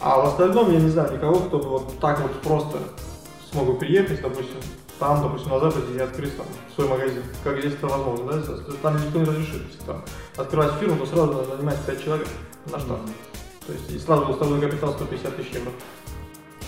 А 0.00 0.20
в 0.20 0.26
остальном 0.26 0.72
я 0.72 0.80
не 0.80 0.88
знаю 0.88 1.12
никого, 1.12 1.36
кто 1.36 1.58
бы 1.58 1.68
вот 1.68 2.00
так 2.00 2.20
вот 2.20 2.32
просто 2.42 2.78
смог 3.52 3.66
бы 3.66 3.74
приехать, 3.74 4.20
допустим, 4.20 4.58
там, 4.98 5.22
допустим, 5.22 5.50
на 5.50 5.60
Западе 5.60 5.96
и 5.96 6.00
открыть 6.00 6.36
там 6.36 6.46
свой 6.74 6.88
магазин. 6.88 7.22
Как 7.44 7.58
здесь 7.58 7.74
это 7.74 7.86
возможно, 7.86 8.32
да? 8.32 8.42
Там 8.82 8.96
никто 8.96 9.18
не 9.18 9.24
разрешит. 9.24 9.62
Если 9.68 9.84
там 9.84 10.04
открывать 10.36 10.74
фирму, 10.74 10.96
то 10.96 11.06
сразу 11.06 11.32
надо 11.32 11.56
нанимать 11.56 11.78
5 11.86 12.04
человек 12.04 12.28
на 12.70 12.78
штат. 12.78 13.00
То 13.66 13.72
есть 13.72 13.90
и 13.92 13.98
сразу 13.98 14.24
уставной 14.26 14.60
капитал 14.60 14.92
150 14.92 15.36
тысяч 15.36 15.50
евро. 15.52 15.70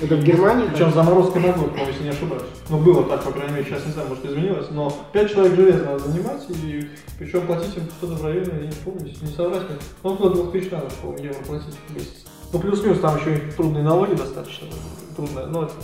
Это 0.00 0.16
в 0.16 0.24
Германии? 0.24 0.68
Причем 0.68 0.92
заморозка 0.92 1.38
на 1.38 1.52
год, 1.52 1.70
если 1.86 2.02
не 2.02 2.08
ошибаюсь. 2.10 2.42
Ну, 2.68 2.78
было 2.78 3.04
так, 3.04 3.22
по 3.22 3.30
крайней 3.30 3.54
мере, 3.54 3.64
сейчас 3.64 3.86
не 3.86 3.92
знаю, 3.92 4.08
может 4.08 4.24
изменилось, 4.24 4.66
но 4.70 4.92
5 5.12 5.30
человек 5.32 5.54
железно 5.54 5.84
надо 5.84 5.98
занимать, 6.00 6.42
и 6.50 6.88
причем 7.18 7.46
платить 7.46 7.76
им 7.76 7.84
что-то 7.98 8.14
в 8.14 8.24
районе, 8.24 8.50
я 8.54 8.66
не 8.66 8.72
помню, 8.84 9.12
не 9.22 9.28
соврать 9.28 9.62
мне, 9.68 9.78
ну, 10.02 10.12
около 10.14 10.34
2000 10.34 10.72
надо, 10.72 10.86
по-моему, 11.00 11.24
евро 11.24 11.44
платить 11.44 11.76
в 11.88 11.94
месяц. 11.94 12.26
Ну, 12.52 12.58
плюс-минус, 12.58 12.98
там 13.00 13.16
еще 13.18 13.36
и 13.36 13.50
трудные 13.52 13.84
налоги 13.84 14.14
достаточно, 14.14 14.66
трудные, 15.16 15.46
но 15.46 15.62
это 15.62 15.74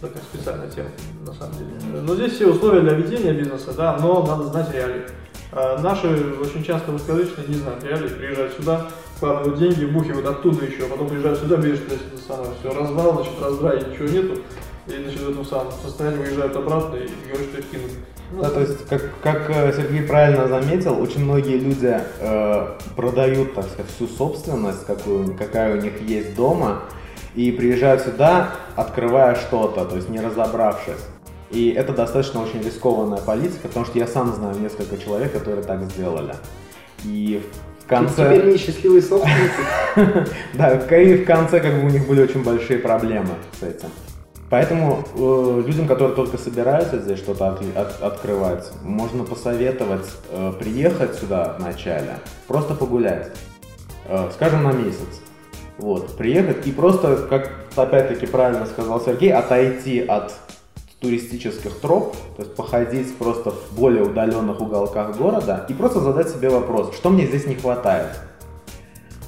такая 0.00 0.22
специальная 0.22 0.70
тема, 0.70 0.90
на 1.26 1.32
самом 1.32 1.54
деле. 1.54 2.02
Но 2.02 2.14
здесь 2.16 2.34
все 2.34 2.48
условия 2.48 2.80
для 2.82 2.92
ведения 2.92 3.32
бизнеса, 3.32 3.72
да, 3.74 3.96
но 3.98 4.26
надо 4.26 4.44
знать 4.44 4.72
реалии. 4.74 5.06
А 5.52 5.80
наши 5.80 6.06
очень 6.40 6.62
часто 6.62 6.92
русскоязычные 6.92 7.46
не 7.48 7.54
знают 7.54 7.82
реалии, 7.82 8.08
приезжают 8.08 8.52
сюда, 8.52 8.88
вкладывают 9.18 9.58
деньги, 9.58 9.84
бухивают 9.84 10.26
оттуда 10.26 10.64
еще, 10.64 10.86
а 10.86 10.88
потом 10.88 11.08
приезжают 11.08 11.40
сюда, 11.40 11.56
видишь, 11.56 11.80
что 11.80 11.94
это 11.96 12.22
самое, 12.26 12.50
все, 12.60 12.72
развал, 12.72 13.14
значит, 13.14 13.32
раздрай, 13.42 13.84
ничего 13.90 14.08
нету, 14.08 14.40
и, 14.86 15.02
значит, 15.02 15.20
в 15.20 15.30
этом 15.30 15.44
самом 15.44 15.72
состоянии 15.72 16.18
выезжают 16.18 16.56
обратно 16.56 16.96
и 16.96 17.08
говорят, 17.28 17.48
что 17.50 17.58
их 17.58 17.70
кинули. 17.70 17.92
Ну, 18.30 18.42
Да, 18.42 18.50
то 18.50 18.60
есть, 18.60 18.86
как, 18.88 19.02
как 19.22 19.50
э, 19.50 19.72
Сергей 19.72 20.02
правильно 20.02 20.46
заметил, 20.46 21.00
очень 21.02 21.24
многие 21.24 21.58
люди 21.58 21.98
э, 22.20 22.66
продают, 22.94 23.54
так 23.54 23.66
сказать, 23.66 23.90
всю 23.90 24.06
собственность, 24.06 24.86
какую, 24.86 25.36
какая 25.36 25.76
у 25.76 25.80
них 25.80 26.00
есть 26.02 26.36
дома, 26.36 26.82
и 27.34 27.50
приезжают 27.50 28.02
сюда, 28.02 28.50
открывая 28.76 29.34
что-то, 29.34 29.84
то 29.84 29.96
есть 29.96 30.08
не 30.08 30.20
разобравшись. 30.20 31.04
И 31.50 31.70
это 31.70 31.92
достаточно 31.92 32.42
очень 32.42 32.62
рискованная 32.62 33.18
политика, 33.18 33.68
потому 33.68 33.86
что 33.86 33.98
я 33.98 34.06
сам 34.06 34.32
знаю 34.34 34.60
несколько 34.60 34.96
человек, 34.98 35.32
которые 35.32 35.64
так 35.64 35.82
сделали. 35.84 36.34
И 37.04 37.42
конце... 37.88 38.34
Теперь 38.34 38.52
не 38.52 38.58
счастливые 38.58 39.02
собственники. 39.02 40.28
Да, 40.54 40.74
и 40.74 41.16
в 41.16 41.24
конце 41.24 41.60
как 41.60 41.74
бы 41.80 41.86
у 41.86 41.90
них 41.90 42.06
были 42.06 42.22
очень 42.22 42.42
большие 42.42 42.78
проблемы 42.78 43.30
с 43.58 43.62
этим. 43.62 43.88
Поэтому 44.50 45.04
э, 45.14 45.62
людям, 45.66 45.86
которые 45.86 46.14
только 46.16 46.38
собираются 46.38 46.98
здесь 46.98 47.18
что-то 47.18 47.48
от- 47.48 47.76
от- 47.76 48.02
открывать, 48.02 48.66
можно 48.82 49.24
посоветовать 49.24 50.06
э, 50.30 50.52
приехать 50.58 51.14
сюда 51.16 51.56
вначале, 51.58 52.14
просто 52.46 52.74
погулять, 52.74 53.30
э, 54.06 54.30
скажем, 54.32 54.62
на 54.64 54.72
месяц. 54.72 55.20
Вот, 55.76 56.16
приехать 56.16 56.66
и 56.66 56.72
просто, 56.72 57.26
как 57.28 57.50
опять-таки 57.76 58.26
правильно 58.26 58.66
сказал 58.66 59.00
Сергей, 59.00 59.32
отойти 59.32 60.00
от 60.00 60.32
туристических 61.00 61.78
троп, 61.80 62.16
то 62.36 62.42
есть 62.42 62.54
походить 62.56 63.16
просто 63.16 63.50
в 63.50 63.72
более 63.72 64.02
удаленных 64.02 64.60
уголках 64.60 65.16
города 65.16 65.64
и 65.68 65.74
просто 65.74 66.00
задать 66.00 66.28
себе 66.30 66.48
вопрос, 66.48 66.94
что 66.96 67.10
мне 67.10 67.26
здесь 67.26 67.46
не 67.46 67.54
хватает. 67.54 68.08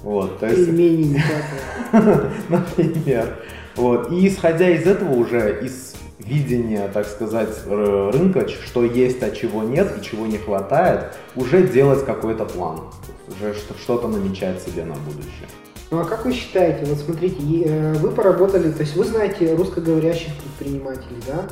Вот, 0.03 0.39
то 0.39 0.47
есть... 0.47 0.67
Пельменей 0.67 1.05
не 1.05 1.21
хватает. 1.21 2.31
Например. 2.49 3.39
Вот. 3.77 4.11
И 4.11 4.27
исходя 4.27 4.69
из 4.69 4.87
этого 4.87 5.15
уже, 5.15 5.61
из 5.63 5.95
видения, 6.19 6.89
так 6.89 7.07
сказать, 7.07 7.51
рынка, 7.67 8.49
что 8.49 8.85
есть, 8.85 9.23
а 9.23 9.31
чего 9.31 9.63
нет 9.63 9.93
и 9.99 10.05
чего 10.05 10.27
не 10.27 10.39
хватает, 10.39 11.13
уже 11.37 11.67
делать 11.67 12.05
какой-то 12.05 12.45
план. 12.47 12.81
Уже 13.29 13.55
что- 13.55 13.75
что-то 13.79 14.09
намечать 14.09 14.61
себе 14.63 14.85
на 14.85 14.95
будущее. 14.95 15.49
Ну 15.91 16.01
а 16.01 16.05
как 16.05 16.25
вы 16.25 16.33
считаете, 16.33 16.85
вот 16.85 16.99
смотрите, 16.99 17.37
э, 17.65 17.95
вы 17.95 18.11
поработали, 18.11 18.71
то 18.71 18.83
есть 18.83 18.95
вы 18.95 19.05
знаете 19.05 19.55
русскоговорящих 19.55 20.33
предпринимателей, 20.37 21.21
да? 21.27 21.49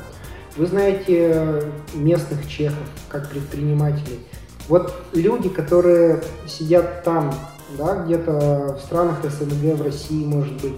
Вы 0.56 0.66
знаете 0.66 1.32
э, 1.34 1.62
местных 1.94 2.48
чехов 2.48 2.86
как 3.08 3.28
предпринимателей. 3.30 4.20
Вот 4.68 4.94
люди, 5.12 5.48
которые 5.48 6.22
сидят 6.46 7.02
там, 7.02 7.34
да, 7.76 8.04
где-то 8.04 8.78
в 8.78 8.84
странах 8.84 9.18
СНГ, 9.24 9.76
в 9.76 9.82
России, 9.82 10.24
может 10.24 10.52
быть, 10.60 10.74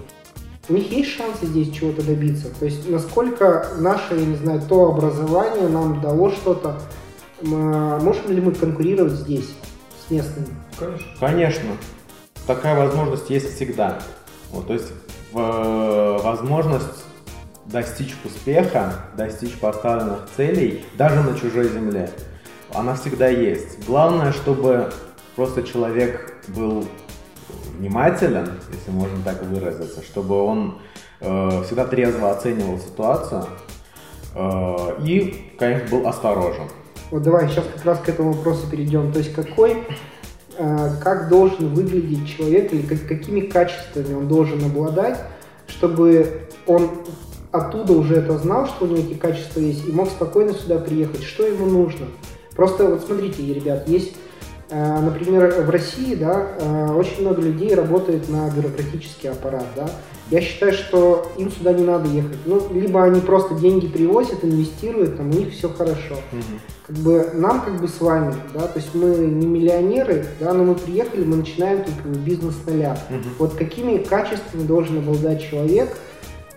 у 0.69 0.73
них 0.73 0.91
есть 0.91 1.11
шансы 1.11 1.45
здесь 1.45 1.71
чего-то 1.71 2.01
добиться? 2.03 2.47
То 2.59 2.65
есть 2.65 2.89
насколько 2.89 3.67
наше, 3.77 4.15
я 4.15 4.25
не 4.25 4.37
знаю, 4.37 4.61
то 4.67 4.85
образование 4.85 5.67
нам 5.67 6.01
дало 6.01 6.31
что-то, 6.31 6.79
М, 7.43 8.03
можем 8.03 8.31
ли 8.31 8.41
мы 8.41 8.53
конкурировать 8.53 9.13
здесь 9.13 9.49
с 10.07 10.11
местными? 10.11 10.47
Конечно. 10.77 11.07
Конечно, 11.19 11.69
такая 12.55 12.77
возможность 12.77 13.29
есть 13.29 13.55
всегда. 13.55 13.99
Вот, 14.51 14.67
то 14.67 14.73
есть 14.73 14.91
в- 15.31 16.19
возможность 16.23 17.05
достичь 17.65 18.15
успеха, 18.25 19.05
достичь 19.15 19.57
поставленных 19.57 20.27
целей 20.35 20.85
даже 20.97 21.21
на 21.21 21.37
чужой 21.39 21.69
земле, 21.69 22.09
она 22.73 22.95
всегда 22.95 23.27
есть. 23.27 23.85
Главное, 23.85 24.33
чтобы 24.33 24.91
просто 25.35 25.63
человек 25.63 26.35
был 26.49 26.85
внимателен, 27.77 28.49
если 28.73 28.91
можно 28.91 29.23
так 29.23 29.41
выразиться, 29.43 30.01
чтобы 30.03 30.43
он 30.43 30.79
э, 31.21 31.63
всегда 31.65 31.85
трезво 31.85 32.31
оценивал 32.31 32.79
ситуацию 32.79 33.45
э, 34.35 35.03
и, 35.05 35.53
конечно, 35.57 35.87
был 35.89 36.07
осторожен. 36.07 36.67
Вот 37.11 37.23
давай 37.23 37.47
сейчас 37.47 37.65
как 37.75 37.85
раз 37.85 37.99
к 37.99 38.09
этому 38.09 38.33
вопросу 38.33 38.69
перейдем. 38.69 39.11
То 39.13 39.19
есть 39.19 39.33
какой, 39.33 39.85
как 40.57 41.29
должен 41.29 41.73
выглядеть 41.73 42.27
человек 42.27 42.73
или 42.73 42.81
как- 42.81 43.07
какими 43.07 43.41
качествами 43.41 44.13
он 44.13 44.27
должен 44.27 44.63
обладать, 44.63 45.17
чтобы 45.67 46.47
он 46.67 46.89
оттуда 47.51 47.93
уже 47.93 48.15
это 48.15 48.37
знал, 48.37 48.67
что 48.67 48.85
у 48.85 48.87
него 48.87 48.99
эти 48.99 49.13
качества 49.17 49.59
есть, 49.59 49.87
и 49.87 49.91
мог 49.91 50.09
спокойно 50.09 50.53
сюда 50.53 50.77
приехать. 50.77 51.23
Что 51.23 51.45
ему 51.45 51.65
нужно? 51.65 52.07
Просто 52.55 52.85
вот 52.87 53.03
смотрите, 53.05 53.53
ребят, 53.53 53.87
есть 53.87 54.13
э, 54.69 54.99
например, 55.01 55.63
в 55.63 55.69
России, 55.69 56.15
да, 56.15 56.47
э, 56.59 56.91
очень 56.93 57.21
много 57.21 57.41
людей 57.41 57.73
работает 57.75 58.29
на 58.29 58.49
бюрократический 58.49 59.29
аппарат, 59.29 59.65
да. 59.75 59.89
Я 60.31 60.39
считаю, 60.39 60.71
что 60.71 61.29
им 61.37 61.51
сюда 61.51 61.73
не 61.73 61.83
надо 61.83 62.07
ехать. 62.07 62.37
Ну, 62.45 62.73
либо 62.73 63.03
они 63.03 63.19
просто 63.19 63.53
деньги 63.55 63.87
привозят, 63.87 64.45
инвестируют, 64.45 65.17
там 65.17 65.29
у 65.29 65.33
них 65.33 65.51
все 65.53 65.67
хорошо. 65.67 66.15
Как 66.87 66.95
бы 66.95 67.31
нам 67.33 67.61
как 67.61 67.81
бы 67.81 67.87
с 67.89 67.99
вами, 67.99 68.33
да, 68.53 68.61
то 68.61 68.79
есть 68.79 68.95
мы 68.95 69.13
не 69.13 69.45
миллионеры, 69.45 70.25
да, 70.39 70.53
но 70.53 70.63
мы 70.63 70.75
приехали, 70.75 71.25
мы 71.25 71.35
начинаем 71.35 71.83
тут 71.83 71.95
бизнес 72.19 72.55
с 72.55 72.65
нуля. 72.65 72.97
Вот 73.39 73.55
какими 73.55 73.97
качествами 73.97 74.63
должен 74.63 74.99
обладать 74.99 75.43
человек, 75.43 75.97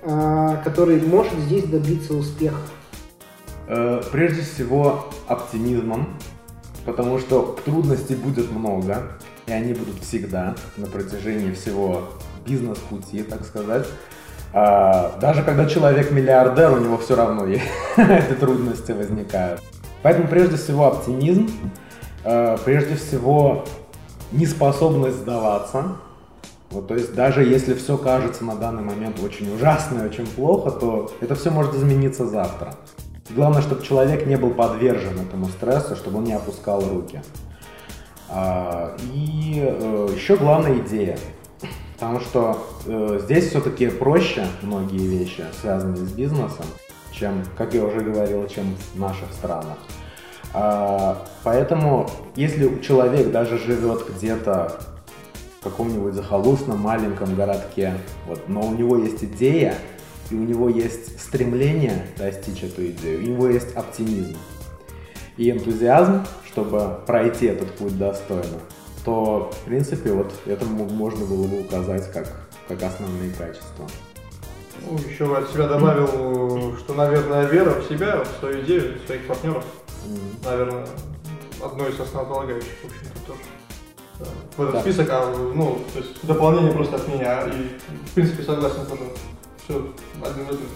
а, 0.02 0.62
который 0.62 1.00
может 1.00 1.34
здесь 1.40 1.64
добиться 1.64 2.14
успеха? 2.14 2.58
Э, 3.66 4.02
Прежде 4.12 4.42
всего, 4.42 5.06
оптимизмом, 5.26 6.16
потому 6.84 7.18
что 7.18 7.56
трудностей 7.64 8.14
будет 8.14 8.52
много, 8.52 9.18
и 9.46 9.52
они 9.52 9.72
будут 9.72 10.02
всегда 10.02 10.54
на 10.76 10.86
протяжении 10.86 11.52
всего 11.52 12.10
бизнес-пути, 12.44 13.22
так 13.22 13.44
сказать. 13.44 13.86
А, 14.52 15.18
Даже 15.20 15.42
когда 15.42 15.66
человек 15.66 16.10
миллиардер, 16.10 16.72
у 16.72 16.78
него 16.78 16.96
все 16.98 17.16
равно 17.16 17.46
эти 17.96 18.34
трудности 18.38 18.92
возникают. 18.92 19.60
Поэтому 20.02 20.28
прежде 20.28 20.56
всего 20.56 20.86
оптимизм, 20.86 21.48
э, 22.24 22.56
прежде 22.64 22.94
всего 22.96 23.64
неспособность 24.32 25.16
сдаваться. 25.18 25.96
Вот, 26.70 26.88
то 26.88 26.94
есть 26.94 27.14
даже 27.14 27.44
если 27.44 27.74
все 27.74 27.96
кажется 27.96 28.44
на 28.44 28.56
данный 28.56 28.82
момент 28.82 29.20
очень 29.22 29.54
ужасно 29.54 30.02
и 30.02 30.06
очень 30.06 30.26
плохо, 30.26 30.70
то 30.72 31.10
это 31.20 31.34
все 31.34 31.50
может 31.50 31.74
измениться 31.74 32.26
завтра. 32.26 32.74
Главное, 33.30 33.62
чтобы 33.62 33.82
человек 33.82 34.26
не 34.26 34.36
был 34.36 34.50
подвержен 34.50 35.18
этому 35.18 35.46
стрессу, 35.46 35.96
чтобы 35.96 36.18
он 36.18 36.24
не 36.24 36.32
опускал 36.34 36.80
руки. 36.80 37.22
А, 38.28 38.96
И 39.12 39.62
э, 39.64 40.08
еще 40.14 40.36
главная 40.36 40.78
идея. 40.78 41.16
Потому 41.94 42.20
что 42.20 42.66
э, 42.86 43.20
здесь 43.22 43.48
все-таки 43.48 43.88
проще 43.88 44.46
многие 44.62 45.06
вещи, 45.06 45.44
связанные 45.60 46.04
с 46.06 46.12
бизнесом, 46.12 46.66
чем, 47.12 47.44
как 47.56 47.74
я 47.74 47.84
уже 47.84 48.00
говорил, 48.00 48.46
чем 48.48 48.76
в 48.94 48.98
наших 48.98 49.32
странах. 49.32 49.78
А, 50.52 51.24
Поэтому, 51.44 52.08
если 52.36 52.80
человек 52.80 53.30
даже 53.30 53.58
живет 53.58 54.04
где-то 54.16 54.80
в 55.60 55.64
каком-нибудь 55.64 56.14
захолустном 56.14 56.80
маленьком 56.80 57.34
городке, 57.34 57.94
вот, 58.26 58.48
но 58.48 58.62
у 58.62 58.74
него 58.74 58.96
есть 58.96 59.22
идея, 59.22 59.74
и 60.30 60.34
у 60.34 60.42
него 60.42 60.70
есть 60.70 61.20
стремление 61.20 62.06
достичь 62.16 62.62
эту 62.62 62.86
идею, 62.86 63.18
у 63.18 63.26
него 63.26 63.48
есть 63.48 63.74
оптимизм 63.76 64.36
и 65.36 65.50
энтузиазм, 65.50 66.24
чтобы 66.46 66.98
пройти 67.06 67.46
этот 67.46 67.70
путь 67.72 67.98
достойно, 67.98 68.58
то, 69.04 69.50
в 69.52 69.64
принципе, 69.66 70.12
вот 70.12 70.32
это 70.46 70.64
можно 70.64 71.24
было 71.26 71.46
бы 71.46 71.60
указать 71.60 72.10
как, 72.12 72.28
как 72.68 72.82
основные 72.82 73.30
качества. 73.32 73.86
Ну, 74.90 74.98
еще 74.98 75.36
от 75.36 75.50
себя 75.50 75.66
добавил, 75.68 76.76
что, 76.78 76.94
наверное, 76.94 77.46
вера 77.46 77.80
в 77.80 77.88
себя, 77.88 78.22
в 78.24 78.40
свою 78.40 78.62
идею, 78.62 78.98
в 79.02 79.06
своих 79.06 79.26
партнеров, 79.26 79.64
М. 80.06 80.18
наверное, 80.44 80.86
одно 81.62 81.86
из 81.88 81.98
основополагающих, 82.00 82.72
в 82.82 82.86
общем-то, 82.86 83.26
тоже. 83.26 83.40
В 84.56 84.62
этот 84.62 84.74
Да. 84.74 84.80
список, 84.82 85.08
а, 85.10 85.34
ну, 85.54 85.78
то 85.92 85.98
есть 85.98 86.24
дополнение 86.26 86.72
просто 86.72 86.96
от 86.96 87.08
меня, 87.08 87.42
и, 87.46 87.68
в 88.10 88.14
принципе, 88.14 88.42
согласен 88.42 88.86
тоже. 88.86 89.02
Все, 89.64 89.74
один 90.22 90.44
в 90.44 90.48
один. 90.50 90.66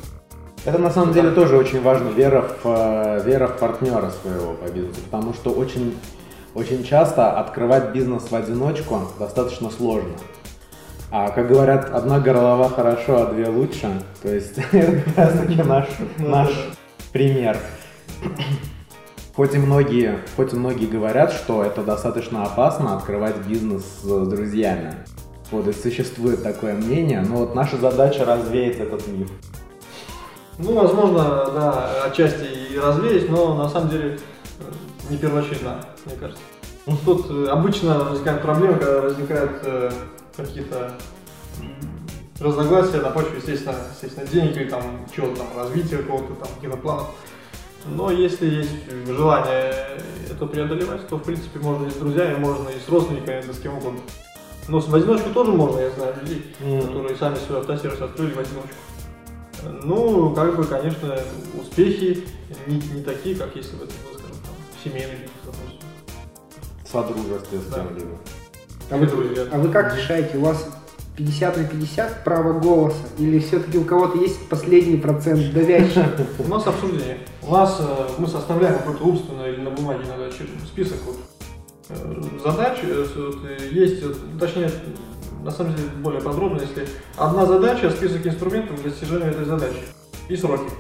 Это 0.64 0.79
на 0.79 0.91
самом 0.91 1.12
деле 1.12 1.31
тоже 1.31 1.57
очень 1.57 1.81
важно, 1.83 2.09
вера 2.09 2.43
в, 2.62 2.66
э, 2.66 3.22
вера 3.24 3.47
в 3.47 3.59
партнера 3.59 4.11
своего 4.22 4.55
по 4.55 4.64
бизнесу, 4.70 5.01
потому 5.11 5.33
что 5.35 5.51
очень, 5.51 5.97
очень 6.59 6.83
часто 6.83 7.39
открывать 7.39 7.93
бизнес 7.93 8.31
в 8.31 8.35
одиночку 8.35 9.03
достаточно 9.19 9.71
сложно. 9.71 10.15
А 11.13 11.31
как 11.31 11.47
говорят, 11.47 11.89
одна 11.95 12.19
голова 12.19 12.69
хорошо, 12.69 13.23
а 13.23 13.33
две 13.33 13.49
лучше. 13.49 14.03
То 14.23 14.35
есть 14.35 14.59
это 14.73 15.03
как 15.03 15.17
раз 15.17 15.39
таки 15.39 15.63
наш, 15.63 15.87
наш 16.19 16.51
пример. 17.13 17.57
Хоть 19.37 19.55
и, 19.55 19.59
многие, 19.59 20.19
хоть 20.35 20.53
и 20.53 20.57
многие 20.57 20.87
говорят, 20.87 21.33
что 21.33 21.63
это 21.63 21.85
достаточно 21.85 22.43
опасно 22.43 22.97
открывать 22.97 23.37
бизнес 23.47 23.85
с 24.03 24.27
друзьями. 24.27 24.97
Вот 25.53 25.69
и 25.69 25.73
существует 25.73 26.43
такое 26.43 26.75
мнение, 26.75 27.21
но 27.21 27.37
вот 27.37 27.55
наша 27.55 27.77
задача 27.77 28.25
развеять 28.25 28.79
этот 28.79 29.07
миф. 29.07 29.31
Ну, 30.59 30.75
возможно, 30.75 31.53
да, 31.55 32.03
отчасти 32.07 32.73
и 32.73 32.77
развеять, 32.77 33.31
но 33.31 33.55
на 33.55 33.69
самом 33.69 33.91
деле 33.91 34.19
э, 34.59 34.65
не 35.11 35.17
первоочередно, 35.17 35.85
мне 36.07 36.17
кажется. 36.17 36.43
Ну, 36.87 36.97
тут 37.05 37.27
э, 37.31 37.47
обычно 37.51 37.99
возникают 38.05 38.43
проблемы, 38.43 38.79
когда 38.79 39.01
возникают 39.03 39.61
э, 39.63 39.91
какие-то 40.37 40.93
разногласия 42.41 42.99
на 42.99 43.11
почве, 43.11 43.39
естественно, 43.39 43.77
естественно, 43.93 44.27
денег 44.27 44.57
или 44.57 44.69
там 44.69 44.83
чего-то 45.15 45.37
там, 45.37 45.49
развития 45.57 45.99
какого-то 45.99 46.35
там, 46.35 46.49
каких-то 46.55 46.77
планов. 46.77 47.09
Но 47.87 48.11
если 48.11 48.47
есть 48.47 49.07
желание 49.07 50.01
это 50.31 50.47
преодолевать, 50.47 51.07
то, 51.09 51.17
в 51.17 51.23
принципе, 51.23 51.59
можно 51.59 51.87
и 51.87 51.91
с 51.91 51.95
друзьями, 51.95 52.37
можно 52.37 52.69
и 52.69 52.79
с 52.79 52.89
родственниками, 52.89 53.43
да 53.47 53.53
с 53.53 53.59
кем 53.59 53.77
угодно. 53.79 54.01
Но 54.69 54.81
в 54.81 54.95
одиночку 54.95 55.31
тоже 55.31 55.53
можно, 55.53 55.81
я 55.81 55.91
знаю 55.91 56.15
людей, 56.21 56.55
Мгм. 56.61 56.83
которые 56.83 57.17
сами 57.17 57.37
свой 57.37 57.61
автосервис 57.61 58.01
открыли 58.01 58.33
в 58.33 58.39
одиночку. 58.39 58.75
Ну, 59.83 60.35
как 60.35 60.57
бы, 60.57 60.65
конечно, 60.65 61.19
успехи 61.61 62.25
не, 62.67 62.77
не 62.77 63.03
такие, 63.03 63.35
как 63.35 63.57
если 63.57 63.77
бы 63.77 63.85
это 63.85 63.95
был, 64.05 64.18
скажем, 64.18 64.18
там, 64.18 64.18
семейный 64.85 65.14
бизнес, 65.14 65.31
допустим. 65.45 65.89
В 66.85 66.89
содружестве 66.89 67.59
с 67.59 67.64
Да. 67.66 67.85
А 68.91 68.97
вы, 68.97 69.07
друзья. 69.07 69.47
а 69.53 69.59
вы 69.59 69.68
как 69.70 69.95
решаете? 69.97 70.39
У 70.39 70.43
вас 70.43 70.66
50 71.16 71.57
на 71.59 71.64
50 71.64 72.24
право 72.24 72.59
голоса? 72.59 72.97
Или 73.18 73.39
все-таки 73.41 73.76
у 73.76 73.85
кого-то 73.85 74.18
есть 74.18 74.49
последний 74.49 74.97
процент 74.97 75.53
давящий? 75.53 76.03
У 76.39 76.49
нас 76.49 76.66
обсуждение. 76.66 77.18
У 77.43 77.53
нас 77.53 77.76
э, 77.81 78.09
мы 78.18 78.26
составляем 78.26 78.79
какой-то 78.79 79.05
умственно 79.05 79.43
или 79.43 79.61
на 79.61 79.70
бумаге 79.70 80.05
иногда 80.05 80.31
список 80.66 80.99
вот, 81.07 81.16
э, 81.91 82.22
задач. 82.43 82.79
э, 82.83 83.68
есть, 83.70 84.03
точнее, 84.39 84.70
на 85.43 85.51
самом 85.51 85.74
деле 85.74 85.89
более 85.99 86.20
подробно, 86.22 86.61
если 86.61 86.87
одна 87.16 87.47
задача, 87.47 87.91
список 87.91 88.26
инструментов 88.26 88.81
для 88.83 88.91
достижения 88.91 89.26
этой 89.26 89.45
задачи 89.45 89.83
и 90.29 90.37
сроки. 90.37 90.70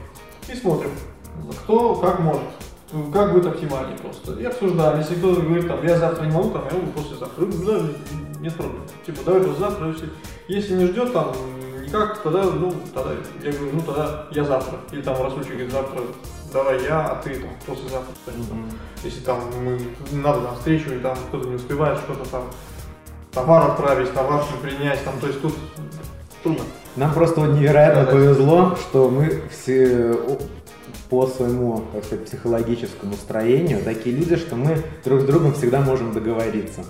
И 0.48 0.54
смотрим, 0.54 0.90
кто 1.62 1.94
как 1.96 2.20
может, 2.20 2.42
как 3.12 3.32
будет 3.32 3.46
оптимальнее 3.46 3.98
просто. 3.98 4.32
И 4.32 4.44
обсуждаем. 4.44 4.98
Если 4.98 5.14
кто-то 5.16 5.40
говорит, 5.42 5.68
там, 5.68 5.86
я 5.86 5.98
завтра 5.98 6.24
не 6.24 6.32
могу, 6.32 6.50
там, 6.50 6.64
я 6.70 6.78
могу 6.78 6.92
послезавтра. 6.92 7.44
Да, 7.44 7.80
нет 8.40 8.54
проблем. 8.54 8.82
Типа, 9.04 9.18
давай 9.24 9.42
послезавтра, 9.42 9.88
если, 9.88 10.08
если 10.48 10.74
не 10.74 10.86
ждет 10.86 11.12
там 11.12 11.32
никак, 11.84 12.18
тогда, 12.22 12.44
ну, 12.44 12.72
тогда, 12.94 13.12
я 13.42 13.52
говорю, 13.52 13.70
ну, 13.74 13.80
тогда 13.82 14.26
я 14.30 14.44
завтра. 14.44 14.78
Или 14.92 15.02
там 15.02 15.22
Расульчик 15.22 15.52
говорит, 15.52 15.72
завтра 15.72 16.00
давай 16.52 16.82
я, 16.84 17.06
а 17.08 17.22
ты 17.22 17.34
там 17.34 17.50
послезавтра. 17.66 18.14
Если 19.04 19.20
там 19.20 19.40
мы, 19.62 19.78
надо 20.12 20.40
на 20.40 20.54
встречу, 20.54 20.90
и 20.94 20.98
там 20.98 21.16
кто-то 21.28 21.46
не 21.48 21.56
успевает 21.56 21.98
что-то 21.98 22.28
там, 22.30 22.44
товар 23.32 23.70
отправить, 23.70 24.12
товар 24.12 24.42
принять, 24.62 25.04
там, 25.04 25.18
то 25.20 25.26
есть 25.26 25.42
тут 25.42 25.54
трудно. 26.42 26.64
Нам 26.96 27.12
просто 27.12 27.40
вот 27.40 27.50
невероятно 27.50 28.00
Да, 28.00 28.06
да. 28.06 28.12
повезло, 28.12 28.76
что 28.76 29.08
мы 29.08 29.42
все 29.50 30.16
по 31.10 31.26
своему 31.26 31.84
так 31.92 32.04
сказать, 32.04 32.26
психологическому 32.26 33.14
строению 33.14 33.82
такие 33.82 34.14
люди, 34.14 34.36
что 34.36 34.56
мы 34.56 34.76
друг 35.04 35.22
с 35.22 35.24
другом 35.24 35.54
всегда 35.54 35.80
можем 35.80 36.12
договориться 36.12 36.84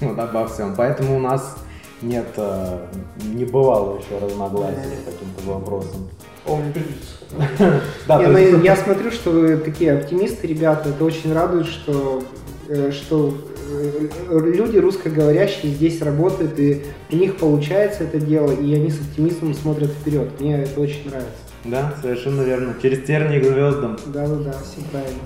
вот, 0.00 0.18
обо 0.18 0.46
всем. 0.48 0.74
Поэтому 0.76 1.16
у 1.16 1.20
нас 1.20 1.56
нет, 2.00 2.26
э, 2.36 2.78
не 3.24 3.44
бывало 3.44 3.98
еще 3.98 4.24
разногласий 4.24 4.96
по 5.04 5.12
каким-то 5.12 5.50
вопросам. 5.52 6.08
Придется. 6.44 7.80
Да, 8.08 8.18
Не, 8.18 8.24
то 8.24 8.32
ну, 8.32 8.38
есть- 8.38 8.64
я 8.64 8.76
смотрю, 8.76 9.10
что 9.10 9.30
вы 9.30 9.56
такие 9.56 9.92
оптимисты, 9.92 10.46
ребята. 10.46 10.88
Это 10.88 11.04
очень 11.04 11.32
радует, 11.32 11.66
что, 11.66 12.22
э, 12.68 12.90
что 12.90 13.34
э, 13.70 14.08
люди 14.30 14.78
русскоговорящие 14.78 15.72
здесь 15.72 16.02
работают, 16.02 16.58
и 16.58 16.84
у 17.10 17.16
них 17.16 17.36
получается 17.36 18.04
это 18.04 18.18
дело, 18.18 18.50
и 18.50 18.74
они 18.74 18.90
с 18.90 19.00
оптимизмом 19.00 19.54
смотрят 19.54 19.90
вперед. 19.90 20.40
Мне 20.40 20.62
это 20.62 20.80
очень 20.80 21.08
нравится. 21.08 21.30
Да, 21.64 21.94
совершенно 22.00 22.42
верно. 22.42 22.74
Через 22.80 23.06
тернии 23.06 23.38
к 23.38 23.44
звездам. 23.44 23.98
Да-да-да, 24.06 24.52
все 24.64 24.84
правильно. 24.90 25.20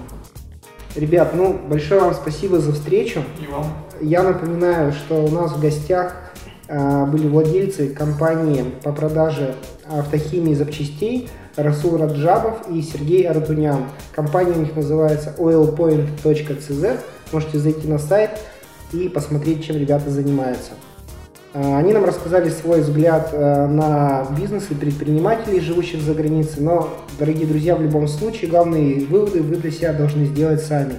Ребят, 0.95 1.34
ну, 1.34 1.59
большое 1.68 2.01
вам 2.01 2.14
спасибо 2.14 2.59
за 2.59 2.72
встречу. 2.72 3.22
И 3.43 3.51
вам. 3.51 3.66
Я 4.01 4.22
напоминаю, 4.22 4.93
что 4.93 5.24
у 5.24 5.30
нас 5.30 5.53
в 5.53 5.61
гостях 5.61 6.16
а, 6.68 7.07
были 7.07 7.28
владельцы 7.28 7.89
компании 7.89 8.64
по 8.82 8.93
продаже 8.93 9.55
автохимии 9.89 10.53
и 10.53 10.55
запчастей 10.55 11.28
Расул 11.57 11.97
Раджабов 11.97 12.68
и 12.70 12.82
Сергей 12.82 13.26
Артунян. 13.26 13.84
Компания 14.14 14.53
у 14.53 14.61
них 14.61 14.76
называется 14.76 15.34
oilpoint.cz. 15.39 16.99
Можете 17.32 17.59
зайти 17.59 17.89
на 17.89 17.99
сайт 17.99 18.30
и 18.93 19.09
посмотреть, 19.09 19.64
чем 19.64 19.76
ребята 19.76 20.11
занимаются. 20.11 20.72
А, 21.57 21.79
Они 21.79 21.95
нам 21.95 22.05
рассказали 22.05 22.51
свой 22.51 22.83
взгляд 22.83 23.31
э, 23.33 23.67
на 23.67 24.27
бизнес 24.39 24.65
и 24.71 24.75
предпринимателей, 24.75 25.61
живущих 25.61 26.03
за 26.03 26.13
границей. 26.13 26.63
Но, 26.63 26.91
дорогие 27.19 27.47
друзья, 27.47 27.75
в 27.77 27.83
любом 27.83 28.09
случае, 28.09 28.51
главные 28.51 29.07
выводы 29.07 29.43
вы 29.43 29.57
для 29.57 29.71
себя 29.71 29.95
должны 29.95 30.27
сделать 30.27 30.63
сами. 30.63 30.97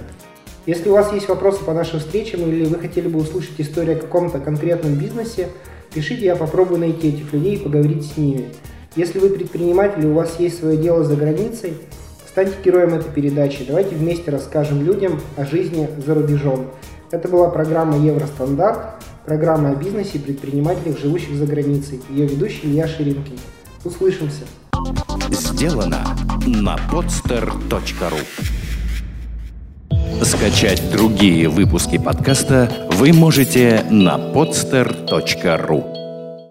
Если 0.66 0.88
у 0.88 0.94
вас 0.94 1.12
есть 1.12 1.28
вопросы 1.28 1.64
по 1.64 1.72
нашим 1.72 2.00
встречам 2.00 2.40
или 2.40 2.64
вы 2.64 2.76
хотели 2.80 3.06
бы 3.06 3.20
услышать 3.20 3.54
историю 3.58 3.98
о 3.98 4.00
каком-то 4.00 4.40
конкретном 4.40 4.94
бизнесе, 4.94 5.48
пишите, 5.94 6.24
я 6.24 6.34
попробую 6.34 6.80
найти 6.80 7.10
этих 7.10 7.32
людей 7.32 7.54
и 7.54 7.58
поговорить 7.58 8.04
с 8.04 8.16
ними. 8.16 8.46
Если 8.96 9.20
вы 9.20 9.30
предприниматель 9.30 10.04
и 10.04 10.08
у 10.08 10.14
вас 10.14 10.40
есть 10.40 10.58
свое 10.58 10.76
дело 10.76 11.04
за 11.04 11.14
границей, 11.14 11.74
станьте 12.28 12.54
героем 12.64 12.94
этой 12.94 13.12
передачи. 13.12 13.64
Давайте 13.64 13.94
вместе 13.94 14.32
расскажем 14.32 14.82
людям 14.82 15.20
о 15.36 15.44
жизни 15.44 15.88
за 16.04 16.14
рубежом. 16.14 16.66
Это 17.12 17.28
была 17.28 17.48
программа 17.48 17.96
«Евростандарт», 17.96 18.98
программа 19.28 19.72
о 19.72 19.74
бизнесе 19.74 20.16
и 20.16 20.20
предпринимателях, 20.20 20.98
живущих 20.98 21.36
за 21.36 21.44
границей. 21.44 22.00
Ее 22.08 22.26
ведущий 22.26 22.60
Илья 22.64 22.88
Ширинкин. 22.88 23.38
Услышимся. 23.84 24.44
Сделано 25.30 26.02
на 26.46 26.76
podster.ru 26.90 28.18
Скачать 30.24 30.82
другие 30.90 31.50
выпуски 31.50 31.98
подкаста 31.98 32.70
вы 32.92 33.12
можете 33.12 33.84
на 33.90 34.16
podster.ru 34.16 35.97